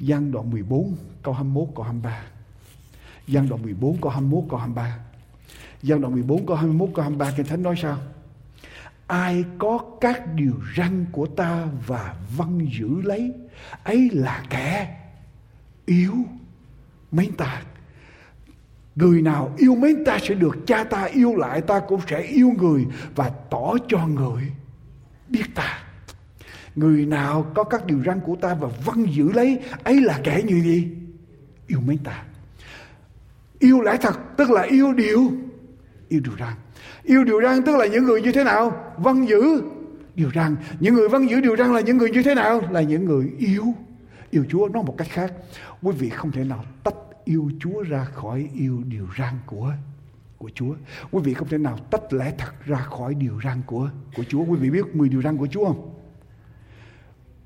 Giang 0.00 0.32
đoạn 0.32 0.50
14 0.50 0.96
câu 1.22 1.34
21 1.34 1.68
câu 1.74 1.84
23. 1.84 2.22
Giang 3.28 3.48
đoạn 3.48 3.62
14 3.62 4.00
câu 4.00 4.10
21 4.10 4.44
câu 4.50 4.58
23. 4.58 4.98
Giang 5.82 6.00
đoạn 6.00 6.12
14 6.12 6.46
câu 6.46 6.56
21 6.56 6.88
câu 6.94 7.02
23 7.02 7.30
Kinh 7.36 7.46
Thánh 7.46 7.62
nói 7.62 7.74
sao? 7.82 7.98
Ai 9.06 9.44
có 9.58 9.78
các 10.00 10.34
điều 10.34 10.54
răn 10.76 11.06
của 11.12 11.26
ta 11.26 11.66
và 11.86 12.14
vâng 12.36 12.68
giữ 12.78 13.02
lấy, 13.02 13.32
ấy 13.84 14.10
là 14.12 14.44
kẻ 14.50 14.96
yếu 15.86 16.14
mến 17.12 17.32
ta. 17.32 17.62
Người 18.96 19.22
nào 19.22 19.54
yêu 19.58 19.74
mến 19.74 20.04
ta 20.04 20.18
sẽ 20.22 20.34
được 20.34 20.56
cha 20.66 20.84
ta 20.84 21.04
yêu 21.04 21.36
lại, 21.36 21.60
ta 21.60 21.80
cũng 21.80 22.00
sẽ 22.08 22.20
yêu 22.22 22.52
người 22.58 22.86
và 23.14 23.28
tỏ 23.28 23.74
cho 23.88 24.06
người 24.06 24.52
biết 25.28 25.44
ta. 25.54 25.89
Người 26.76 27.06
nào 27.06 27.46
có 27.54 27.64
các 27.64 27.86
điều 27.86 28.02
răn 28.06 28.20
của 28.20 28.36
ta 28.36 28.54
và 28.54 28.68
vâng 28.84 29.14
giữ 29.14 29.32
lấy, 29.32 29.58
ấy 29.84 30.00
là 30.00 30.20
kẻ 30.24 30.42
như 30.46 30.60
gì? 30.60 30.88
Yêu 31.66 31.80
mến 31.80 31.98
ta. 31.98 32.24
Yêu 33.58 33.80
lẽ 33.80 33.96
thật, 34.00 34.18
tức 34.36 34.50
là 34.50 34.62
yêu 34.62 34.92
điều 34.92 35.30
yêu 36.08 36.20
điều 36.20 36.34
răn. 36.38 36.54
Yêu 37.02 37.24
điều 37.24 37.42
răn 37.42 37.62
tức 37.62 37.76
là 37.76 37.86
những 37.86 38.04
người 38.04 38.22
như 38.22 38.32
thế 38.32 38.44
nào? 38.44 38.94
Vâng 38.98 39.28
giữ 39.28 39.62
điều 40.14 40.30
răn. 40.34 40.56
Những 40.80 40.94
người 40.94 41.08
vâng 41.08 41.30
giữ 41.30 41.40
điều 41.40 41.56
răn 41.56 41.72
là 41.72 41.80
những 41.80 41.96
người 41.98 42.10
như 42.10 42.22
thế 42.22 42.34
nào? 42.34 42.60
Là 42.70 42.80
những 42.80 43.04
người 43.04 43.32
yêu 43.38 43.64
yêu 44.30 44.44
Chúa, 44.48 44.68
nói 44.68 44.82
một 44.82 44.94
cách 44.98 45.08
khác. 45.10 45.32
Quý 45.82 45.92
vị 45.98 46.08
không 46.08 46.32
thể 46.32 46.44
nào 46.44 46.64
tách 46.84 46.94
yêu 47.24 47.50
Chúa 47.60 47.82
ra 47.82 48.04
khỏi 48.04 48.48
yêu 48.54 48.82
điều 48.88 49.06
răn 49.18 49.34
của 49.46 49.72
của 50.38 50.50
Chúa. 50.54 50.74
Quý 51.10 51.20
vị 51.24 51.34
không 51.34 51.48
thể 51.48 51.58
nào 51.58 51.78
tách 51.90 52.12
lẽ 52.12 52.34
thật 52.38 52.52
ra 52.64 52.76
khỏi 52.76 53.14
điều 53.14 53.40
răn 53.44 53.62
của 53.66 53.90
của 54.16 54.24
Chúa. 54.28 54.44
Quý 54.44 54.56
vị 54.56 54.70
biết 54.70 54.96
10 54.96 55.08
điều 55.08 55.22
răn 55.22 55.36
của 55.36 55.46
Chúa 55.46 55.64
không? 55.64 55.99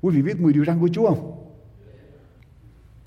Quý 0.05 0.15
vị 0.15 0.21
biết 0.21 0.41
10 0.41 0.53
điều 0.53 0.65
răn 0.65 0.79
của 0.79 0.89
Chúa 0.93 1.07
không? 1.07 1.31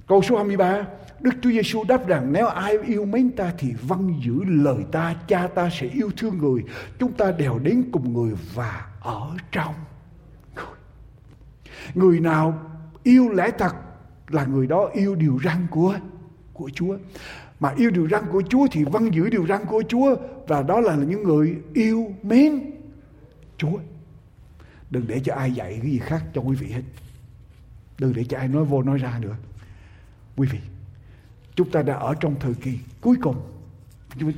Câu 0.07 0.23
số 0.23 0.37
23 0.37 0.87
Đức 1.21 1.31
Chúa 1.43 1.51
Giêsu 1.51 1.85
đáp 1.89 2.07
rằng 2.07 2.33
nếu 2.33 2.47
ai 2.47 2.79
yêu 2.87 3.05
mến 3.05 3.31
ta 3.31 3.53
thì 3.59 3.75
vâng 3.83 4.21
giữ 4.25 4.45
lời 4.45 4.85
ta, 4.93 5.15
cha 5.29 5.47
ta 5.47 5.71
sẽ 5.73 5.87
yêu 5.87 6.11
thương 6.17 6.39
người. 6.39 6.65
Chúng 6.99 7.13
ta 7.13 7.33
đều 7.33 7.59
đến 7.59 7.85
cùng 7.93 8.13
người 8.13 8.35
và 8.55 8.87
ở 9.01 9.31
trong 9.53 9.75
người. 10.55 10.65
Người 11.95 12.21
nào 12.21 12.59
yêu 13.03 13.29
lẽ 13.29 13.51
thật 13.59 13.75
là 14.29 14.45
người 14.45 14.67
đó 14.67 14.89
yêu 14.93 15.15
điều 15.15 15.39
răn 15.45 15.67
của 15.71 15.95
của 16.53 16.71
Chúa. 16.75 16.97
Mà 17.61 17.75
yêu 17.77 17.91
điều 17.91 18.09
răn 18.09 18.23
của 18.33 18.43
Chúa 18.49 18.67
thì 18.73 18.85
vâng 18.85 19.15
giữ 19.15 19.31
điều 19.31 19.47
răn 19.47 19.65
của 19.65 19.83
Chúa 19.89 20.17
và 20.49 20.63
đó 20.63 20.81
là 20.81 20.95
những 20.95 21.23
người 21.23 21.57
yêu 21.75 22.15
mến 22.23 22.71
Chúa. 23.57 23.79
Đừng 24.91 25.07
để 25.07 25.21
cho 25.25 25.35
ai 25.35 25.53
dạy 25.53 25.79
cái 25.83 25.91
gì 25.91 25.99
khác 25.99 26.23
cho 26.35 26.41
quý 26.41 26.57
vị 26.57 26.67
hết. 26.67 26.83
Đừng 27.99 28.13
để 28.17 28.25
cho 28.25 28.39
ai 28.39 28.49
nói 28.49 28.65
vô 28.65 28.83
nói 28.83 28.99
ra 28.99 29.19
nữa. 29.21 29.37
Quý 30.37 30.49
vị, 30.53 30.59
chúng 31.55 31.71
ta 31.71 31.83
đã 31.83 31.95
ở 31.95 32.15
trong 32.21 32.35
thời 32.41 32.55
kỳ 32.55 32.79
cuối 33.01 33.17
cùng. 33.23 33.37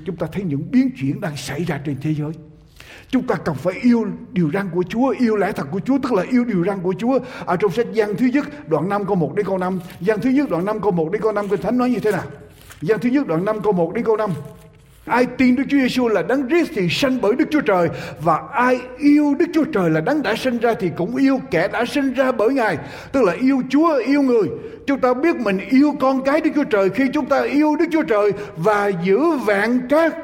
Chúng 0.06 0.16
ta 0.16 0.26
thấy 0.32 0.42
những 0.44 0.70
biến 0.70 0.90
chuyển 1.00 1.20
đang 1.20 1.36
xảy 1.36 1.64
ra 1.64 1.80
trên 1.84 1.96
thế 2.00 2.14
giới. 2.14 2.32
Chúng 3.08 3.26
ta 3.26 3.34
cần 3.34 3.54
phải 3.54 3.74
yêu 3.74 4.06
điều 4.32 4.50
răn 4.50 4.70
của 4.70 4.82
Chúa, 4.82 5.08
yêu 5.08 5.36
lẽ 5.36 5.52
thật 5.52 5.66
của 5.70 5.80
Chúa, 5.80 5.98
tức 6.02 6.12
là 6.12 6.22
yêu 6.30 6.44
điều 6.44 6.64
răn 6.64 6.80
của 6.82 6.94
Chúa. 6.98 7.18
Ở 7.44 7.56
trong 7.56 7.72
sách 7.72 7.86
Giăng 7.92 8.16
thứ 8.16 8.26
nhất, 8.26 8.68
đoạn 8.68 8.88
5 8.88 9.06
câu 9.06 9.16
1 9.16 9.34
đến 9.36 9.46
câu 9.46 9.58
5. 9.58 9.80
Giăng 10.00 10.20
thứ 10.20 10.30
nhất, 10.30 10.50
đoạn 10.50 10.64
5 10.64 10.80
câu 10.80 10.90
1 10.90 11.12
đến 11.12 11.22
câu 11.22 11.32
5, 11.32 11.48
Kinh 11.48 11.60
Thánh 11.60 11.78
nói 11.78 11.90
như 11.90 11.98
thế 11.98 12.12
nào? 12.12 12.24
Giăng 12.80 12.98
thứ 12.98 13.10
nhất, 13.10 13.26
đoạn 13.26 13.44
5 13.44 13.60
câu 13.62 13.72
1 13.72 13.94
đến 13.94 14.04
câu 14.04 14.16
5. 14.16 14.30
Ai 15.04 15.26
tin 15.26 15.56
Đức 15.56 15.62
Chúa 15.68 15.78
Giêsu 15.78 16.08
là 16.08 16.22
đấng 16.22 16.48
Christ 16.48 16.70
thì 16.74 16.88
sanh 16.90 17.18
bởi 17.20 17.34
Đức 17.34 17.44
Chúa 17.50 17.60
Trời 17.60 17.88
và 18.20 18.40
ai 18.52 18.80
yêu 18.98 19.34
Đức 19.38 19.46
Chúa 19.54 19.64
Trời 19.64 19.90
là 19.90 20.00
đấng 20.00 20.22
đã 20.22 20.34
sinh 20.36 20.58
ra 20.58 20.74
thì 20.74 20.90
cũng 20.96 21.16
yêu 21.16 21.40
kẻ 21.50 21.68
đã 21.68 21.84
sinh 21.84 22.12
ra 22.12 22.32
bởi 22.32 22.52
Ngài. 22.54 22.78
Tức 23.12 23.22
là 23.24 23.32
yêu 23.32 23.62
Chúa, 23.68 23.96
yêu 24.06 24.22
người. 24.22 24.48
Chúng 24.86 25.00
ta 25.00 25.14
biết 25.14 25.36
mình 25.36 25.58
yêu 25.70 25.94
con 26.00 26.22
cái 26.22 26.40
Đức 26.40 26.50
Chúa 26.54 26.64
Trời 26.64 26.90
khi 26.90 27.04
chúng 27.12 27.26
ta 27.26 27.42
yêu 27.42 27.76
Đức 27.76 27.84
Chúa 27.92 28.02
Trời 28.02 28.32
và 28.56 28.90
giữ 29.04 29.18
vẹn 29.46 29.80
các 29.88 30.16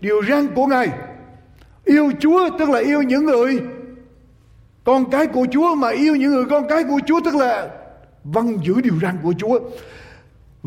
điều 0.00 0.22
răn 0.28 0.46
của 0.54 0.66
Ngài. 0.66 0.88
Yêu 1.84 2.10
Chúa 2.20 2.50
tức 2.58 2.68
là 2.68 2.78
yêu 2.78 3.02
những 3.02 3.24
người 3.24 3.60
con 4.84 5.10
cái 5.10 5.26
của 5.26 5.46
Chúa 5.52 5.74
mà 5.74 5.90
yêu 5.90 6.16
những 6.16 6.30
người 6.30 6.44
con 6.50 6.68
cái 6.68 6.84
của 6.84 7.00
Chúa 7.06 7.20
tức 7.24 7.34
là 7.34 7.68
vâng 8.24 8.58
giữ 8.62 8.80
điều 8.80 8.94
răn 9.02 9.18
của 9.22 9.34
Chúa. 9.38 9.58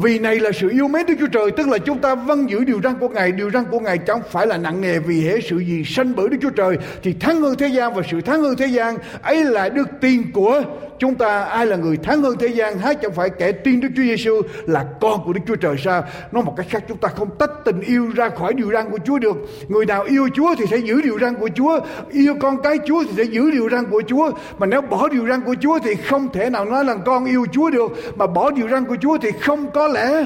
Vì 0.01 0.19
này 0.19 0.39
là 0.39 0.51
sự 0.51 0.69
yêu 0.69 0.87
mến 0.87 1.05
Đức 1.05 1.13
Chúa 1.19 1.27
Trời, 1.27 1.51
Tức 1.51 1.67
là 1.67 1.77
chúng 1.77 1.99
ta 1.99 2.15
vâng 2.15 2.49
giữ 2.49 2.63
điều 2.63 2.81
răn 2.83 2.99
của 2.99 3.09
Ngài. 3.09 3.31
Điều 3.31 3.51
răn 3.51 3.65
của 3.71 3.79
Ngài 3.79 3.97
chẳng 3.97 4.21
phải 4.31 4.47
là 4.47 4.57
nặng 4.57 4.81
nề 4.81 4.99
Vì 4.99 5.21
hệ 5.21 5.41
sự 5.41 5.57
gì 5.57 5.83
sanh 5.85 6.15
bởi 6.15 6.29
Đức 6.29 6.37
Chúa 6.41 6.49
Trời. 6.49 6.77
Thì 7.03 7.13
thắng 7.13 7.41
hơn 7.41 7.55
thế 7.57 7.67
gian 7.67 7.93
và 7.93 8.03
sự 8.11 8.21
thắng 8.21 8.41
hơn 8.41 8.55
thế 8.57 8.65
gian, 8.65 8.97
ấy 9.21 9.43
là 9.43 9.69
đức 9.69 9.87
tin 10.01 10.31
của 10.31 10.63
chúng 10.99 11.15
ta 11.15 11.43
ai 11.43 11.65
là 11.65 11.75
người 11.75 11.97
thắng 11.97 12.21
hơn 12.21 12.35
thế 12.39 12.47
gian 12.47 12.77
há 12.77 12.93
chẳng 12.93 13.11
phải 13.11 13.29
kẻ 13.29 13.51
tin 13.51 13.79
Đức 13.79 13.87
Chúa 13.95 14.03
Giêsu 14.03 14.41
là 14.65 14.83
con 15.01 15.23
của 15.25 15.33
Đức 15.33 15.41
Chúa 15.47 15.55
Trời 15.55 15.75
sao? 15.77 16.03
Nói 16.31 16.43
một 16.43 16.53
cách 16.57 16.65
khác 16.69 16.83
chúng 16.87 16.97
ta 16.97 17.07
không 17.07 17.29
tách 17.37 17.51
tình 17.65 17.81
yêu 17.81 18.11
ra 18.15 18.29
khỏi 18.29 18.53
điều 18.53 18.71
răn 18.71 18.89
của 18.91 18.99
Chúa 19.05 19.19
được. 19.19 19.37
Người 19.67 19.85
nào 19.85 20.03
yêu 20.03 20.29
Chúa 20.33 20.55
thì 20.57 20.65
sẽ 20.71 20.77
giữ 20.77 21.01
điều 21.01 21.19
răn 21.19 21.35
của 21.35 21.49
Chúa, 21.55 21.79
yêu 22.11 22.35
con 22.39 22.61
cái 22.63 22.77
Chúa 22.85 23.03
thì 23.03 23.11
sẽ 23.17 23.23
giữ 23.23 23.51
điều 23.51 23.69
răn 23.69 23.85
của 23.89 24.01
Chúa. 24.07 24.31
Mà 24.57 24.65
nếu 24.65 24.81
bỏ 24.81 25.07
điều 25.07 25.27
răn 25.27 25.41
của 25.41 25.55
Chúa 25.61 25.79
thì 25.83 25.95
không 25.95 26.31
thể 26.33 26.49
nào 26.49 26.65
nói 26.65 26.85
là 26.85 26.95
con 27.05 27.25
yêu 27.25 27.45
Chúa 27.51 27.69
được, 27.69 27.91
mà 28.15 28.27
bỏ 28.27 28.51
điều 28.51 28.69
răn 28.69 28.85
của 28.85 28.97
Chúa 29.01 29.17
thì 29.21 29.31
không 29.41 29.71
có 29.71 29.87
lẽ 29.87 30.25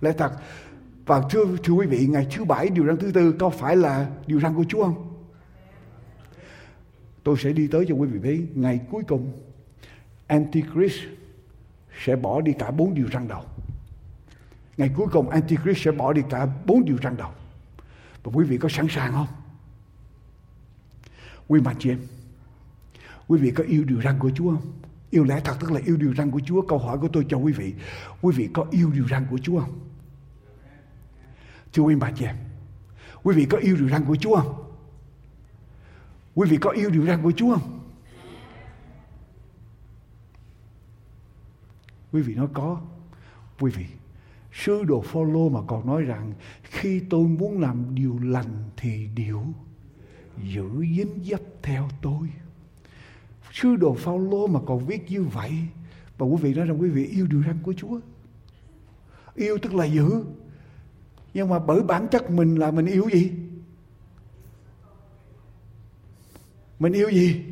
lẽ 0.00 0.12
thật. 0.18 0.30
Và 1.06 1.22
thưa 1.30 1.44
thưa 1.64 1.74
quý 1.74 1.86
vị, 1.86 2.06
ngày 2.10 2.26
thứ 2.36 2.44
bảy 2.44 2.68
điều 2.68 2.86
răn 2.86 2.96
thứ 2.96 3.10
tư 3.14 3.34
có 3.38 3.50
phải 3.50 3.76
là 3.76 4.06
điều 4.26 4.40
răn 4.40 4.54
của 4.54 4.64
Chúa 4.68 4.82
không? 4.82 5.06
Tôi 7.24 7.36
sẽ 7.38 7.52
đi 7.52 7.66
tới 7.66 7.84
cho 7.88 7.94
quý 7.94 8.08
vị 8.12 8.20
thấy 8.24 8.46
ngày 8.54 8.80
cuối 8.90 9.02
cùng 9.08 9.32
Antichrist 10.30 10.98
sẽ 12.04 12.16
bỏ 12.16 12.40
đi 12.40 12.52
cả 12.58 12.70
bốn 12.70 12.94
điều 12.94 13.06
răng 13.10 13.28
đầu. 13.28 13.42
Ngày 14.76 14.90
cuối 14.96 15.06
cùng 15.12 15.30
Antichrist 15.30 15.84
sẽ 15.84 15.90
bỏ 15.90 16.12
đi 16.12 16.22
cả 16.30 16.46
bốn 16.66 16.84
điều 16.84 16.96
răng 17.02 17.16
đầu. 17.16 17.30
Và 18.22 18.32
quý 18.34 18.44
vị 18.44 18.58
có 18.58 18.68
sẵn 18.68 18.86
sàng 18.90 19.12
không? 19.12 19.26
Quý 21.48 21.60
mạnh 21.60 21.76
chị 21.78 21.90
em, 21.90 21.98
quý 23.28 23.38
vị 23.38 23.50
có 23.50 23.64
yêu 23.64 23.84
điều 23.84 24.02
răn 24.02 24.18
của 24.18 24.30
Chúa 24.34 24.50
không? 24.50 24.72
Yêu 25.10 25.24
lẽ 25.24 25.40
thật 25.44 25.56
tức 25.60 25.72
là 25.72 25.80
yêu 25.84 25.96
điều 25.96 26.14
răn 26.14 26.30
của 26.30 26.40
Chúa. 26.46 26.62
Câu 26.62 26.78
hỏi 26.78 26.98
của 26.98 27.08
tôi 27.08 27.26
cho 27.28 27.36
quý 27.36 27.52
vị, 27.52 27.74
quý 28.22 28.34
vị 28.36 28.48
có 28.52 28.66
yêu 28.70 28.90
điều 28.90 29.08
răn 29.08 29.26
của 29.30 29.38
Chúa 29.38 29.60
không? 29.60 29.78
Thưa 31.72 31.82
quý 31.82 31.94
bà 31.94 32.10
chị 32.10 32.24
em, 32.24 32.36
quý 33.22 33.34
vị 33.34 33.44
có 33.44 33.58
yêu 33.58 33.76
điều 33.76 33.88
răn 33.88 34.04
của 34.04 34.16
Chúa 34.16 34.36
không? 34.36 34.54
Quý 36.34 36.48
vị 36.50 36.56
có 36.56 36.70
yêu 36.70 36.90
điều 36.90 37.06
răn 37.06 37.22
của 37.22 37.32
Chúa 37.32 37.54
không? 37.54 37.79
Quý 42.12 42.22
vị 42.22 42.34
nói 42.34 42.48
có. 42.52 42.80
Quý 43.60 43.70
vị, 43.70 43.86
sư 44.52 44.82
đồ 44.84 45.00
Phaolô 45.00 45.48
mà 45.48 45.60
còn 45.66 45.86
nói 45.86 46.02
rằng 46.02 46.32
khi 46.62 47.00
tôi 47.10 47.28
muốn 47.28 47.60
làm 47.60 47.94
điều 47.94 48.18
lành 48.18 48.64
thì 48.76 49.08
điều 49.14 49.44
giữ 50.44 50.68
dính 50.96 51.24
dấp 51.24 51.40
theo 51.62 51.88
tôi. 52.02 52.28
Sư 53.52 53.76
đồ 53.76 53.94
Phaolô 53.94 54.46
mà 54.46 54.60
còn 54.66 54.86
viết 54.86 55.10
như 55.10 55.22
vậy 55.22 55.52
và 56.18 56.26
quý 56.26 56.36
vị 56.42 56.54
nói 56.54 56.66
rằng 56.66 56.80
quý 56.80 56.88
vị 56.88 57.04
yêu 57.06 57.26
điều 57.26 57.42
răn 57.42 57.58
của 57.62 57.72
Chúa. 57.72 58.00
Yêu 59.34 59.58
tức 59.62 59.74
là 59.74 59.84
giữ. 59.84 60.24
Nhưng 61.34 61.48
mà 61.48 61.58
bởi 61.58 61.82
bản 61.82 62.08
chất 62.10 62.30
mình 62.30 62.56
là 62.56 62.70
mình 62.70 62.86
yêu 62.86 63.08
gì? 63.12 63.32
Mình 66.78 66.92
yêu 66.92 67.10
gì? 67.10 67.42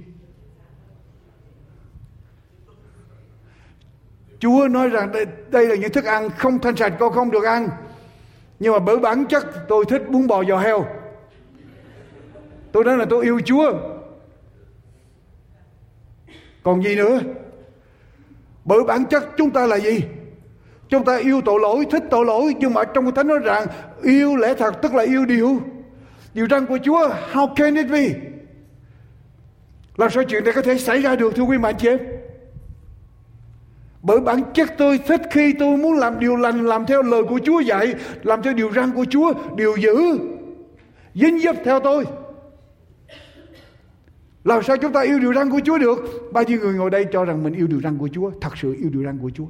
Chúa 4.41 4.69
nói 4.69 4.89
rằng 4.89 5.13
đây, 5.13 5.27
đây 5.51 5.67
là 5.67 5.75
những 5.75 5.93
thức 5.93 6.05
ăn 6.05 6.31
không 6.31 6.59
thanh 6.59 6.77
sạch 6.77 6.93
con 6.99 7.13
không 7.13 7.31
được 7.31 7.45
ăn. 7.45 7.69
Nhưng 8.59 8.73
mà 8.73 8.79
bởi 8.79 8.99
bản 8.99 9.27
chất 9.27 9.47
tôi 9.69 9.85
thích 9.89 10.03
bún 10.09 10.27
bò 10.27 10.45
giò 10.45 10.59
heo. 10.59 10.87
Tôi 12.73 12.85
nói 12.85 12.99
là 12.99 13.05
tôi 13.11 13.25
yêu 13.25 13.41
Chúa. 13.45 13.73
Còn 16.63 16.83
gì 16.83 16.97
nữa? 16.97 17.21
Bởi 18.65 18.85
bản 18.85 19.05
chất 19.05 19.25
chúng 19.37 19.51
ta 19.51 19.67
là 19.67 19.77
gì? 19.77 20.01
Chúng 20.89 21.05
ta 21.05 21.17
yêu 21.17 21.41
tội 21.45 21.61
lỗi, 21.61 21.87
thích 21.91 22.03
tội 22.11 22.25
lỗi. 22.25 22.55
Nhưng 22.59 22.75
mà 22.75 22.85
trong 22.85 23.15
thánh 23.15 23.27
nói 23.27 23.39
rằng 23.39 23.67
yêu 24.03 24.37
lẽ 24.37 24.55
thật 24.55 24.83
tức 24.83 24.95
là 24.95 25.03
yêu 25.03 25.25
điều. 25.25 25.61
Điều 26.35 26.47
răn 26.51 26.67
của 26.67 26.79
Chúa. 26.85 27.09
How 27.33 27.55
can 27.55 27.75
it 27.75 27.87
be? 27.91 28.09
Làm 29.97 30.11
sao 30.11 30.25
chuyện 30.25 30.45
này 30.45 30.53
có 30.53 30.63
thể 30.63 30.79
xảy 30.79 31.03
ra 31.03 31.17
được 31.17 31.35
thưa 31.37 31.43
quý 31.43 31.59
mạnh 31.59 31.75
chị 31.79 31.89
em? 31.89 31.99
Bởi 34.03 34.21
bản 34.21 34.43
chất 34.55 34.69
tôi 34.79 34.99
thích 34.99 35.21
khi 35.31 35.55
tôi 35.59 35.77
muốn 35.77 35.95
làm 35.95 36.21
điều 36.21 36.37
lành, 36.37 36.67
làm 36.67 36.87
theo 36.87 37.03
lời 37.03 37.23
của 37.29 37.41
Chúa 37.45 37.61
dạy, 37.61 37.95
làm 38.23 38.43
theo 38.43 38.55
điều 38.55 38.73
răn 38.73 38.93
của 38.93 39.05
Chúa, 39.11 39.33
điều 39.57 39.77
giữ, 39.77 40.19
dính 41.15 41.41
dấp 41.41 41.57
theo 41.65 41.81
tôi. 41.81 42.05
Làm 44.45 44.63
sao 44.63 44.77
chúng 44.77 44.93
ta 44.93 45.01
yêu 45.01 45.19
điều 45.19 45.35
răn 45.35 45.51
của 45.51 45.61
Chúa 45.65 45.79
được? 45.79 45.99
Bao 46.33 46.45
nhiêu 46.45 46.61
người 46.61 46.75
ngồi 46.75 46.91
đây 46.91 47.07
cho 47.13 47.25
rằng 47.25 47.43
mình 47.43 47.55
yêu 47.55 47.67
điều 47.67 47.81
răn 47.81 47.99
của 47.99 48.09
Chúa, 48.13 48.31
thật 48.41 48.57
sự 48.57 48.75
yêu 48.79 48.91
điều 48.91 49.05
răn 49.05 49.19
của 49.19 49.31
Chúa. 49.31 49.47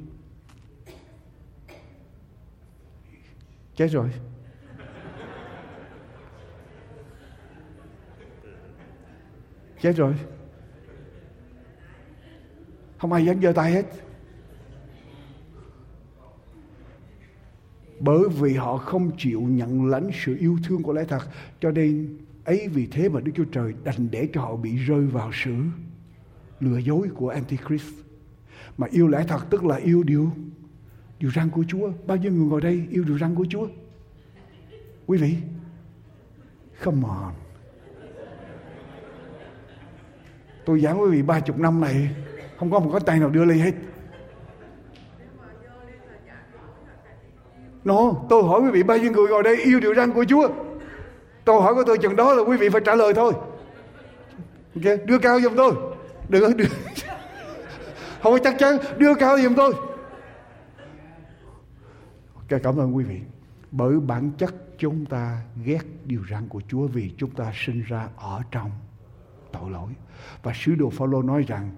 Chết 3.75 3.87
rồi. 3.87 4.09
Chết 9.81 9.93
rồi. 9.95 10.13
Không 12.97 13.13
ai 13.13 13.25
dám 13.25 13.41
giơ 13.41 13.51
tay 13.51 13.71
hết. 13.71 13.83
Bởi 17.99 18.23
vì 18.39 18.53
họ 18.53 18.77
không 18.77 19.11
chịu 19.17 19.41
nhận 19.41 19.85
lãnh 19.85 20.09
sự 20.25 20.37
yêu 20.39 20.57
thương 20.63 20.83
của 20.83 20.93
lẽ 20.93 21.03
thật. 21.07 21.29
Cho 21.59 21.71
nên, 21.71 22.17
ấy 22.43 22.67
vì 22.67 22.87
thế 22.87 23.09
mà 23.09 23.19
Đức 23.19 23.31
Chúa 23.35 23.45
Trời 23.51 23.73
đành 23.83 24.11
để 24.11 24.27
cho 24.33 24.41
họ 24.41 24.55
bị 24.55 24.77
rơi 24.77 25.05
vào 25.05 25.31
sự 25.33 25.55
lừa 26.59 26.77
dối 26.77 27.09
của 27.15 27.29
Antichrist. 27.29 27.93
Mà 28.77 28.87
yêu 28.91 29.07
lẽ 29.07 29.25
thật 29.27 29.45
tức 29.49 29.65
là 29.65 29.75
yêu 29.75 30.03
điều 30.03 30.31
điều 31.19 31.31
răn 31.31 31.49
của 31.49 31.63
Chúa. 31.67 31.91
Bao 32.07 32.17
nhiêu 32.17 32.31
người 32.31 32.45
ngồi 32.45 32.61
đây 32.61 32.87
yêu 32.91 33.03
điều 33.03 33.17
răn 33.17 33.35
của 33.35 33.45
Chúa? 33.49 33.67
Quý 35.05 35.17
vị, 35.17 35.35
come 36.83 37.07
on. 37.07 37.33
Tôi 40.65 40.81
giảng 40.81 41.01
quý 41.01 41.09
vị 41.11 41.21
ba 41.21 41.39
chục 41.39 41.59
năm 41.59 41.81
này, 41.81 42.09
không 42.57 42.71
có 42.71 42.79
một 42.79 42.89
cái 42.91 43.01
tay 43.05 43.19
nào 43.19 43.29
đưa 43.29 43.45
ly 43.45 43.59
hết. 43.59 43.75
Nó, 47.83 48.13
tôi 48.29 48.43
hỏi 48.43 48.61
quý 48.61 48.71
vị 48.71 48.83
bao 48.83 48.97
nhiêu 48.97 49.11
người 49.11 49.27
ngồi 49.27 49.43
đây 49.43 49.55
yêu 49.55 49.79
điều 49.79 49.95
răn 49.95 50.13
của 50.13 50.25
Chúa? 50.29 50.49
Câu 51.45 51.61
hỏi 51.61 51.73
của 51.75 51.83
tôi 51.83 51.97
chừng 51.97 52.15
đó 52.15 52.33
là 52.33 52.43
quý 52.43 52.57
vị 52.57 52.69
phải 52.69 52.81
trả 52.85 52.95
lời 52.95 53.13
thôi. 53.13 53.33
Ok, 54.75 55.05
đưa 55.05 55.19
cao 55.19 55.39
giùm 55.41 55.55
tôi. 55.55 55.73
Đừng 56.29 56.57
đưa. 56.57 56.65
Không 58.21 58.33
có 58.33 58.39
chắc 58.43 58.55
chắn, 58.59 58.77
đưa 58.97 59.15
cao 59.15 59.37
giùm 59.39 59.55
tôi. 59.55 59.73
Ok, 62.35 62.61
cảm 62.63 62.77
ơn 62.77 62.95
quý 62.95 63.03
vị. 63.03 63.19
Bởi 63.71 63.99
bản 63.99 64.31
chất 64.37 64.55
chúng 64.77 65.05
ta 65.05 65.41
ghét 65.65 65.81
điều 66.05 66.21
răn 66.29 66.47
của 66.47 66.61
Chúa 66.67 66.87
vì 66.87 67.11
chúng 67.17 67.31
ta 67.31 67.51
sinh 67.55 67.83
ra 67.87 68.09
ở 68.17 68.41
trong 68.51 68.71
tội 69.51 69.71
lỗi. 69.71 69.91
Và 70.43 70.53
sứ 70.55 70.75
đồ 70.75 70.89
Phaolô 70.89 71.21
nói 71.21 71.45
rằng 71.47 71.71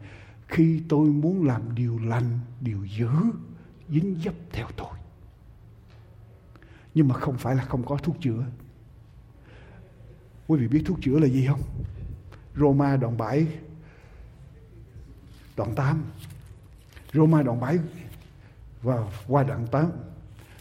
khi 0.47 0.81
tôi 0.89 1.07
muốn 1.07 1.47
làm 1.47 1.61
điều 1.75 1.99
lành 2.05 2.39
điều 2.61 2.85
dữ 2.97 3.09
dính 3.89 4.15
dấp 4.23 4.33
theo 4.51 4.67
tôi 4.77 5.00
nhưng 6.93 7.07
mà 7.07 7.15
không 7.15 7.37
phải 7.37 7.55
là 7.55 7.63
không 7.63 7.85
có 7.85 7.97
thuốc 7.97 8.15
chữa. 8.21 8.43
Quý 10.47 10.59
vị 10.59 10.67
biết 10.67 10.83
thuốc 10.85 10.97
chữa 11.01 11.19
là 11.19 11.27
gì 11.27 11.45
không? 11.47 11.61
Roma 12.55 12.97
đoạn 12.97 13.17
7 13.17 13.47
đoạn 15.57 15.75
8 15.75 16.03
Roma 17.13 17.41
đoạn 17.41 17.59
7 17.59 17.79
và 18.81 18.97
qua 19.27 19.43
đoạn 19.43 19.67
8 19.71 19.91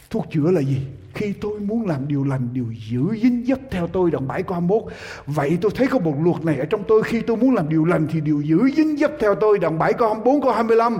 thuốc 0.09 0.25
chữa 0.31 0.51
là 0.51 0.61
gì? 0.61 0.87
Khi 1.13 1.33
tôi 1.33 1.59
muốn 1.59 1.87
làm 1.87 2.07
điều 2.07 2.23
lành, 2.23 2.49
điều 2.53 2.73
giữ 2.89 3.01
dính 3.21 3.45
dấp 3.47 3.59
theo 3.71 3.87
tôi, 3.87 4.11
đoạn 4.11 4.27
7 4.27 4.43
câu 4.43 4.53
21 4.53 4.93
vậy 5.25 5.57
tôi 5.61 5.71
thấy 5.75 5.87
có 5.87 5.99
một 5.99 6.15
luật 6.23 6.45
này 6.45 6.57
ở 6.57 6.65
trong 6.65 6.83
tôi. 6.87 7.03
Khi 7.03 7.21
tôi 7.21 7.37
muốn 7.37 7.55
làm 7.55 7.69
điều 7.69 7.85
lành 7.85 8.07
thì 8.11 8.21
điều 8.21 8.41
giữ 8.41 8.69
dính 8.75 8.97
dấp 8.97 9.11
theo 9.19 9.35
tôi, 9.35 9.59
đoạn 9.59 9.79
7 9.79 9.93
câu 9.93 10.07
24 10.07 10.41
câu 10.41 10.51
25 10.51 10.97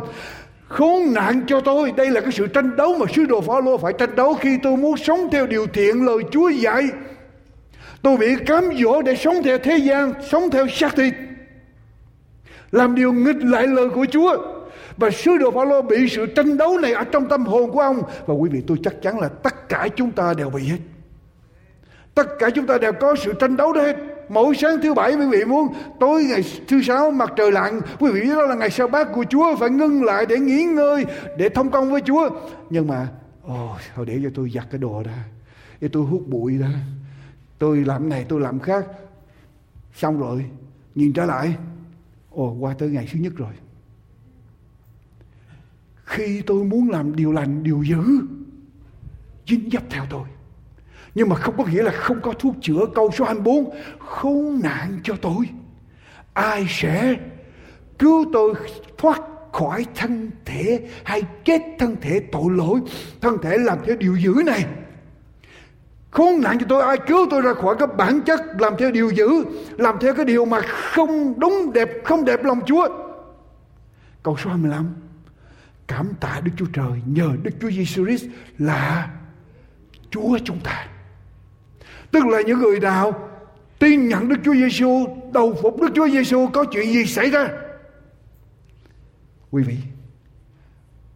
khốn 0.71 1.13
nạn 1.13 1.41
cho 1.47 1.61
tôi. 1.61 1.91
Đây 1.91 2.11
là 2.11 2.21
cái 2.21 2.31
sự 2.31 2.47
tranh 2.47 2.75
đấu 2.75 2.97
mà 2.99 3.05
sứ 3.15 3.25
đồ 3.25 3.41
Phaolô 3.41 3.77
phải 3.77 3.93
tranh 3.93 4.15
đấu 4.15 4.33
khi 4.33 4.57
tôi 4.63 4.77
muốn 4.77 4.97
sống 4.97 5.29
theo 5.31 5.47
điều 5.47 5.67
thiện 5.67 6.05
lời 6.05 6.17
Chúa 6.31 6.49
dạy. 6.49 6.83
Tôi 8.01 8.17
bị 8.17 8.35
cám 8.45 8.63
dỗ 8.79 9.01
để 9.01 9.15
sống 9.15 9.35
theo 9.43 9.57
thế 9.57 9.77
gian, 9.77 10.13
sống 10.31 10.49
theo 10.51 10.67
xác 10.67 10.95
thịt. 10.95 11.13
Làm 12.71 12.95
điều 12.95 13.13
nghịch 13.13 13.43
lại 13.43 13.67
lời 13.67 13.89
của 13.89 14.05
Chúa. 14.11 14.37
Và 14.97 15.09
sứ 15.09 15.37
đồ 15.37 15.51
Phaolô 15.51 15.81
bị 15.81 16.09
sự 16.09 16.25
tranh 16.25 16.57
đấu 16.57 16.77
này 16.77 16.93
ở 16.93 17.03
trong 17.03 17.29
tâm 17.29 17.45
hồn 17.45 17.71
của 17.71 17.81
ông. 17.81 18.01
Và 18.25 18.33
quý 18.33 18.49
vị, 18.49 18.61
tôi 18.67 18.77
chắc 18.83 19.01
chắn 19.01 19.19
là 19.19 19.27
tất 19.27 19.69
cả 19.69 19.87
chúng 19.95 20.11
ta 20.11 20.33
đều 20.37 20.49
bị 20.49 20.63
hết. 20.63 20.77
Tất 22.15 22.27
cả 22.39 22.49
chúng 22.49 22.67
ta 22.67 22.77
đều 22.77 22.93
có 22.93 23.15
sự 23.15 23.33
tranh 23.39 23.57
đấu 23.57 23.73
đó 23.73 23.81
hết 23.81 23.95
mỗi 24.31 24.55
sáng 24.55 24.81
thứ 24.83 24.93
bảy 24.93 25.15
quý 25.15 25.25
vị 25.31 25.45
muốn, 25.45 25.73
tối 25.99 26.23
ngày 26.23 26.43
thứ 26.67 26.81
sáu 26.81 27.11
mặt 27.11 27.31
trời 27.37 27.51
lặn, 27.51 27.81
quý 27.99 28.11
vị 28.11 28.21
biết 28.21 28.35
đó 28.35 28.45
là 28.45 28.55
ngày 28.55 28.69
sao 28.69 28.87
bát 28.87 29.07
của 29.13 29.25
Chúa, 29.29 29.55
phải 29.55 29.69
ngưng 29.69 30.03
lại 30.03 30.25
để 30.25 30.39
nghỉ 30.39 30.63
ngơi, 30.63 31.05
để 31.37 31.49
thông 31.49 31.71
công 31.71 31.91
với 31.91 32.01
Chúa. 32.01 32.29
Nhưng 32.69 32.87
mà 32.87 33.07
ồ 33.43 33.77
thôi 33.95 34.05
để 34.05 34.19
cho 34.23 34.29
tôi 34.35 34.49
giặt 34.49 34.67
cái 34.71 34.79
đồ 34.79 35.03
ra, 35.05 35.25
để 35.81 35.87
tôi 35.87 36.05
hút 36.05 36.27
bụi 36.27 36.57
ra. 36.57 36.69
Tôi 37.57 37.77
làm 37.85 38.09
này, 38.09 38.25
tôi 38.29 38.41
làm 38.41 38.59
khác. 38.59 38.85
Xong 39.93 40.19
rồi, 40.19 40.45
nhìn 40.95 41.13
trở 41.13 41.25
lại. 41.25 41.55
Ồ, 42.29 42.55
qua 42.59 42.75
tới 42.77 42.89
ngày 42.89 43.09
thứ 43.11 43.19
nhất 43.19 43.33
rồi. 43.35 43.53
Khi 46.05 46.41
tôi 46.41 46.63
muốn 46.63 46.89
làm 46.89 47.15
điều 47.15 47.31
lành, 47.31 47.63
điều 47.63 47.83
dữ, 47.83 48.03
dính 49.47 49.69
dấp 49.71 49.83
theo 49.89 50.05
tôi 50.09 50.27
nhưng 51.15 51.29
mà 51.29 51.35
không 51.35 51.57
có 51.57 51.65
nghĩa 51.65 51.83
là 51.83 51.91
không 51.91 52.21
có 52.21 52.33
thuốc 52.39 52.55
chữa 52.61 52.85
câu 52.95 53.11
số 53.11 53.25
24 53.25 53.69
khốn 53.99 54.59
nạn 54.63 54.99
cho 55.03 55.15
tôi. 55.21 55.49
Ai 56.33 56.65
sẽ 56.69 57.15
cứu 57.99 58.25
tôi 58.33 58.53
thoát 58.97 59.21
khỏi 59.51 59.85
thân 59.95 60.31
thể 60.45 60.87
hay 61.03 61.21
chết 61.45 61.61
thân 61.79 61.95
thể 62.01 62.21
tội 62.31 62.51
lỗi? 62.51 62.79
Thân 63.21 63.37
thể 63.41 63.57
làm 63.57 63.77
theo 63.85 63.95
điều 63.95 64.15
dữ 64.15 64.33
này. 64.45 64.65
Khốn 66.11 66.41
nạn 66.41 66.59
cho 66.59 66.65
tôi. 66.69 66.81
Ai 66.83 66.97
cứu 67.07 67.27
tôi 67.29 67.41
ra 67.41 67.53
khỏi 67.53 67.75
cái 67.79 67.87
bản 67.97 68.21
chất 68.21 68.41
làm 68.59 68.73
theo 68.77 68.91
điều 68.91 69.09
dữ? 69.09 69.27
Làm 69.77 69.95
theo 70.01 70.13
cái 70.13 70.25
điều 70.25 70.45
mà 70.45 70.61
không 70.61 71.39
đúng 71.39 71.73
đẹp, 71.73 71.89
không 72.03 72.25
đẹp 72.25 72.43
lòng 72.43 72.59
Chúa. 72.65 72.87
Câu 74.23 74.37
số 74.37 74.49
25 74.49 74.93
cảm 75.87 76.13
tạ 76.19 76.41
Đức 76.43 76.51
Chúa 76.57 76.65
Trời. 76.73 77.01
Nhờ 77.05 77.29
Đức 77.43 77.51
Chúa 77.61 77.71
Giêsu 77.71 78.05
Christ 78.05 78.25
là 78.57 79.09
Chúa 80.09 80.37
chúng 80.45 80.59
ta. 80.59 80.87
Tức 82.11 82.25
là 82.25 82.41
những 82.41 82.59
người 82.59 82.79
nào 82.79 83.29
tin 83.79 84.07
nhận 84.07 84.29
Đức 84.29 84.35
Chúa 84.45 84.53
Giêsu, 84.53 85.07
đầu 85.33 85.55
phục 85.61 85.81
Đức 85.81 85.87
Chúa 85.95 86.09
Giêsu 86.09 86.47
có 86.53 86.65
chuyện 86.65 86.93
gì 86.93 87.05
xảy 87.05 87.29
ra? 87.29 87.49
Quý 89.51 89.63
vị, 89.63 89.77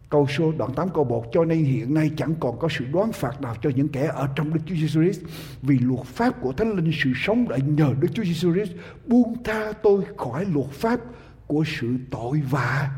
câu 0.08 0.26
số 0.26 0.52
đoạn 0.58 0.74
8 0.74 0.88
câu 0.94 1.04
1 1.04 1.26
cho 1.32 1.44
nên 1.44 1.64
hiện 1.64 1.94
nay 1.94 2.10
chẳng 2.16 2.34
còn 2.40 2.58
có 2.58 2.68
sự 2.78 2.84
đoán 2.92 3.12
phạt 3.12 3.40
nào 3.40 3.56
cho 3.62 3.70
những 3.76 3.88
kẻ 3.88 4.10
ở 4.14 4.28
trong 4.36 4.54
Đức 4.54 4.60
Chúa 4.66 4.74
Giêsu 4.74 5.02
Christ 5.02 5.20
vì 5.62 5.78
luật 5.78 6.06
pháp 6.06 6.40
của 6.40 6.52
Thánh 6.52 6.72
Linh 6.72 6.92
sự 7.04 7.10
sống 7.16 7.48
đã 7.48 7.56
nhờ 7.56 7.94
Đức 8.00 8.08
Chúa 8.14 8.24
Giêsu 8.24 8.52
Christ 8.52 8.72
buông 9.06 9.42
tha 9.44 9.72
tôi 9.72 10.02
khỏi 10.16 10.44
luật 10.54 10.70
pháp 10.70 11.00
của 11.46 11.64
sự 11.80 11.96
tội 12.10 12.42
và 12.50 12.90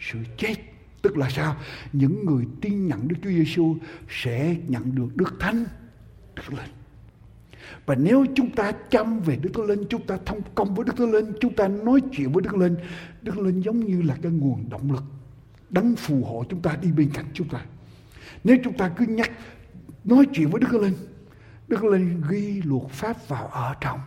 sự 0.00 0.18
chết. 0.36 0.54
Tức 1.02 1.16
là 1.16 1.30
sao? 1.30 1.56
Những 1.92 2.26
người 2.26 2.44
tin 2.60 2.86
nhận 2.86 3.08
Đức 3.08 3.16
Chúa 3.22 3.30
Giêsu 3.30 3.76
sẽ 4.08 4.56
nhận 4.68 4.94
được 4.94 5.16
Đức 5.16 5.34
Thánh 5.40 5.64
Đức 6.36 6.52
Linh. 6.52 6.81
Và 7.86 7.94
nếu 7.94 8.26
chúng 8.34 8.50
ta 8.50 8.72
chăm 8.72 9.20
về 9.20 9.36
Đức 9.36 9.50
Thánh 9.54 9.66
Linh, 9.66 9.84
chúng 9.88 10.06
ta 10.06 10.18
thông 10.26 10.40
công 10.54 10.74
với 10.74 10.84
Đức 10.84 10.96
Thánh 10.96 11.12
Linh, 11.12 11.32
chúng 11.40 11.54
ta 11.54 11.68
nói 11.68 12.00
chuyện 12.12 12.32
với 12.32 12.42
Đức 12.42 12.50
Thánh 12.52 12.60
Linh, 12.60 12.76
Đức 13.22 13.32
Thánh 13.34 13.44
Linh 13.44 13.60
giống 13.60 13.80
như 13.80 14.02
là 14.02 14.16
cái 14.22 14.32
nguồn 14.32 14.70
động 14.70 14.92
lực 14.92 15.04
đấng 15.70 15.96
phù 15.96 16.24
hộ 16.24 16.44
chúng 16.48 16.62
ta 16.62 16.76
đi 16.82 16.92
bên 16.92 17.10
cạnh 17.14 17.24
chúng 17.34 17.48
ta. 17.48 17.64
Nếu 18.44 18.56
chúng 18.64 18.76
ta 18.76 18.88
cứ 18.88 19.06
nhắc 19.06 19.30
nói 20.04 20.26
chuyện 20.32 20.50
với 20.50 20.60
Đức 20.60 20.68
Thánh 20.70 20.80
Linh, 20.80 20.96
Đức 21.68 21.76
Thánh 21.76 21.90
Linh 21.90 22.22
ghi 22.30 22.62
luật 22.62 22.88
pháp 22.90 23.28
vào 23.28 23.46
ở 23.46 23.74
trong 23.80 24.00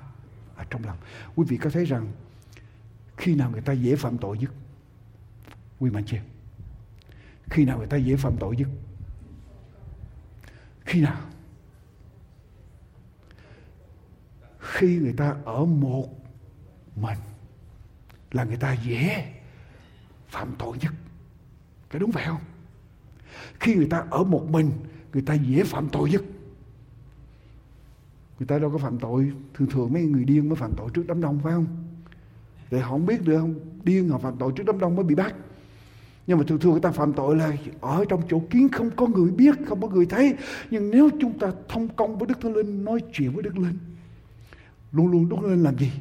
ở 0.56 0.64
trong 0.70 0.84
lòng. 0.84 0.97
Quý 1.36 1.45
vị 1.49 1.58
có 1.58 1.70
thấy 1.70 1.86
rằng 1.86 2.08
khi 3.18 3.36
nào 3.36 3.51
người 3.51 3.62
ta 3.62 3.74
dễ 3.74 3.95
phạm 3.95 4.18
tội 4.18 4.38
nhất? 4.38 4.51
Quý 5.80 5.89
mạnh 5.89 6.03
chị 6.08 6.18
Khi 7.49 7.66
nào 7.66 7.78
người 7.78 7.88
ta 7.88 7.97
dễ 7.97 8.16
phạm 8.16 8.38
tội 8.39 8.56
nhất? 8.56 8.68
Khi 10.86 11.01
nào? 11.01 11.18
Khi 14.66 14.97
người 14.97 15.13
ta 15.13 15.36
ở 15.45 15.66
một 15.66 16.07
mình 16.95 17.18
là 18.32 18.43
người 18.43 18.57
ta 18.57 18.74
dễ 18.74 19.26
phạm 20.28 20.55
tội 20.59 20.78
nhất. 20.82 20.93
Cái 21.89 21.99
đúng 21.99 22.11
vậy 22.11 22.24
không? 22.28 22.41
Khi 23.59 23.76
người 23.76 23.88
ta 23.89 24.03
ở 24.09 24.24
một 24.24 24.49
mình, 24.49 24.72
người 25.13 25.22
ta 25.22 25.34
dễ 25.34 25.63
phạm 25.63 25.89
tội 25.89 26.09
nhất. 26.09 26.24
Người 28.39 28.47
ta 28.47 28.59
đâu 28.59 28.72
có 28.72 28.78
phạm 28.78 28.99
tội, 28.99 29.32
thường 29.53 29.70
thường 29.70 29.93
mấy 29.93 30.01
người 30.01 30.26
điên 30.26 30.49
mới 30.49 30.55
phạm 30.55 30.72
tội 30.78 30.89
trước 30.93 31.03
đám 31.07 31.22
đông, 31.22 31.39
phải 31.43 31.53
không? 31.53 31.68
Để 32.72 32.80
họ 32.80 32.89
không 32.89 33.05
biết 33.05 33.22
được 33.22 33.38
không? 33.38 33.55
Điên 33.84 34.09
họ 34.09 34.18
phạm 34.18 34.36
tội 34.38 34.51
trước 34.55 34.63
đám 34.66 34.80
đông 34.80 34.95
mới 34.95 35.05
bị 35.05 35.16
bắt. 35.16 35.36
Nhưng 36.28 36.38
mà 36.38 36.43
thường 36.47 36.59
thường 36.59 36.72
người 36.72 36.82
ta 36.82 36.91
phạm 36.91 37.13
tội 37.13 37.36
là 37.36 37.53
ở 37.82 38.05
trong 38.09 38.22
chỗ 38.30 38.41
kiến 38.49 38.70
không 38.70 38.89
có 38.91 39.07
người 39.07 39.32
biết, 39.32 39.55
không 39.68 39.82
có 39.82 39.88
người 39.88 40.05
thấy. 40.05 40.36
Nhưng 40.72 40.91
nếu 40.91 41.09
chúng 41.22 41.39
ta 41.39 41.51
thông 41.68 41.88
công 41.88 42.18
với 42.18 42.28
đức 42.28 42.41
thánh 42.41 42.53
linh, 42.53 42.86
nói 42.86 42.99
chuyện 43.13 43.34
với 43.34 43.43
đức 43.43 43.57
linh 43.57 43.78
luôn 44.96 45.08
luôn 45.08 45.30
đốt 45.30 45.43
lên 45.43 45.64
làm 45.64 45.78
gì? 45.78 45.91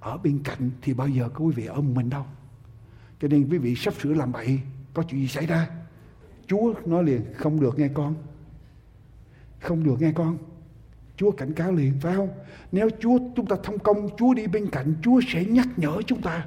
Ở 0.00 0.18
bên 0.18 0.40
cạnh 0.44 0.70
thì 0.82 0.94
bao 0.94 1.08
giờ 1.08 1.28
có 1.28 1.44
quý 1.44 1.52
vị 1.56 1.66
ở 1.66 1.74
một 1.74 1.92
mình 1.94 2.10
đâu. 2.10 2.24
Cho 3.20 3.28
nên 3.28 3.48
quý 3.50 3.58
vị 3.58 3.74
sắp 3.74 3.94
sửa 4.02 4.14
làm 4.14 4.32
bậy, 4.32 4.60
có 4.94 5.02
chuyện 5.02 5.20
gì 5.20 5.28
xảy 5.28 5.46
ra? 5.46 5.70
Chúa 6.46 6.74
nói 6.86 7.04
liền, 7.04 7.20
không 7.34 7.60
được 7.60 7.78
nghe 7.78 7.88
con. 7.94 8.14
Không 9.60 9.84
được 9.84 10.00
nghe 10.00 10.12
con. 10.12 10.38
Chúa 11.16 11.30
cảnh 11.30 11.52
cáo 11.52 11.72
liền, 11.72 12.00
phải 12.00 12.16
không? 12.16 12.28
Nếu 12.72 12.88
chúa, 13.00 13.18
chúng 13.36 13.46
ta 13.46 13.56
thông 13.62 13.78
công, 13.78 14.08
chúa 14.16 14.34
đi 14.34 14.46
bên 14.46 14.70
cạnh, 14.70 14.94
chúa 15.02 15.20
sẽ 15.28 15.44
nhắc 15.44 15.68
nhở 15.76 16.02
chúng 16.06 16.22
ta. 16.22 16.46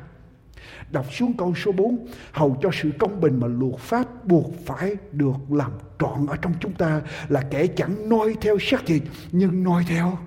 Đọc 0.91 1.05
xuống 1.13 1.33
câu 1.37 1.55
số 1.55 1.71
4 1.71 2.07
Hầu 2.31 2.57
cho 2.61 2.69
sự 2.73 2.91
công 2.99 3.21
bình 3.21 3.39
mà 3.39 3.47
luật 3.47 3.75
pháp 3.77 4.25
buộc 4.25 4.53
phải 4.65 4.95
được 5.11 5.35
làm 5.49 5.71
trọn 5.99 6.25
ở 6.27 6.37
trong 6.37 6.53
chúng 6.59 6.73
ta 6.73 7.01
Là 7.29 7.41
kẻ 7.41 7.67
chẳng 7.67 8.09
noi 8.09 8.35
theo 8.41 8.57
xác 8.61 8.85
thịt, 8.85 9.03
Nhưng 9.31 9.63
noi 9.63 9.83
theo 9.87 10.17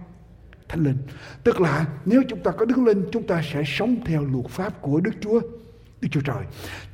Thánh 0.68 0.84
Linh. 0.84 0.98
Tức 1.44 1.60
là 1.60 1.86
nếu 2.04 2.22
chúng 2.28 2.38
ta 2.38 2.50
có 2.50 2.64
Đức 2.64 2.78
Linh, 2.78 3.04
chúng 3.12 3.26
ta 3.26 3.42
sẽ 3.52 3.62
sống 3.66 3.96
theo 4.06 4.24
luật 4.32 4.46
pháp 4.48 4.82
của 4.82 5.00
Đức 5.00 5.12
Chúa. 5.20 5.40
Đức 6.00 6.08
Chúa 6.12 6.20
Trời. 6.20 6.44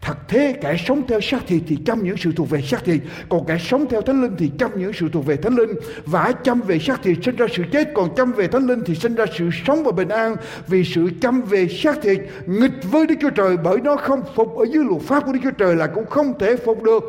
Thật 0.00 0.14
thế 0.28 0.58
kẻ 0.62 0.76
sống 0.86 1.02
theo 1.08 1.20
xác 1.20 1.46
thịt 1.46 1.62
thì 1.66 1.76
chăm 1.86 2.04
những 2.04 2.16
sự 2.16 2.32
thuộc 2.36 2.50
về 2.50 2.62
xác 2.62 2.84
thịt. 2.84 3.00
Còn 3.28 3.46
kẻ 3.46 3.58
sống 3.58 3.86
theo 3.90 4.02
thánh 4.02 4.22
linh 4.22 4.36
thì 4.38 4.50
chăm 4.58 4.80
những 4.80 4.92
sự 4.92 5.08
thuộc 5.12 5.26
về 5.26 5.36
thánh 5.36 5.54
linh. 5.54 5.70
Và 6.04 6.32
chăm 6.44 6.60
về 6.60 6.78
xác 6.78 7.02
thịt 7.02 7.18
sinh 7.24 7.36
ra 7.36 7.46
sự 7.56 7.62
chết. 7.72 7.88
Còn 7.94 8.14
chăm 8.16 8.32
về 8.32 8.46
thánh 8.48 8.66
linh 8.66 8.82
thì 8.86 8.94
sinh 8.94 9.14
ra 9.14 9.24
sự 9.38 9.50
sống 9.66 9.84
và 9.84 9.92
bình 9.92 10.08
an. 10.08 10.36
Vì 10.66 10.84
sự 10.84 11.10
chăm 11.20 11.42
về 11.42 11.68
xác 11.68 12.02
thịt 12.02 12.18
nghịch 12.46 12.72
với 12.90 13.06
Đức 13.06 13.14
Chúa 13.20 13.30
Trời. 13.30 13.56
Bởi 13.56 13.80
nó 13.80 13.96
không 13.96 14.22
phục 14.34 14.56
ở 14.56 14.64
dưới 14.72 14.84
luật 14.84 15.02
pháp 15.02 15.26
của 15.26 15.32
Đức 15.32 15.40
Chúa 15.42 15.50
Trời 15.50 15.76
là 15.76 15.86
cũng 15.86 16.06
không 16.06 16.38
thể 16.38 16.56
phục 16.56 16.82
được. 16.82 17.02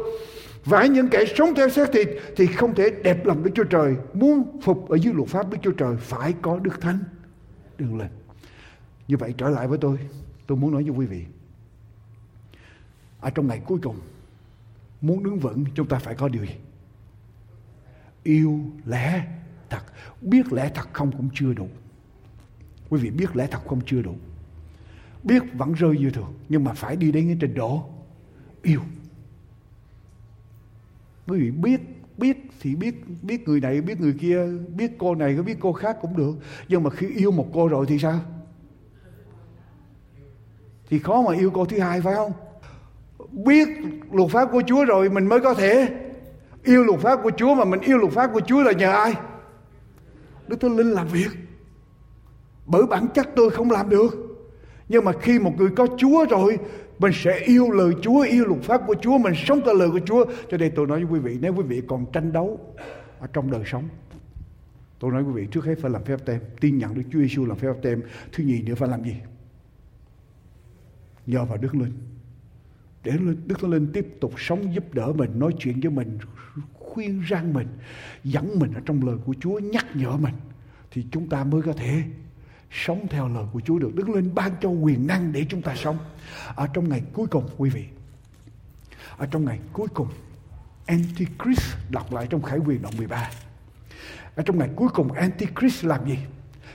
Và 0.65 0.85
những 0.85 1.09
kẻ 1.09 1.25
sống 1.37 1.55
theo 1.55 1.69
xác 1.69 1.89
thịt 1.93 2.09
thì 2.35 2.47
không 2.47 2.75
thể 2.75 2.89
đẹp 3.03 3.25
lòng 3.25 3.43
Đức 3.43 3.51
Chúa 3.55 3.63
Trời. 3.63 3.95
Muốn 4.13 4.59
phục 4.61 4.89
ở 4.89 4.95
dưới 4.95 5.13
luật 5.13 5.29
pháp 5.29 5.49
Đức 5.49 5.57
Chúa 5.61 5.71
Trời 5.71 5.97
phải 5.97 6.33
có 6.41 6.59
Đức 6.59 6.81
Thánh. 6.81 6.99
Đừng 7.77 7.97
lên. 7.97 8.07
Như 9.07 9.17
vậy 9.17 9.33
trở 9.37 9.49
lại 9.49 9.67
với 9.67 9.77
tôi. 9.77 9.97
Tôi 10.47 10.57
muốn 10.57 10.71
nói 10.71 10.83
với 10.83 10.91
quý 10.91 11.05
vị. 11.05 11.25
Ở 13.19 13.29
trong 13.29 13.47
ngày 13.47 13.61
cuối 13.65 13.79
cùng. 13.83 13.99
Muốn 15.01 15.23
đứng 15.23 15.39
vững, 15.39 15.65
chúng 15.75 15.87
ta 15.87 15.99
phải 15.99 16.15
có 16.15 16.27
điều 16.27 16.45
gì? 16.45 16.55
Yêu 18.23 18.59
lẽ 18.85 19.27
thật. 19.69 19.81
Biết 20.21 20.53
lẽ 20.53 20.71
thật 20.75 20.89
không 20.93 21.11
cũng 21.11 21.29
chưa 21.33 21.53
đủ. 21.53 21.67
Quý 22.89 23.01
vị 23.01 23.09
biết 23.09 23.35
lẽ 23.35 23.47
thật 23.51 23.61
không 23.67 23.81
chưa 23.85 24.01
đủ. 24.01 24.15
Biết 25.23 25.43
vẫn 25.53 25.73
rơi 25.73 25.97
như 25.97 26.09
thường. 26.09 26.33
Nhưng 26.49 26.63
mà 26.63 26.73
phải 26.73 26.95
đi 26.95 27.11
đến 27.11 27.27
cái 27.27 27.37
trình 27.39 27.53
độ 27.53 27.89
yêu 28.61 28.81
quý 31.31 31.39
vị 31.39 31.51
biết 31.51 31.81
biết 32.17 32.37
thì 32.61 32.75
biết 32.75 32.95
biết 33.21 33.47
người 33.47 33.59
này, 33.59 33.81
biết 33.81 34.01
người 34.01 34.15
kia, 34.21 34.45
biết 34.75 34.91
cô 34.99 35.15
này 35.15 35.33
có 35.37 35.43
biết 35.43 35.57
cô 35.59 35.73
khác 35.73 35.97
cũng 36.01 36.17
được 36.17 36.33
nhưng 36.67 36.83
mà 36.83 36.89
khi 36.89 37.07
yêu 37.15 37.31
một 37.31 37.47
cô 37.53 37.67
rồi 37.67 37.85
thì 37.89 37.99
sao 37.99 38.19
thì 40.89 40.99
khó 40.99 41.21
mà 41.21 41.35
yêu 41.35 41.51
cô 41.53 41.65
thứ 41.65 41.79
hai, 41.79 42.01
phải 42.01 42.13
không 42.15 42.31
biết 43.31 43.67
luật 44.11 44.31
pháp 44.31 44.49
của 44.51 44.61
Chúa 44.67 44.85
rồi 44.85 45.09
mình 45.09 45.27
mới 45.27 45.39
có 45.39 45.53
thể 45.53 45.89
yêu 46.63 46.83
luật 46.83 46.99
pháp 46.99 47.19
của 47.23 47.31
Chúa 47.37 47.55
mà 47.55 47.65
mình 47.65 47.79
yêu 47.79 47.97
luật 47.97 48.13
pháp 48.13 48.29
của 48.33 48.41
Chúa 48.41 48.61
là 48.61 48.71
nhờ 48.71 48.91
ai? 48.91 49.13
Đức 50.47 50.61
Thánh 50.61 50.77
Linh 50.77 50.91
làm 50.91 51.07
việc. 51.07 51.29
Bởi 52.65 52.83
bản 52.83 53.07
chất 53.13 53.29
tôi 53.35 53.49
không 53.49 53.71
làm 53.71 53.89
được. 53.89 54.09
Nhưng 54.89 55.05
mà 55.05 55.11
khi 55.21 55.39
một 55.39 55.51
người 55.57 55.69
có 55.75 55.87
Chúa 55.97 56.25
rồi 56.29 56.57
mình 57.01 57.11
sẽ 57.13 57.39
yêu 57.39 57.71
lời 57.71 57.93
Chúa, 58.01 58.21
yêu 58.21 58.45
luật 58.45 58.61
pháp 58.61 58.81
của 58.87 58.95
Chúa, 59.01 59.17
mình 59.17 59.33
sống 59.35 59.61
theo 59.65 59.73
lời 59.75 59.89
của 59.91 59.99
Chúa. 60.05 60.25
Cho 60.51 60.57
nên 60.57 60.71
tôi 60.75 60.87
nói 60.87 61.05
với 61.05 61.13
quý 61.13 61.19
vị, 61.19 61.37
nếu 61.41 61.53
quý 61.53 61.63
vị 61.63 61.81
còn 61.87 62.05
tranh 62.13 62.31
đấu 62.31 62.75
ở 63.19 63.27
trong 63.33 63.51
đời 63.51 63.63
sống, 63.65 63.89
tôi 64.99 65.11
nói 65.11 65.23
quý 65.23 65.31
vị 65.33 65.47
trước 65.51 65.65
hết 65.65 65.75
phải 65.81 65.91
làm 65.91 66.03
phép 66.03 66.19
tem, 66.25 66.39
tin 66.59 66.77
nhận 66.77 66.93
Đức 66.93 67.03
Chúa 67.11 67.19
Giêsu 67.19 67.45
làm 67.45 67.57
phép 67.57 67.73
tem. 67.81 68.01
Thứ 68.31 68.43
nhì 68.43 68.61
nữa 68.61 68.75
phải 68.75 68.89
làm 68.89 69.03
gì? 69.03 69.15
Nhờ 71.25 71.45
vào 71.45 71.57
Đức 71.57 71.75
Linh 71.75 71.93
để 73.03 73.11
Đức 73.45 73.59
Thánh 73.61 73.71
Linh 73.71 73.91
tiếp 73.93 74.07
tục 74.21 74.33
sống 74.37 74.73
giúp 74.73 74.93
đỡ 74.93 75.13
mình, 75.15 75.39
nói 75.39 75.51
chuyện 75.59 75.79
với 75.79 75.91
mình, 75.91 76.17
khuyên 76.73 77.21
răng 77.21 77.53
mình, 77.53 77.67
dẫn 78.23 78.59
mình 78.59 78.73
ở 78.73 78.81
trong 78.85 79.05
lời 79.07 79.17
của 79.25 79.35
Chúa, 79.39 79.59
nhắc 79.59 79.85
nhở 79.93 80.17
mình 80.17 80.33
thì 80.91 81.05
chúng 81.11 81.29
ta 81.29 81.43
mới 81.43 81.61
có 81.61 81.73
thể 81.73 82.03
sống 82.71 83.07
theo 83.09 83.27
lời 83.27 83.45
của 83.53 83.61
Chúa 83.65 83.79
được. 83.79 83.95
Đức 83.95 84.09
Linh 84.09 84.35
ban 84.35 84.51
cho 84.61 84.69
quyền 84.69 85.07
năng 85.07 85.31
để 85.31 85.45
chúng 85.49 85.61
ta 85.61 85.75
sống. 85.75 85.97
Ở 86.55 86.67
trong 86.73 86.89
ngày 86.89 87.01
cuối 87.13 87.27
cùng 87.27 87.49
quý 87.57 87.69
vị, 87.69 87.85
ở 89.17 89.25
trong 89.31 89.45
ngày 89.45 89.59
cuối 89.73 89.87
cùng, 89.93 90.07
Antichrist 90.85 91.75
đọc 91.89 92.13
lại 92.13 92.27
trong 92.29 92.41
Khải 92.41 92.59
quyền 92.59 92.81
đoạn 92.81 92.97
13. 92.97 93.29
Ở 94.35 94.43
trong 94.43 94.59
ngày 94.59 94.69
cuối 94.75 94.89
cùng 94.93 95.11
Antichrist 95.11 95.85
làm 95.85 96.05
gì? 96.05 96.17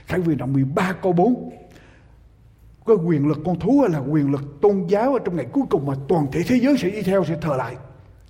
Khải 0.05 0.19
quyền 0.19 0.37
đoạn 0.37 0.53
13 0.53 0.93
câu 0.93 1.13
4 1.13 1.57
cái 2.87 2.95
quyền 2.95 3.27
lực 3.27 3.37
con 3.45 3.59
thú 3.59 3.79
hay 3.81 3.89
là 3.89 3.99
quyền 3.99 4.31
lực 4.31 4.61
tôn 4.61 4.85
giáo 4.87 5.13
ở 5.13 5.19
trong 5.25 5.35
ngày 5.35 5.45
cuối 5.51 5.63
cùng 5.69 5.85
mà 5.85 5.93
toàn 6.07 6.31
thể 6.31 6.43
thế 6.43 6.59
giới 6.59 6.77
sẽ 6.77 6.89
đi 6.89 7.01
theo 7.01 7.25
sẽ 7.25 7.37
thờ 7.41 7.55
lại 7.57 7.75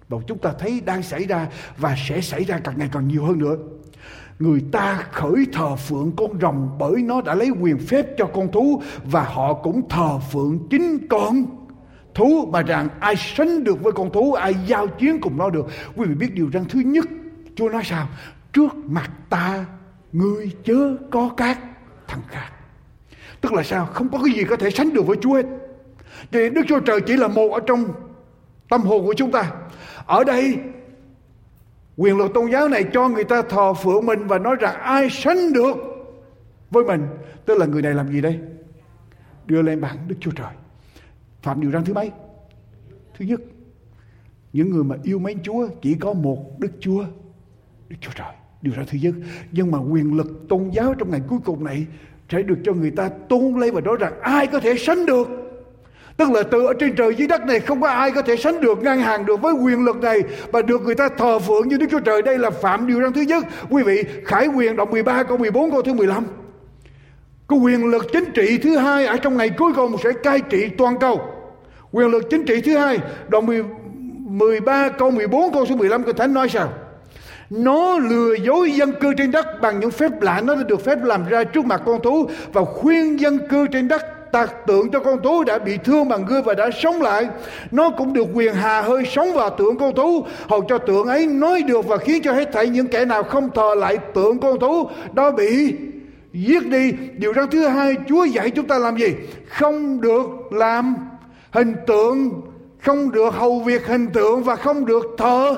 và 0.10 0.18
chúng 0.28 0.38
ta 0.38 0.54
thấy 0.60 0.82
đang 0.86 1.04
xảy 1.04 1.26
ra 1.26 1.48
và 1.78 1.96
sẽ 2.08 2.22
xảy 2.22 2.44
ra 2.44 2.60
càng 2.64 2.78
ngày 2.78 2.90
càng 2.92 3.08
nhiều 3.08 3.26
hơn 3.26 3.40
nữa 3.40 3.56
người 4.40 4.64
ta 4.72 5.04
khởi 5.12 5.46
thờ 5.54 5.76
phượng 5.76 6.12
con 6.18 6.40
rồng 6.42 6.70
bởi 6.80 7.02
nó 7.02 7.22
đã 7.22 7.36
lấy 7.36 7.50
quyền 7.50 7.78
phép 7.78 8.06
cho 8.18 8.26
con 8.26 8.52
thú 8.52 8.82
và 9.04 9.24
họ 9.24 9.54
cũng 9.54 9.90
thờ 9.90 10.20
phượng 10.32 10.60
chính 10.70 11.08
con 11.08 11.46
thú 12.14 12.50
mà 12.52 12.62
rằng 12.62 12.90
ai 13.00 13.16
sánh 13.16 13.64
được 13.64 13.84
với 13.84 13.92
con 13.92 14.12
thú, 14.12 14.34
ai 14.34 14.56
giao 14.66 14.88
chiến 14.88 15.22
cùng 15.22 15.38
nó 15.38 15.50
được 15.50 15.66
quý 15.96 16.06
vị 16.08 16.16
biết 16.16 16.34
điều 16.34 16.50
rằng 16.54 16.66
thứ 16.70 16.80
nhất, 16.80 17.06
chúa 17.56 17.70
nói 17.70 17.82
sao 17.86 18.08
trước 18.54 18.76
mặt 18.86 19.12
ta 19.30 19.66
ngươi 20.14 20.52
chớ 20.64 20.96
có 21.12 21.30
các 21.38 21.60
thằng 22.08 22.22
khác 22.28 22.52
Tức 23.42 23.54
là 23.54 23.64
sao? 23.64 23.86
Không 23.86 24.10
có 24.10 24.20
cái 24.26 24.34
gì 24.34 24.44
có 24.44 24.56
thể 24.56 24.70
sánh 24.70 24.94
được 24.94 25.08
với 25.08 25.18
Chúa 25.22 25.34
hết. 25.34 25.46
Vì 26.32 26.50
Đức 26.50 26.62
Chúa 26.68 26.80
Trời 26.80 27.02
chỉ 27.02 27.18
là 27.18 27.28
một 27.28 27.52
ở 27.52 27.60
trong 27.68 27.86
tâm 28.70 28.82
hồn 28.82 29.06
của 29.06 29.14
chúng 29.14 29.32
ta. 29.32 29.52
Ở 30.06 30.24
đây 30.24 30.58
quyền 31.98 32.18
lực 32.18 32.32
tôn 32.34 32.52
giáo 32.52 32.70
này 32.70 32.86
cho 32.94 33.10
người 33.10 33.24
ta 33.24 33.42
thờ 33.42 33.74
phượng 33.74 34.06
mình 34.06 34.28
và 34.28 34.40
nói 34.40 34.56
rằng 34.60 34.76
ai 34.76 35.10
sánh 35.10 35.54
được 35.54 35.76
với 36.72 36.84
mình. 36.84 37.08
Tức 37.46 37.58
là 37.58 37.66
người 37.66 37.82
này 37.82 37.94
làm 37.94 38.12
gì 38.12 38.22
đây? 38.22 38.40
Đưa 39.46 39.62
lên 39.62 39.82
bảng 39.82 39.98
Đức 40.08 40.16
Chúa 40.20 40.32
Trời. 40.32 40.52
Phạm 41.42 41.62
điều 41.62 41.72
răn 41.72 41.86
thứ 41.86 41.94
mấy? 41.94 42.12
Thứ 43.18 43.26
nhất, 43.26 43.42
những 44.54 44.70
người 44.70 44.84
mà 44.84 44.96
yêu 45.04 45.20
mến 45.20 45.44
Chúa 45.44 45.68
chỉ 45.82 45.94
có 45.94 46.14
một 46.14 46.60
Đức 46.60 46.72
Chúa, 46.80 47.06
Đức 47.90 47.98
Chúa 48.02 48.12
Trời. 48.16 48.34
Điều 48.62 48.74
ra 48.74 48.84
thứ 48.88 48.98
nhất. 49.02 49.14
Nhưng 49.52 49.72
mà 49.72 49.78
quyền 49.80 50.14
lực 50.14 50.46
tôn 50.50 50.70
giáo 50.70 50.94
trong 50.94 51.12
ngày 51.12 51.22
cuối 51.28 51.40
cùng 51.46 51.64
này 51.64 51.86
sẽ 52.30 52.42
được 52.42 52.58
cho 52.64 52.74
người 52.74 52.92
ta 52.92 53.10
tôn 53.10 53.60
lên 53.60 53.74
và 53.74 53.82
nói 53.82 53.98
rằng 54.00 54.20
ai 54.22 54.48
có 54.48 54.60
thể 54.60 54.78
sánh 54.78 55.06
được 55.06 55.47
Tức 56.18 56.32
là 56.32 56.44
từ 56.44 56.66
ở 56.66 56.74
trên 56.74 56.96
trời 56.96 57.16
dưới 57.16 57.28
đất 57.28 57.46
này 57.46 57.60
không 57.60 57.82
có 57.82 57.88
ai 57.88 58.12
có 58.12 58.22
thể 58.22 58.36
sánh 58.38 58.62
được 58.62 58.84
ngang 58.84 59.00
hàng 59.00 59.26
được 59.26 59.42
với 59.42 59.54
quyền 59.54 59.86
lực 59.86 59.96
này 60.02 60.20
và 60.52 60.62
được 60.62 60.82
người 60.82 60.96
ta 60.96 61.10
thờ 61.18 61.40
phượng 61.40 61.68
như 61.68 61.78
Đức 61.78 61.86
Chúa 61.92 62.00
Trời. 62.00 62.22
Đây 62.22 62.38
là 62.38 62.50
phạm 62.50 62.88
điều 62.88 63.02
răn 63.02 63.14
thứ 63.14 63.22
nhất. 63.22 63.44
Quý 63.70 63.84
vị, 63.84 64.04
Khải 64.26 64.48
quyền 64.48 64.76
đoạn 64.76 64.92
13 64.92 65.24
câu 65.24 65.38
14 65.38 65.72
câu 65.72 65.82
thứ 65.82 65.94
15. 65.94 66.26
Cái 67.50 67.60
quyền 67.60 67.86
lực 67.86 68.06
chính 68.14 68.32
trị 68.34 68.58
thứ 68.58 68.78
hai 68.78 69.06
ở 69.06 69.18
trong 69.18 69.38
ngày 69.38 69.50
cuối 69.50 69.74
cùng 69.76 69.96
sẽ 70.04 70.10
cai 70.24 70.40
trị 70.40 70.70
toàn 70.78 71.00
cầu. 71.00 71.22
Quyền 71.92 72.08
lực 72.08 72.30
chính 72.30 72.46
trị 72.46 72.62
thứ 72.62 72.78
hai 72.78 73.00
đoạn 73.28 73.46
13 74.38 74.90
câu 74.90 75.12
14 75.12 75.54
câu 75.54 75.66
số 75.66 75.76
15 75.76 76.04
Kinh 76.04 76.16
Thánh 76.16 76.34
nói 76.34 76.50
sao? 76.50 76.74
Nó 77.50 77.98
lừa 77.98 78.34
dối 78.34 78.72
dân 78.72 78.94
cư 79.02 79.14
trên 79.14 79.32
đất 79.32 79.62
bằng 79.62 79.80
những 79.80 79.92
phép 79.92 80.22
lạ 80.22 80.42
nó 80.46 80.56
đã 80.56 80.64
được 80.64 80.86
phép 80.86 81.04
làm 81.04 81.26
ra 81.30 81.44
trước 81.44 81.66
mặt 81.66 81.82
con 81.86 82.02
thú 82.02 82.30
và 82.54 82.64
khuyên 82.64 83.20
dân 83.20 83.48
cư 83.48 83.68
trên 83.68 83.88
đất 83.88 84.17
tạc 84.32 84.68
tượng 84.68 84.92
cho 84.92 85.00
con 85.00 85.22
thú 85.24 85.44
đã 85.44 85.60
bị 85.60 85.78
thương 85.84 86.10
bằng 86.10 86.26
gươm 86.26 86.44
và 86.44 86.54
đã 86.54 86.70
sống 86.72 87.02
lại. 87.02 87.28
Nó 87.72 87.90
cũng 87.90 88.14
được 88.14 88.28
quyền 88.34 88.54
hà 88.54 88.82
hơi 88.82 89.06
sống 89.06 89.34
vào 89.34 89.50
tượng 89.50 89.78
con 89.78 89.96
thú 89.96 90.26
hầu 90.48 90.62
cho 90.62 90.78
tượng 90.78 91.08
ấy 91.08 91.28
nói 91.28 91.62
được 91.62 91.88
và 91.88 91.98
khiến 91.98 92.24
cho 92.24 92.34
hết 92.34 92.50
thảy 92.54 92.68
những 92.68 92.88
kẻ 92.88 93.06
nào 93.06 93.24
không 93.24 93.50
thờ 93.56 93.76
lại 93.78 93.98
tượng 93.98 94.40
con 94.40 94.60
thú 94.60 94.90
đó 95.14 95.32
bị 95.32 95.76
giết 96.34 96.68
đi. 96.68 96.92
Điều 97.18 97.34
răn 97.34 97.50
thứ 97.50 97.68
hai 97.68 97.96
Chúa 98.10 98.24
dạy 98.24 98.50
chúng 98.50 98.68
ta 98.68 98.78
làm 98.78 98.98
gì? 98.98 99.16
Không 99.48 100.02
được 100.02 100.28
làm 100.52 100.96
hình 101.52 101.76
tượng, 101.88 102.42
không 102.80 103.12
được 103.12 103.34
hầu 103.34 103.60
việc 103.60 103.88
hình 103.88 104.08
tượng 104.08 104.44
và 104.44 104.56
không 104.56 104.86
được 104.86 105.06
thờ 105.18 105.58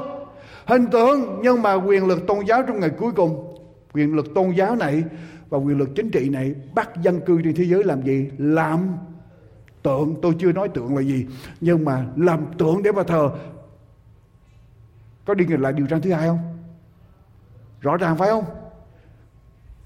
hình 0.65 0.85
tượng 0.85 1.39
nhưng 1.41 1.61
mà 1.61 1.73
quyền 1.73 2.07
lực 2.07 2.27
tôn 2.27 2.45
giáo 2.45 2.63
trong 2.63 2.79
ngày 2.79 2.89
cuối 2.89 3.11
cùng 3.11 3.45
quyền 3.93 4.15
lực 4.15 4.33
tôn 4.35 4.51
giáo 4.51 4.75
này 4.75 5.03
và 5.49 5.57
quyền 5.57 5.77
lực 5.77 5.89
chính 5.95 6.11
trị 6.11 6.29
này 6.29 6.55
bắt 6.75 6.89
dân 7.01 7.21
cư 7.21 7.41
trên 7.41 7.55
thế 7.55 7.63
giới 7.63 7.83
làm 7.83 8.01
gì? 8.01 8.29
Làm. 8.37 8.97
Tượng, 9.83 10.15
tôi 10.21 10.35
chưa 10.39 10.51
nói 10.51 10.69
tượng 10.69 10.95
là 10.95 11.01
gì, 11.01 11.25
nhưng 11.61 11.85
mà 11.85 12.07
làm 12.15 12.45
tượng 12.57 12.83
để 12.83 12.91
mà 12.91 13.03
thờ. 13.03 13.31
Có 15.25 15.33
đi 15.33 15.45
ngược 15.45 15.59
lại 15.59 15.73
điều 15.73 15.87
răn 15.87 16.01
thứ 16.01 16.13
hai 16.13 16.27
không? 16.27 16.57
Rõ 17.81 17.97
ràng 17.97 18.17
phải 18.17 18.29
không? 18.29 18.45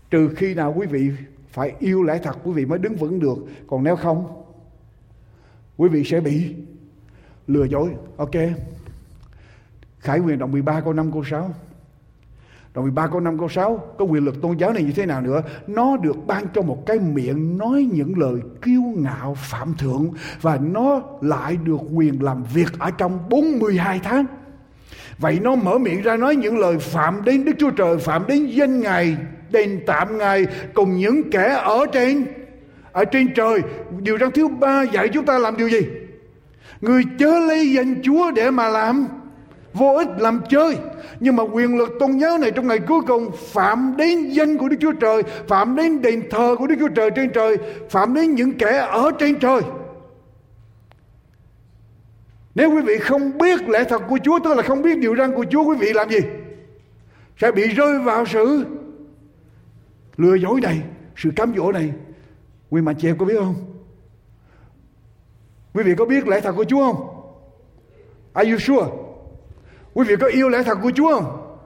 Trừ 0.09 0.30
khi 0.36 0.53
nào 0.53 0.74
quý 0.78 0.88
vị 0.88 1.11
phải 1.49 1.74
yêu 1.80 2.03
lẽ 2.03 2.20
thật, 2.24 2.38
quý 2.43 2.51
vị 2.51 2.66
mới 2.66 2.80
đứng 2.80 2.95
vững 2.95 3.20
được. 3.20 3.38
Còn 3.68 3.84
nếu 3.84 3.95
không, 3.95 4.43
quý 5.78 5.89
vị 5.89 6.03
sẽ 6.03 6.20
bị 6.20 6.55
lừa 7.47 7.64
dối. 7.64 7.89
Ok. 8.18 8.36
Khải 9.99 10.20
quyền 10.20 10.39
đoạn 10.39 10.51
13 10.51 10.82
câu 10.82 10.93
5 10.93 11.11
câu 11.11 11.24
6. 11.24 11.53
Đoạn 12.74 12.84
13 12.84 13.07
câu 13.07 13.19
5 13.19 13.39
câu 13.39 13.49
6 13.49 13.93
Có 13.97 14.05
quyền 14.05 14.26
lực 14.26 14.41
tôn 14.41 14.57
giáo 14.57 14.74
này 14.74 14.84
như 14.84 14.91
thế 14.91 15.05
nào 15.05 15.21
nữa? 15.21 15.41
Nó 15.67 15.97
được 15.97 16.15
ban 16.28 16.45
cho 16.53 16.61
một 16.61 16.86
cái 16.86 16.99
miệng 16.99 17.57
Nói 17.57 17.89
những 17.93 18.13
lời 18.17 18.36
kiêu 18.61 18.82
ngạo, 18.95 19.38
phạm 19.38 19.74
thượng, 19.78 20.09
Và 20.41 20.57
nó 20.57 21.01
lại 21.21 21.57
được 21.63 21.80
quyền 21.93 22.24
làm 22.24 22.43
việc 22.53 22.80
Ở 22.80 22.91
trong 22.91 23.30
42 23.30 23.99
tháng. 24.03 24.26
Vậy 25.17 25.39
nó 25.41 25.55
mở 25.55 25.78
miệng 25.78 26.01
ra 26.01 26.17
nói 26.17 26.36
những 26.36 26.57
lời 26.57 26.80
phạm 26.80 27.24
đến 27.24 27.45
Đức 27.45 27.53
Chúa 27.59 27.69
Trời, 27.69 27.97
Phạm 27.97 28.24
đến 28.28 28.45
danh 28.45 28.80
Ngài, 28.80 29.17
Đền 29.51 29.80
tạm 29.88 30.17
Ngài, 30.17 30.45
Cùng 30.74 30.97
những 30.97 31.30
kẻ 31.32 31.61
ở 31.63 31.86
trên 31.93 32.26
Ở 32.91 33.05
trên 33.05 33.34
trời. 33.34 33.61
Điều 33.99 34.17
răn 34.17 34.32
thứ 34.32 34.47
ba 34.47 34.84
dạy 34.84 35.09
chúng 35.09 35.26
ta 35.26 35.39
làm 35.39 35.57
điều 35.57 35.69
gì? 35.69 35.82
Người 36.82 37.03
chớ 37.19 37.39
lấy 37.39 37.71
danh 37.71 38.01
Chúa 38.03 38.32
để 38.32 38.51
mà 38.51 38.69
làm 38.69 39.07
vô 39.74 39.93
ích 39.97 40.07
làm 40.17 40.41
chơi. 40.49 40.78
Nhưng 41.19 41.36
mà 41.36 41.43
quyền 41.43 41.78
lực 41.78 41.89
tôn 41.99 42.17
giáo 42.17 42.38
này 42.38 42.51
trong 42.51 42.67
ngày 42.67 42.80
cuối 42.80 43.01
cùng 43.07 43.32
phạm 43.38 43.93
đến 43.97 44.30
danh 44.30 44.57
của 44.57 44.69
Đức 44.69 44.78
Chúa 44.80 44.91
Trời, 44.91 45.24
phạm 45.47 45.76
đến 45.76 46.01
đền 46.01 46.30
thờ 46.30 46.55
của 46.59 46.67
Đức 46.67 46.76
Chúa 46.80 46.88
Trời 46.88 47.09
trên 47.15 47.32
trời, 47.34 47.57
phạm 47.89 48.13
đến 48.13 48.36
những 48.36 48.57
kẻ 48.57 48.88
ở 48.91 49.11
trên 49.19 49.39
trời. 49.39 49.61
Nếu 52.55 52.71
quý 52.71 52.82
vị 52.82 52.97
không 52.97 53.38
biết 53.38 53.69
lẽ 53.69 53.84
thật 53.84 54.01
của 54.09 54.19
Chúa, 54.24 54.39
tức 54.43 54.53
là 54.53 54.63
không 54.63 54.82
biết 54.82 54.97
điều 54.97 55.15
răn 55.15 55.36
của 55.36 55.45
Chúa, 55.49 55.63
quý 55.63 55.76
vị 55.80 55.93
làm 55.93 56.09
gì? 56.09 56.19
Sẽ 57.38 57.51
bị 57.51 57.67
rơi 57.67 57.99
vào 57.99 58.26
sự 58.26 58.65
lừa 60.17 60.36
dối 60.36 60.61
này, 60.61 60.82
sự 61.15 61.30
cám 61.36 61.53
dỗ 61.57 61.71
này. 61.71 61.93
Quý 62.69 62.82
mà 62.82 62.93
chị 62.93 63.07
em 63.07 63.17
có 63.17 63.26
biết 63.26 63.36
không? 63.38 63.55
Quý 65.74 65.84
vị 65.84 65.95
có 65.97 66.05
biết 66.05 66.28
lẽ 66.28 66.41
thật 66.41 66.53
của 66.55 66.63
Chúa 66.63 66.93
không? 66.93 67.09
Are 68.34 68.51
you 68.51 68.59
sure? 68.59 69.03
Quý 69.94 70.06
vị 70.08 70.16
có 70.20 70.28
yêu 70.28 70.50
lẽ 70.50 70.64
thật 70.64 70.78
của 70.82 70.91
Chúa 70.96 71.14
không? 71.14 71.58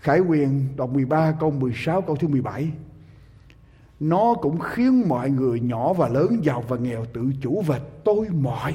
Khải 0.00 0.20
quyền 0.20 0.68
đoạn 0.76 0.92
13 0.92 1.34
câu 1.40 1.50
16 1.50 2.02
câu 2.02 2.16
thứ 2.16 2.28
17 2.28 2.70
Nó 4.00 4.34
cũng 4.34 4.58
khiến 4.58 5.08
mọi 5.08 5.30
người 5.30 5.60
nhỏ 5.60 5.92
và 5.92 6.08
lớn 6.08 6.44
giàu 6.44 6.64
và 6.68 6.76
nghèo, 6.76 7.04
tự 7.04 7.22
chủ 7.40 7.62
và 7.66 7.80
tôi 8.04 8.28
mọi. 8.28 8.74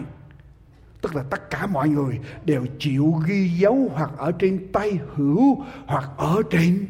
Tức 1.02 1.16
là 1.16 1.24
tất 1.30 1.50
cả 1.50 1.68
mọi 1.68 1.89
người 1.89 2.20
đều 2.45 2.66
chịu 2.80 3.14
ghi 3.28 3.50
dấu 3.50 3.89
hoặc 3.93 4.12
ở 4.18 4.32
trên 4.32 4.72
tay 4.72 5.00
hữu 5.16 5.58
hoặc 5.86 6.10
ở 6.18 6.41
trên 6.50 6.88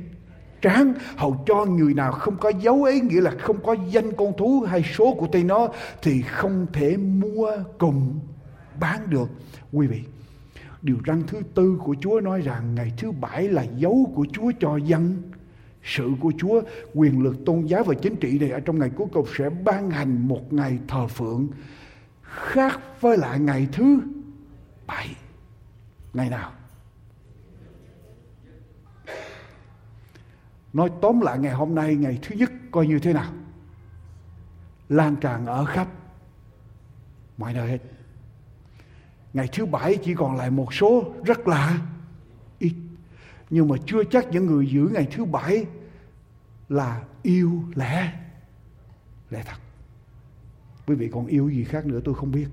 tráng 0.62 0.94
hầu 1.16 1.44
cho 1.46 1.66
người 1.66 1.94
nào 1.94 2.12
không 2.12 2.38
có 2.38 2.52
dấu 2.60 2.84
ấy, 2.84 3.02
nghĩa 3.02 3.22
là 3.22 3.32
không 3.40 3.58
có 3.66 3.76
danh 3.90 4.12
con 4.12 4.38
thú 4.38 4.66
hay 4.68 4.84
số 4.84 5.16
của 5.20 5.28
tay 5.28 5.44
nó, 5.44 5.68
thì 6.02 6.22
không 6.22 6.66
thể 6.74 6.98
mua 6.98 7.52
cùng 7.78 8.20
bán 8.80 9.10
được. 9.10 9.30
Quý 9.72 9.88
vị 9.88 10.04
Điều 10.82 10.98
răn 11.08 11.24
thứ 11.28 11.42
tư 11.56 11.80
của 11.84 11.96
Chúa 12.02 12.22
nói 12.22 12.42
rằng 12.42 12.76
ngày 12.76 12.94
thứ 12.98 13.12
bảy 13.12 13.48
là 13.48 13.64
dấu 13.64 14.12
của 14.16 14.26
Chúa 14.34 14.52
cho 14.60 14.78
dân. 14.78 15.32
Sự 15.84 16.12
của 16.20 16.32
Chúa, 16.38 16.62
quyền 16.94 17.24
lực 17.24 17.46
tôn 17.46 17.66
giáo 17.66 17.84
và 17.84 17.96
chính 18.02 18.16
trị 18.16 18.40
này 18.40 18.52
ở 18.52 18.60
trong 18.60 18.80
ngày 18.80 18.90
cuối 18.96 19.08
cùng 19.14 19.26
sẽ 19.38 19.50
ban 19.50 19.92
hành 19.92 20.28
một 20.28 20.54
ngày 20.54 20.80
thờ 20.88 21.08
phượng 21.08 21.48
khác 22.22 22.80
với 23.02 23.18
lại 23.18 23.40
ngày 23.40 23.68
thứ 23.72 24.00
bảy. 24.88 25.16
Ngày 26.14 26.30
nào? 26.30 26.52
Nói 30.74 30.92
tóm 31.02 31.22
lại 31.22 31.40
ngày 31.40 31.54
hôm 31.54 31.76
nay 31.76 31.96
ngày 31.96 32.20
thứ 32.22 32.36
nhất 32.36 32.52
coi 32.72 32.88
như 32.88 33.00
thế 33.00 33.14
nào? 33.14 33.34
Lan 34.90 35.16
tràn 35.16 35.46
ở 35.46 35.66
khắp 35.66 35.88
mọi 37.38 37.54
nơi 37.54 37.70
hết 37.70 37.80
ngày 39.38 39.50
thứ 39.54 39.66
bảy 39.66 39.98
chỉ 40.04 40.16
còn 40.16 40.36
lại 40.36 40.52
một 40.52 40.74
số, 40.74 41.14
rất 41.26 41.48
là 41.48 41.82
ít. 42.60 42.74
Nhưng 43.50 43.68
mà 43.68 43.76
chưa 43.86 44.04
chắc 44.04 44.28
những 44.32 44.46
người 44.46 44.68
giữ 44.68 44.90
ngày 44.94 45.08
thứ 45.12 45.26
bảy 45.26 45.66
là 46.70 47.04
yêu 47.24 47.64
lẽ 47.76 48.14
lẽ 49.30 49.44
thật. 49.46 49.58
Quý 50.88 50.96
vị 50.96 51.10
còn 51.12 51.26
yêu 51.28 51.50
gì 51.50 51.64
khác 51.64 51.86
nữa 51.86 52.00
tôi 52.04 52.16
không 52.16 52.32
biết. 52.32 52.48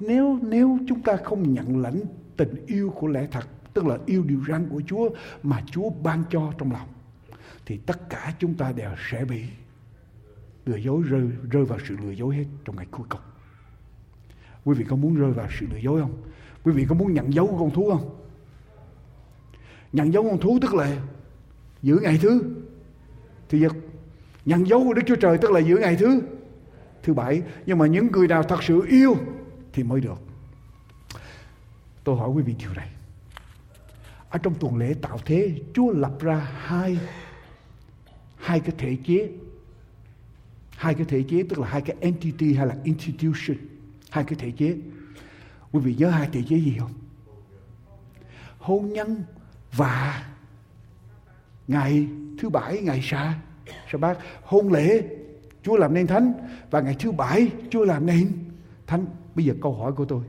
Nếu 0.00 0.38
nếu 0.42 0.78
chúng 0.88 1.02
ta 1.02 1.16
không 1.16 1.54
nhận 1.54 1.80
lãnh 1.80 2.00
tình 2.36 2.66
yêu 2.66 2.90
của 2.96 3.06
lẽ 3.06 3.28
thật, 3.30 3.46
tức 3.74 3.86
là 3.86 3.98
yêu 4.06 4.22
điều 4.22 4.40
răn 4.48 4.68
của 4.68 4.82
Chúa 4.86 5.10
mà 5.42 5.62
Chúa 5.66 5.90
ban 5.90 6.24
cho 6.30 6.52
trong 6.58 6.72
lòng, 6.72 6.88
thì 7.66 7.76
tất 7.76 8.10
cả 8.10 8.34
chúng 8.38 8.54
ta 8.54 8.72
đều 8.72 8.90
sẽ 9.10 9.24
bị 9.24 9.44
lừa 10.66 10.76
dối, 10.76 11.02
rơi 11.02 11.28
rơi 11.50 11.64
vào 11.64 11.78
sự 11.88 11.96
lừa 12.02 12.10
dối 12.10 12.36
hết 12.36 12.44
trong 12.64 12.76
ngày 12.76 12.86
cuối 12.90 13.06
cùng 13.08 13.20
quý 14.64 14.74
vị 14.74 14.84
có 14.88 14.96
muốn 14.96 15.14
rơi 15.14 15.32
vào 15.32 15.48
sự 15.58 15.66
lừa 15.70 15.78
dối 15.78 16.00
không? 16.00 16.22
Quý 16.64 16.72
vị 16.72 16.86
có 16.88 16.94
muốn 16.94 17.14
nhận 17.14 17.34
dấu 17.34 17.46
của 17.46 17.58
con 17.58 17.70
thú 17.70 17.90
không? 17.90 18.16
Nhận 19.92 20.12
dấu 20.12 20.22
con 20.22 20.40
thú 20.40 20.58
tức 20.62 20.74
là 20.74 20.96
giữ 21.82 21.98
ngày 22.02 22.18
thứ 22.22 22.42
thứ 23.48 23.58
nhất. 23.58 23.72
Nhận 24.44 24.68
dấu 24.68 24.84
của 24.84 24.94
đức 24.94 25.02
chúa 25.06 25.16
trời 25.16 25.38
tức 25.38 25.50
là 25.50 25.60
giữ 25.60 25.76
ngày 25.76 25.96
thứ 25.96 26.22
thứ 27.02 27.14
bảy. 27.14 27.42
Nhưng 27.66 27.78
mà 27.78 27.86
những 27.86 28.12
người 28.12 28.28
nào 28.28 28.42
thật 28.42 28.62
sự 28.62 28.82
yêu 28.88 29.16
thì 29.72 29.82
mới 29.82 30.00
được. 30.00 30.18
Tôi 32.04 32.16
hỏi 32.16 32.28
quý 32.28 32.42
vị 32.42 32.54
điều 32.58 32.72
này. 32.72 32.88
Ở 34.30 34.38
trong 34.38 34.54
tuần 34.54 34.76
lễ 34.76 34.94
tạo 35.02 35.18
thế, 35.24 35.60
chúa 35.74 35.92
lập 35.92 36.12
ra 36.20 36.36
hai 36.56 36.98
hai 38.36 38.60
cái 38.60 38.74
thể 38.78 38.96
chế. 39.06 39.30
Hai 40.70 40.94
cái 40.94 41.04
thể 41.04 41.22
chế 41.22 41.42
tức 41.48 41.58
là 41.58 41.68
hai 41.68 41.80
cái 41.80 41.96
entity 42.00 42.54
hay 42.54 42.66
là 42.66 42.76
institution 42.84 43.56
hai 44.14 44.24
cái 44.24 44.38
thể 44.38 44.50
chế. 44.50 44.76
Quý 45.72 45.80
vị 45.80 45.94
nhớ 45.98 46.10
hai 46.10 46.28
thể 46.32 46.42
chế 46.48 46.56
gì 46.56 46.76
không? 46.78 46.92
Hôn 48.58 48.92
nhân 48.92 49.24
và 49.72 50.26
ngày 51.68 52.08
thứ 52.38 52.48
bảy, 52.48 52.80
ngày 52.80 53.00
sa 53.02 53.40
sa 53.92 53.98
bát 53.98 54.18
hôn 54.42 54.72
lễ, 54.72 55.08
Chúa 55.62 55.76
làm 55.76 55.94
nên 55.94 56.06
thánh, 56.06 56.32
và 56.70 56.80
ngày 56.80 56.96
thứ 56.98 57.12
bảy, 57.12 57.48
Chúa 57.70 57.84
làm 57.84 58.06
nên 58.06 58.32
thánh. 58.86 59.06
Bây 59.34 59.44
giờ 59.44 59.54
câu 59.62 59.74
hỏi 59.74 59.92
của 59.92 60.04
tôi. 60.04 60.24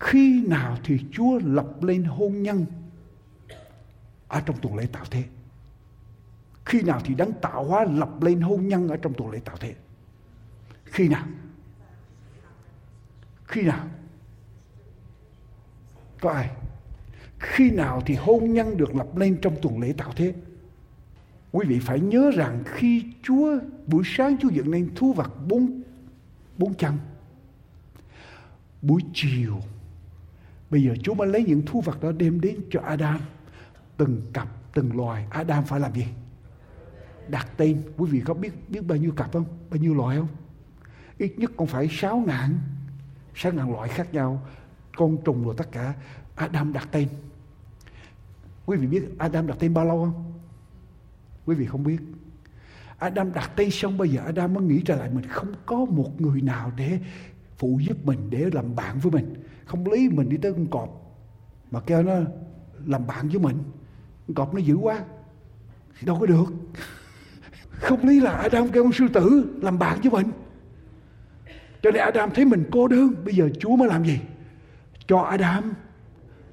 Khi 0.00 0.46
nào 0.46 0.78
thì 0.84 1.00
Chúa 1.12 1.38
lập 1.44 1.82
lên 1.82 2.04
hôn 2.04 2.42
nhân 2.42 2.66
ở 4.28 4.40
trong 4.40 4.56
tuần 4.62 4.76
lễ 4.76 4.86
tạo 4.92 5.04
thế? 5.10 5.24
Khi 6.64 6.82
nào 6.82 7.00
thì 7.04 7.14
đấng 7.14 7.32
tạo 7.32 7.64
hóa 7.64 7.84
lập 7.84 8.22
lên 8.22 8.40
hôn 8.40 8.68
nhân 8.68 8.88
ở 8.88 8.96
trong 8.96 9.14
tuần 9.14 9.30
lễ 9.30 9.38
tạo 9.44 9.56
thế? 9.60 9.74
Khi 10.84 11.08
nào? 11.08 11.26
Khi 13.48 13.62
nào? 13.62 13.86
Có 16.20 16.30
ai? 16.30 16.50
Khi 17.38 17.70
nào 17.70 18.02
thì 18.06 18.14
hôn 18.14 18.52
nhân 18.52 18.76
được 18.76 18.94
lập 18.94 19.16
lên 19.16 19.38
trong 19.42 19.56
tuần 19.62 19.80
lễ 19.80 19.92
tạo 19.96 20.12
thế? 20.16 20.34
Quý 21.52 21.66
vị 21.68 21.78
phải 21.78 22.00
nhớ 22.00 22.30
rằng 22.34 22.62
khi 22.66 23.04
Chúa, 23.22 23.58
buổi 23.86 24.02
sáng 24.06 24.36
Chúa 24.38 24.48
dựng 24.48 24.70
nên 24.70 24.90
thu 24.94 25.12
vật 25.12 25.32
bốn 25.48 25.82
bốn 26.58 26.74
chân. 26.74 26.98
Buổi 28.82 29.02
chiều, 29.14 29.60
bây 30.70 30.82
giờ 30.82 30.94
Chúa 31.02 31.14
mới 31.14 31.28
lấy 31.28 31.44
những 31.44 31.62
thu 31.66 31.80
vật 31.80 32.02
đó 32.02 32.12
đem 32.12 32.40
đến 32.40 32.56
cho 32.70 32.80
Adam. 32.80 33.20
Từng 33.96 34.22
cặp, 34.32 34.48
từng 34.74 34.96
loài. 34.96 35.26
Adam 35.30 35.64
phải 35.64 35.80
làm 35.80 35.94
gì? 35.94 36.06
Đặt 37.28 37.48
tên. 37.56 37.82
Quý 37.96 38.10
vị 38.10 38.22
có 38.24 38.34
biết 38.34 38.52
biết 38.68 38.80
bao 38.86 38.98
nhiêu 38.98 39.12
cặp 39.12 39.32
không? 39.32 39.44
Bao 39.70 39.80
nhiêu 39.80 39.94
loài 39.94 40.16
không? 40.16 40.28
Ít 41.18 41.38
nhất 41.38 41.50
cũng 41.56 41.66
phải 41.66 41.88
sáu 41.90 42.24
ngàn 42.26 42.58
sáu 43.36 43.52
ngàn 43.52 43.72
loại 43.72 43.88
khác 43.88 44.14
nhau. 44.14 44.42
Con 44.96 45.16
trùng 45.24 45.44
rồi 45.44 45.54
tất 45.58 45.72
cả. 45.72 45.94
Adam 46.34 46.72
đặt 46.72 46.88
tên. 46.92 47.08
Quý 48.66 48.76
vị 48.76 48.86
biết 48.86 49.18
Adam 49.18 49.46
đặt 49.46 49.56
tên 49.60 49.74
bao 49.74 49.84
lâu 49.84 50.04
không? 50.04 50.32
Quý 51.46 51.54
vị 51.54 51.66
không 51.66 51.84
biết. 51.84 51.98
Adam 52.98 53.32
đặt 53.32 53.50
tên 53.56 53.70
xong 53.70 53.98
bây 53.98 54.08
giờ 54.08 54.22
Adam 54.24 54.54
mới 54.54 54.64
nghĩ 54.64 54.82
trở 54.84 54.96
lại 54.96 55.10
mình. 55.10 55.26
Không 55.28 55.54
có 55.66 55.76
một 55.76 56.20
người 56.20 56.40
nào 56.40 56.72
để 56.76 56.98
phụ 57.58 57.80
giúp 57.88 57.96
mình, 58.04 58.30
để 58.30 58.50
làm 58.52 58.76
bạn 58.76 58.98
với 58.98 59.12
mình. 59.12 59.34
Không 59.64 59.86
lý 59.86 60.08
mình 60.08 60.28
đi 60.28 60.36
tới 60.36 60.52
con 60.52 60.66
cọp 60.66 61.18
mà 61.70 61.80
kêu 61.80 62.02
nó 62.02 62.14
làm 62.86 63.06
bạn 63.06 63.28
với 63.28 63.38
mình. 63.38 63.58
Con 64.26 64.34
cọp 64.34 64.54
nó 64.54 64.60
dữ 64.60 64.74
quá. 64.74 65.04
Thì 65.98 66.06
đâu 66.06 66.16
có 66.20 66.26
được. 66.26 66.46
Không 67.70 68.06
lý 68.06 68.20
là 68.20 68.32
Adam 68.32 68.68
kêu 68.68 68.82
con 68.82 68.92
sư 68.92 69.08
tử 69.14 69.58
làm 69.62 69.78
bạn 69.78 70.00
với 70.00 70.10
mình 70.10 70.32
cho 71.86 71.92
nên 71.92 72.02
Adam 72.02 72.30
thấy 72.30 72.44
mình 72.44 72.64
cô 72.70 72.88
đơn, 72.88 73.14
bây 73.24 73.34
giờ 73.34 73.48
Chúa 73.58 73.76
mới 73.76 73.88
làm 73.88 74.04
gì? 74.04 74.20
Cho 75.06 75.18
Adam 75.18 75.74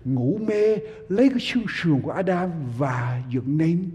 ngủ 0.06 0.40
mê, 0.48 0.78
lấy 1.10 1.30
cái 1.30 1.40
xương 1.40 1.66
sườn 1.68 2.02
của 2.02 2.12
Adam 2.12 2.52
và 2.78 3.22
dựng 3.30 3.58
nên, 3.58 3.90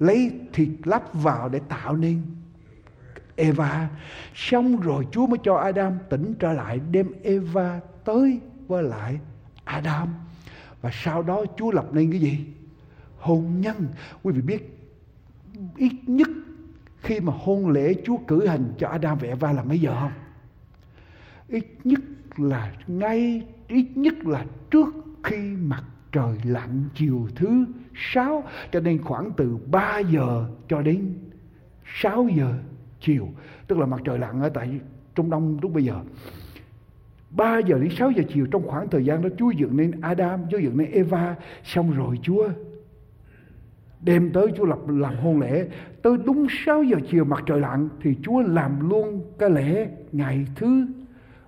lấy 0.00 0.32
thịt 0.52 0.68
lắp 0.84 1.14
vào 1.14 1.48
để 1.48 1.60
tạo 1.68 1.96
nên 1.96 2.22
Eva. 3.36 3.88
Xong 4.34 4.80
rồi 4.80 5.06
Chúa 5.12 5.26
mới 5.26 5.38
cho 5.42 5.54
Adam 5.54 5.98
tỉnh 6.10 6.34
trở 6.38 6.52
lại, 6.52 6.80
đem 6.90 7.08
Eva 7.22 7.80
tới 8.04 8.40
với 8.68 8.82
lại 8.82 9.18
Adam. 9.64 10.14
Và 10.80 10.90
sau 10.92 11.22
đó 11.22 11.44
Chúa 11.56 11.70
lập 11.70 11.86
nên 11.92 12.10
cái 12.10 12.20
gì? 12.20 12.38
Hôn 13.18 13.60
nhân. 13.60 13.86
Quý 14.22 14.32
vị 14.32 14.42
biết, 14.42 14.78
ít 15.76 15.92
nhất 16.06 16.28
khi 16.98 17.20
mà 17.20 17.32
hôn 17.36 17.68
lễ 17.68 17.94
Chúa 18.04 18.16
cử 18.16 18.46
hành 18.46 18.72
cho 18.78 18.88
Adam 18.88 19.18
và 19.18 19.28
Eva 19.28 19.52
là 19.52 19.62
mấy 19.62 19.80
giờ 19.80 19.96
không? 20.00 20.12
Ít 21.52 21.66
nhất 21.84 22.00
là 22.36 22.72
ngay, 22.86 23.42
ít 23.68 23.86
nhất 23.94 24.14
là 24.24 24.44
trước 24.70 24.94
khi 25.22 25.36
mặt 25.56 25.82
trời 26.12 26.36
lặn 26.44 26.84
chiều 26.94 27.28
thứ 27.36 27.64
sáu. 27.94 28.44
Cho 28.72 28.80
nên 28.80 29.02
khoảng 29.02 29.30
từ 29.36 29.58
3 29.70 29.98
giờ 29.98 30.46
cho 30.68 30.82
đến 30.82 31.14
6 31.84 32.28
giờ 32.36 32.54
chiều. 33.00 33.28
Tức 33.66 33.78
là 33.78 33.86
mặt 33.86 34.00
trời 34.04 34.18
lặn 34.18 34.40
ở 34.40 34.48
tại 34.48 34.80
Trung 35.14 35.30
Đông 35.30 35.58
lúc 35.62 35.72
bây 35.74 35.84
giờ. 35.84 36.00
3 37.30 37.58
giờ 37.58 37.78
đến 37.78 37.90
6 37.90 38.10
giờ 38.10 38.22
chiều 38.28 38.46
trong 38.46 38.66
khoảng 38.66 38.88
thời 38.88 39.04
gian 39.04 39.22
đó, 39.22 39.28
Chúa 39.38 39.50
dựng 39.50 39.76
nên 39.76 40.00
Adam, 40.00 40.40
Chúa 40.50 40.58
dựng 40.58 40.76
nên 40.76 40.90
Eva. 40.90 41.36
Xong 41.64 41.90
rồi 41.90 42.18
Chúa 42.22 42.48
đem 44.00 44.30
tới, 44.32 44.46
Chúa 44.56 44.64
lập 44.64 44.78
làm 44.88 45.16
hôn 45.16 45.40
lễ. 45.40 45.68
Tới 46.02 46.16
đúng 46.24 46.46
6 46.66 46.82
giờ 46.82 46.96
chiều 47.10 47.24
mặt 47.24 47.42
trời 47.46 47.60
lặn 47.60 47.88
thì 48.02 48.16
Chúa 48.22 48.40
làm 48.40 48.88
luôn 48.88 49.22
cái 49.38 49.50
lễ 49.50 49.88
ngày 50.12 50.46
thứ 50.54 50.86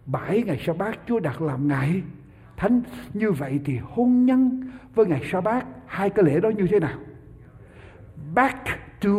bảy 0.06 0.42
ngày 0.42 0.62
sa 0.66 0.72
bát 0.72 0.98
Chúa 1.06 1.20
đặt 1.20 1.42
làm 1.42 1.68
ngày 1.68 2.02
thánh, 2.56 2.82
như 3.14 3.32
vậy 3.32 3.60
thì 3.64 3.78
hôn 3.82 4.26
nhân 4.26 4.70
với 4.94 5.06
ngày 5.06 5.22
sa 5.32 5.40
bát 5.40 5.66
hai 5.86 6.10
cái 6.10 6.24
lễ 6.24 6.40
đó 6.40 6.48
như 6.48 6.66
thế 6.66 6.80
nào? 6.80 6.98
Back 8.34 8.58
to 9.00 9.10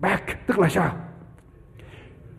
back, 0.00 0.46
tức 0.46 0.58
là 0.58 0.68
sao? 0.68 0.96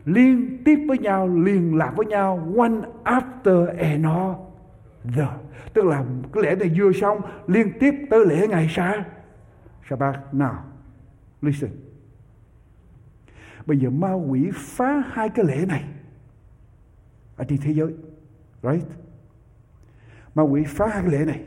Liên 0.05 0.63
tiếp 0.65 0.79
với 0.87 0.97
nhau 0.97 1.27
liền 1.27 1.75
lạc 1.75 1.93
với 1.95 2.05
nhau, 2.05 2.53
one 2.57 2.73
after 3.03 3.77
another. 3.77 5.29
Tức 5.73 5.85
là 5.85 6.03
cái 6.33 6.43
lễ 6.43 6.55
này 6.55 6.71
vừa 6.77 6.91
xong, 6.91 7.21
liên 7.47 7.71
tiếp 7.79 7.93
tới 8.09 8.25
lễ 8.25 8.47
ngày 8.47 8.67
sa 8.69 9.05
sa 9.89 9.95
bát 9.95 10.33
nào, 10.33 10.63
listen. 11.41 11.71
Bây 13.65 13.77
giờ 13.77 13.89
ma 13.89 14.13
quỷ 14.13 14.51
phá 14.53 15.03
hai 15.11 15.29
cái 15.29 15.45
lễ 15.45 15.65
này 15.67 15.83
ở 17.35 17.45
trên 17.47 17.59
thế 17.61 17.71
giới 17.73 17.93
right 18.63 18.87
ma 20.35 20.43
quỷ 20.43 20.63
phá 20.67 20.87
hai 20.87 21.03
lệ 21.03 21.19
lễ 21.19 21.25
này 21.25 21.43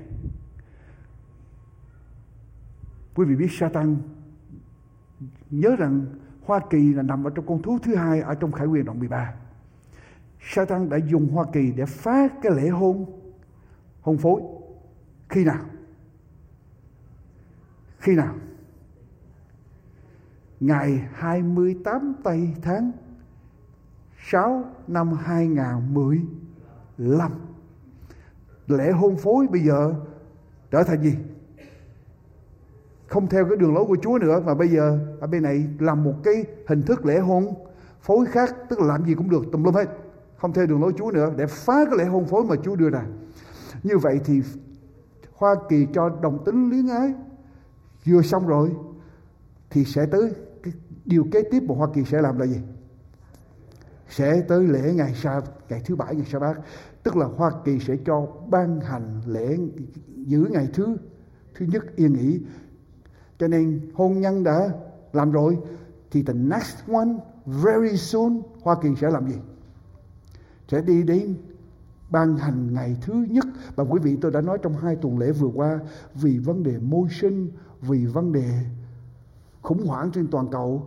quý 3.14 3.24
vị 3.24 3.36
biết 3.36 3.49
Satan 3.51 3.97
nhớ 5.51 5.76
rằng 5.76 6.07
Hoa 6.45 6.61
Kỳ 6.70 6.95
là 6.95 7.03
nằm 7.03 7.24
ở 7.24 7.30
trong 7.34 7.47
con 7.47 7.62
thú 7.62 7.78
thứ 7.82 7.95
hai 7.95 8.20
ở 8.20 8.34
trong 8.34 8.53
Khải 8.53 8.66
quyền 8.66 8.84
đoạn 8.84 8.99
13. 8.99 9.34
Satan 10.41 10.89
đã 10.89 10.97
dùng 10.97 11.28
Hoa 11.28 11.45
Kỳ 11.53 11.72
để 11.76 11.86
phá 11.86 12.28
cái 12.43 12.53
lễ 12.57 12.68
hôn 12.68 13.20
hôn 14.01 14.18
phối. 14.18 14.43
Khi 15.28 15.45
nào? 15.45 15.64
Khi 17.99 18.14
nào? 18.14 18.34
Ngày 20.61 21.09
28 21.14 22.14
tây 22.24 22.55
tháng 22.62 22.93
6 24.31 24.64
năm 24.87 25.12
2015. 25.12 27.33
Lễ 28.66 28.91
hôn 28.91 29.16
phối 29.16 29.47
bây 29.47 29.61
giờ 29.61 29.95
trở 30.71 30.83
thành 30.83 31.03
gì? 31.03 31.14
không 33.09 33.27
theo 33.27 33.45
cái 33.45 33.57
đường 33.57 33.75
lối 33.75 33.85
của 33.85 33.97
Chúa 34.03 34.19
nữa, 34.19 34.43
mà 34.47 34.55
bây 34.55 34.69
giờ 34.69 34.99
ở 35.21 35.27
bên 35.27 35.43
này 35.43 35.69
làm 35.79 36.05
một 36.05 36.14
cái 36.25 36.45
hình 36.66 36.83
thức 36.83 37.07
lễ 37.07 37.19
hôn 37.19 37.55
phối 38.03 38.27
khác, 38.27 38.55
tức 38.69 38.81
là 38.81 38.87
làm 38.87 39.05
gì 39.05 39.14
cũng 39.14 39.31
được, 39.31 39.45
tùm 39.53 39.64
lum 39.64 39.75
hết 39.75 39.89
không 40.37 40.53
theo 40.53 40.66
đường 40.66 40.81
lối 40.81 40.93
Chúa 40.97 41.11
nữa, 41.11 41.33
để 41.37 41.47
phá 41.47 41.85
cái 41.85 41.99
lễ 41.99 42.05
hôn 42.05 42.25
phối 42.25 42.45
mà 42.45 42.57
Chúa 42.64 42.77
đưa 42.77 42.91
ra 42.91 43.05
như 43.83 43.99
vậy 43.99 44.21
thì 44.25 44.43
Hoa 45.35 45.55
Kỳ 45.69 45.87
cho 45.95 46.09
đồng 46.23 46.45
tính 46.45 46.71
luyến 46.71 46.89
ái 46.89 47.14
vừa 48.07 48.23
xong 48.23 48.47
rồi 48.47 48.71
thì 49.71 49.85
sẽ 49.85 50.07
tới 50.07 50.33
cái 50.62 50.73
điều 51.05 51.27
kế 51.33 51.43
tiếp 51.51 51.62
mà 51.69 51.75
Hoa 51.75 51.89
Kỳ 51.95 52.05
sẽ 52.05 52.23
làm 52.23 52.39
là 52.39 52.47
gì 52.47 52.61
sẽ 54.09 54.40
tới 54.48 54.64
lễ 54.64 54.92
ngày 54.94 55.14
sa, 55.14 55.40
ngày 55.68 55.82
thứ 55.84 55.96
bảy, 55.96 56.14
ngày 56.14 56.26
sa 56.32 56.38
bát 56.38 56.61
tức 57.02 57.16
là 57.16 57.26
Hoa 57.26 57.50
Kỳ 57.64 57.78
sẽ 57.78 57.96
cho 58.06 58.26
ban 58.50 58.80
hành 58.80 59.20
lễ 59.26 59.59
giữ 60.16 60.48
ngày 60.50 60.68
thứ 60.72 60.96
thứ 61.54 61.66
nhất 61.66 61.96
yên 61.96 62.12
nghỉ. 62.12 62.40
Cho 63.38 63.48
nên 63.48 63.90
hôn 63.94 64.20
nhân 64.20 64.44
đã 64.44 64.70
làm 65.12 65.30
rồi, 65.30 65.59
thì 66.11 66.22
the 66.22 66.32
next 66.32 66.76
one, 66.92 67.09
very 67.46 67.96
soon, 67.96 68.40
Hoa 68.62 68.76
Kỳ 68.82 68.88
sẽ 69.00 69.11
làm 69.11 69.28
gì? 69.28 69.36
Sẽ 70.68 70.80
đi 70.80 71.02
đến 71.02 71.34
ban 72.11 72.36
hành 72.36 72.74
ngày 72.74 72.96
thứ 73.02 73.14
nhất. 73.30 73.44
Và 73.76 73.84
quý 73.84 74.00
vị, 74.02 74.16
tôi 74.20 74.30
đã 74.30 74.40
nói 74.40 74.59
trong 74.62 74.76
hai 74.76 74.96
tuần 74.96 75.18
lễ 75.18 75.32
vừa 75.32 75.50
qua, 75.54 75.80
vì 76.14 76.38
vấn 76.38 76.62
đề 76.62 76.78
môi 76.78 77.09
sinh, 77.20 77.50
vì 77.80 78.06
vấn 78.06 78.32
đề 78.32 78.50
khủng 79.62 79.86
hoảng 79.86 80.11
trên 80.11 80.26
toàn 80.30 80.48
cầu, 80.50 80.86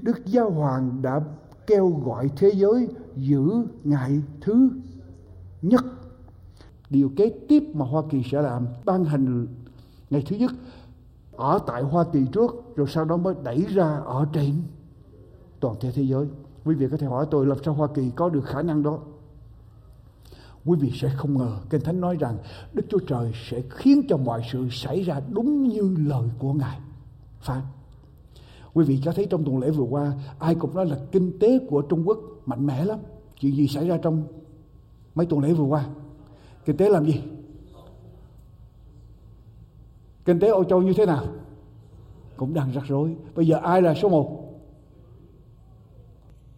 Đức 0.00 0.26
Giáo 0.26 0.50
Hoàng 0.50 1.02
đã 1.02 1.20
kêu 1.66 2.02
gọi 2.04 2.30
thế 2.36 2.50
giới 2.54 2.88
giữ 3.16 3.50
ngày 3.84 4.20
thứ 4.40 4.70
nhất. 5.62 5.84
Điều 6.90 7.10
kế 7.16 7.32
tiếp 7.48 7.62
mà 7.74 7.84
Hoa 7.84 8.02
Kỳ 8.10 8.22
sẽ 8.30 8.42
làm, 8.42 8.66
ban 8.84 9.04
hành 9.04 9.46
ngày 10.10 10.24
thứ 10.26 10.36
nhất 10.36 10.52
ở 11.32 11.58
tại 11.66 11.82
Hoa 11.82 12.04
Kỳ 12.12 12.20
trước, 12.32 12.76
rồi 12.76 12.86
sau 12.88 13.04
đó 13.04 13.16
mới 13.16 13.34
đẩy 13.44 13.66
ra 13.68 13.96
ở 13.96 14.26
trên 14.32 14.62
toàn 15.60 15.76
thể 15.80 15.92
thế 15.92 16.02
giới. 16.02 16.26
Quý 16.64 16.74
vị 16.74 16.86
có 16.90 16.96
thể 16.96 17.06
hỏi 17.06 17.26
tôi 17.30 17.46
làm 17.46 17.58
sao 17.64 17.74
Hoa 17.74 17.88
Kỳ 17.94 18.10
có 18.16 18.28
được 18.28 18.44
khả 18.44 18.62
năng 18.62 18.82
đó? 18.82 18.98
Quý 20.64 20.78
vị 20.80 20.92
sẽ 20.94 21.08
không 21.16 21.38
ngờ, 21.38 21.58
Kinh 21.70 21.80
Thánh 21.80 22.00
nói 22.00 22.16
rằng 22.20 22.38
Đức 22.72 22.86
Chúa 22.88 22.98
Trời 22.98 23.32
sẽ 23.50 23.62
khiến 23.70 24.02
cho 24.08 24.16
mọi 24.16 24.42
sự 24.52 24.68
xảy 24.70 25.02
ra 25.02 25.20
đúng 25.32 25.68
như 25.68 25.96
lời 25.98 26.28
của 26.38 26.52
Ngài. 26.52 26.78
Phải 27.40 27.62
quý 28.76 28.84
vị 28.84 29.00
có 29.04 29.12
thấy 29.12 29.26
trong 29.30 29.44
tuần 29.44 29.58
lễ 29.58 29.70
vừa 29.70 29.84
qua, 29.84 30.12
ai 30.38 30.54
cũng 30.54 30.74
nói 30.74 30.86
là 30.86 30.98
kinh 31.12 31.38
tế 31.38 31.58
của 31.68 31.82
Trung 31.82 32.02
Quốc 32.08 32.18
mạnh 32.46 32.66
mẽ 32.66 32.84
lắm. 32.84 32.98
Chuyện 33.40 33.54
gì 33.54 33.68
xảy 33.68 33.88
ra 33.88 33.98
trong 34.02 34.24
mấy 35.14 35.26
tuần 35.26 35.40
lễ 35.42 35.52
vừa 35.52 35.64
qua? 35.64 35.88
Kinh 36.64 36.76
tế 36.76 36.88
làm 36.88 37.06
gì? 37.06 37.22
Kinh 40.24 40.40
tế 40.40 40.48
Âu 40.48 40.64
Châu 40.64 40.82
như 40.82 40.92
thế 40.96 41.06
nào? 41.06 41.24
Cũng 42.36 42.54
đang 42.54 42.72
rắc 42.72 42.84
rối. 42.86 43.16
Bây 43.34 43.46
giờ 43.46 43.56
ai 43.56 43.82
là 43.82 43.94
số 43.94 44.08
một? 44.08 44.54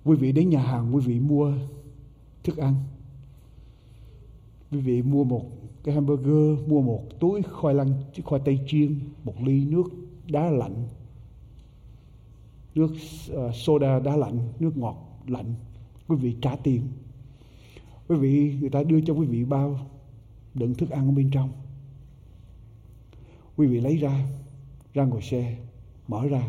Quý 0.04 0.16
vị 0.16 0.32
đến 0.32 0.48
nhà 0.48 0.62
hàng, 0.62 0.94
quý 0.94 1.00
vị 1.00 1.20
mua 1.20 1.52
thức 2.44 2.56
ăn. 2.56 2.74
Quý 4.70 4.80
vị 4.80 5.02
mua 5.02 5.24
một 5.24 5.44
cái 5.84 5.94
hamburger, 5.94 6.68
mua 6.68 6.80
một 6.80 7.02
túi 7.20 7.42
khoai 7.42 7.74
lang, 7.74 7.90
khoai 8.24 8.42
tây 8.44 8.58
chiên, 8.66 9.00
một 9.24 9.34
ly 9.44 9.64
nước 9.64 9.84
đá 10.30 10.50
lạnh 10.50 10.88
nước 12.74 12.90
ờ, 13.32 13.52
soda 13.52 13.98
đá 13.98 14.16
lạnh, 14.16 14.38
nước 14.58 14.76
ngọt 14.76 14.96
lạnh, 15.26 15.54
quý 16.08 16.16
vị 16.16 16.36
trả 16.42 16.56
tiền. 16.56 16.82
Quý 18.08 18.16
vị, 18.16 18.54
người 18.60 18.70
ta 18.70 18.82
đưa 18.82 19.00
cho 19.00 19.14
quý 19.14 19.26
vị 19.26 19.44
bao 19.44 19.80
đựng 20.54 20.74
thức 20.74 20.90
ăn 20.90 21.08
ở 21.08 21.12
bên 21.12 21.30
trong. 21.30 21.50
Quý 23.56 23.66
vị 23.66 23.80
lấy 23.80 23.96
ra 23.96 24.24
ra 24.94 25.04
ngồi 25.04 25.22
xe, 25.22 25.56
mở 26.08 26.28
ra. 26.28 26.42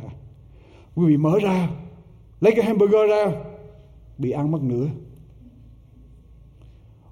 Quý 0.95 1.05
vị 1.05 1.17
mở 1.17 1.39
ra, 1.43 1.70
lấy 2.41 2.53
cái 2.55 2.65
hamburger 2.65 3.09
ra, 3.09 3.32
bị 4.17 4.32
ăn 4.32 4.51
mất 4.51 4.61
nửa. 4.61 4.88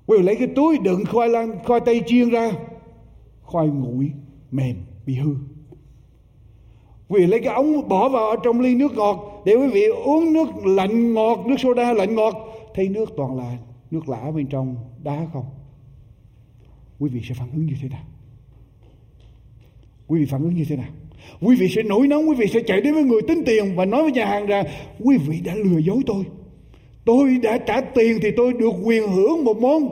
Quý 0.07 0.17
vị 0.17 0.23
lấy 0.23 0.35
cái 0.35 0.47
túi 0.55 0.77
đựng 0.77 1.03
khoai 1.11 1.29
lang, 1.29 1.59
khoai 1.65 1.79
tây 1.85 2.03
chiên 2.07 2.29
ra, 2.29 2.51
khoai 3.41 3.67
nguội 3.67 4.11
mềm, 4.51 4.75
bị 5.05 5.15
hư 5.15 5.35
quý 7.09 7.19
vị 7.21 7.27
lấy 7.27 7.39
cái 7.39 7.53
ống 7.53 7.87
bỏ 7.87 8.09
vào 8.09 8.35
trong 8.43 8.61
ly 8.61 8.75
nước 8.75 8.93
ngọt, 8.95 9.43
để 9.45 9.55
quý 9.55 9.67
vị 9.67 9.85
uống 10.05 10.33
nước 10.33 10.47
lạnh 10.65 11.13
ngọt, 11.13 11.43
nước 11.45 11.55
soda 11.59 11.93
lạnh 11.93 12.15
ngọt, 12.15 12.33
thấy 12.75 12.89
nước 12.89 13.13
toàn 13.17 13.37
là 13.37 13.57
nước 13.91 14.09
lã 14.09 14.31
bên 14.35 14.47
trong 14.47 14.75
đá 15.03 15.27
không? 15.33 15.45
Quý 16.99 17.09
vị 17.09 17.21
sẽ 17.29 17.35
phản 17.39 17.51
ứng 17.51 17.65
như 17.65 17.73
thế 17.81 17.89
nào? 17.89 18.03
Quý 20.07 20.19
vị 20.19 20.25
phản 20.25 20.43
ứng 20.43 20.53
như 20.53 20.65
thế 20.69 20.75
nào? 20.75 20.89
Quý 21.41 21.55
vị 21.55 21.67
sẽ 21.69 21.83
nổi 21.83 22.07
nóng, 22.07 22.29
quý 22.29 22.35
vị 22.35 22.47
sẽ 22.47 22.59
chạy 22.67 22.81
đến 22.81 22.93
với 22.93 23.03
người 23.03 23.21
tính 23.21 23.43
tiền 23.45 23.75
và 23.75 23.85
nói 23.85 24.03
với 24.03 24.11
nhà 24.11 24.25
hàng 24.25 24.45
rằng, 24.45 24.65
quý 24.99 25.17
vị 25.17 25.41
đã 25.43 25.55
lừa 25.55 25.77
dối 25.77 26.01
tôi. 26.05 26.23
Tôi 27.05 27.37
đã 27.43 27.57
trả 27.57 27.81
tiền 27.81 28.19
thì 28.21 28.31
tôi 28.37 28.53
được 28.53 28.73
quyền 28.83 29.07
hưởng 29.07 29.43
một 29.43 29.57
món 29.57 29.89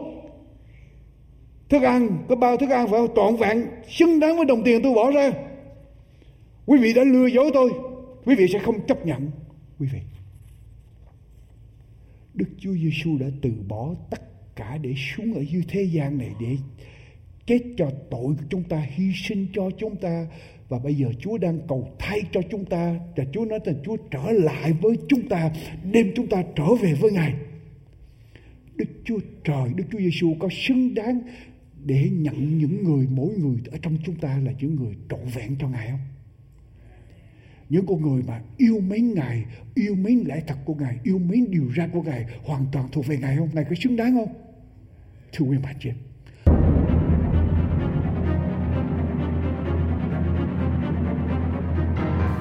thức 1.69 1.83
ăn. 1.83 2.09
Có 2.29 2.35
bao 2.35 2.57
thức 2.57 2.69
ăn 2.69 2.87
phải 2.87 3.01
trọn 3.15 3.35
vẹn, 3.35 3.65
xứng 3.87 4.19
đáng 4.19 4.37
với 4.37 4.45
đồng 4.45 4.63
tiền 4.63 4.83
tôi 4.83 4.93
bỏ 4.93 5.11
ra 5.11 5.31
quý 6.65 6.79
vị 6.81 6.93
đã 6.93 7.03
lừa 7.03 7.27
dối 7.27 7.51
tôi 7.53 7.71
quý 8.25 8.35
vị 8.35 8.47
sẽ 8.53 8.59
không 8.59 8.87
chấp 8.87 9.05
nhận 9.05 9.31
quý 9.79 9.87
vị 9.93 9.99
Đức 12.33 12.49
Chúa 12.59 12.73
Giêsu 12.73 13.17
đã 13.17 13.27
từ 13.41 13.51
bỏ 13.67 13.95
tất 14.09 14.21
cả 14.55 14.77
để 14.77 14.93
xuống 14.97 15.33
ở 15.33 15.41
dưới 15.51 15.63
thế 15.67 15.83
gian 15.83 16.17
này 16.17 16.31
để 16.39 16.57
chết 17.45 17.59
cho 17.77 17.91
tội 18.11 18.35
của 18.35 18.43
chúng 18.49 18.63
ta, 18.63 18.85
hy 18.89 19.11
sinh 19.15 19.47
cho 19.53 19.69
chúng 19.77 19.95
ta 19.95 20.27
và 20.69 20.79
bây 20.79 20.95
giờ 20.95 21.07
Chúa 21.19 21.37
đang 21.37 21.59
cầu 21.67 21.87
thay 21.99 22.21
cho 22.31 22.41
chúng 22.51 22.65
ta 22.65 22.99
và 23.15 23.23
Chúa 23.33 23.45
nói 23.45 23.59
rằng 23.65 23.75
Chúa 23.83 23.97
trở 24.11 24.31
lại 24.31 24.73
với 24.73 24.97
chúng 25.09 25.29
ta, 25.29 25.51
đem 25.91 26.11
chúng 26.15 26.27
ta 26.27 26.43
trở 26.55 26.75
về 26.81 26.93
với 26.93 27.11
Ngài. 27.11 27.33
Đức 28.75 28.89
Chúa 29.05 29.19
Trời, 29.43 29.69
Đức 29.75 29.83
Chúa 29.91 29.99
Giêsu 29.99 30.35
có 30.39 30.49
xứng 30.51 30.93
đáng 30.93 31.21
để 31.83 32.09
nhận 32.11 32.57
những 32.57 32.83
người 32.83 33.07
mỗi 33.11 33.33
người 33.37 33.57
ở 33.71 33.77
trong 33.81 33.97
chúng 34.05 34.15
ta 34.15 34.39
là 34.45 34.51
những 34.59 34.75
người 34.75 34.95
trọn 35.09 35.19
vẹn 35.35 35.55
cho 35.59 35.67
Ngài 35.67 35.89
không? 35.89 35.99
Những 37.69 37.85
con 37.85 38.01
người 38.01 38.23
mà 38.27 38.41
yêu 38.57 38.79
mến 38.79 39.13
Ngài, 39.13 39.45
yêu 39.75 39.95
mến 39.95 40.23
lẽ 40.25 40.41
thật 40.47 40.55
của 40.65 40.73
Ngài, 40.73 40.97
yêu 41.03 41.19
mến 41.19 41.51
điều 41.51 41.67
ra 41.75 41.87
của 41.93 42.01
Ngài 42.01 42.25
hoàn 42.43 42.65
toàn 42.71 42.87
thuộc 42.91 43.07
về 43.07 43.17
Ngài 43.17 43.37
không? 43.37 43.49
Ngài 43.53 43.63
có 43.63 43.75
xứng 43.83 43.95
đáng 43.95 44.15
không? 44.15 44.33
Thưa 45.33 45.45
quý 45.45 45.57
bà 45.63 45.73
chị 45.79 45.89
em. 45.89 45.95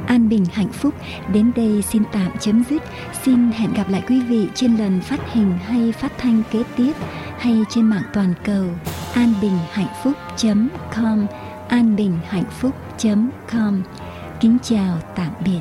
An 0.07 0.29
Bình 0.29 0.45
hạnh 0.53 0.73
phúc 0.73 0.95
đến 1.33 1.53
đây 1.57 1.83
xin 1.83 2.03
tạm 2.13 2.33
chấm 2.41 2.65
dứt. 2.71 2.83
Xin 3.23 3.51
hẹn 3.51 3.75
gặp 3.75 3.91
lại 3.91 4.03
quý 4.09 4.21
vị 4.21 4.47
trên 4.55 4.77
lần 4.77 5.01
phát 5.01 5.21
hình 5.33 5.53
hay 5.53 5.93
phát 5.93 6.13
thanh 6.19 6.43
kế 6.51 6.63
tiếp 6.77 6.93
hay 7.39 7.65
trên 7.71 7.85
mạng 7.85 8.03
toàn 8.13 8.35
cầu 8.45 8.67
an 9.15 9.35
bình 9.43 9.59
hạnh 9.71 9.95
phúc 10.03 10.13
com 10.95 11.27
an 11.69 11.97
bình 11.97 12.19
hạnh 12.25 12.51
phúc 12.51 12.75
com 13.53 13.83
Kính 14.41 14.59
chào 14.63 14.99
tạm 15.15 15.33
biệt. 15.45 15.61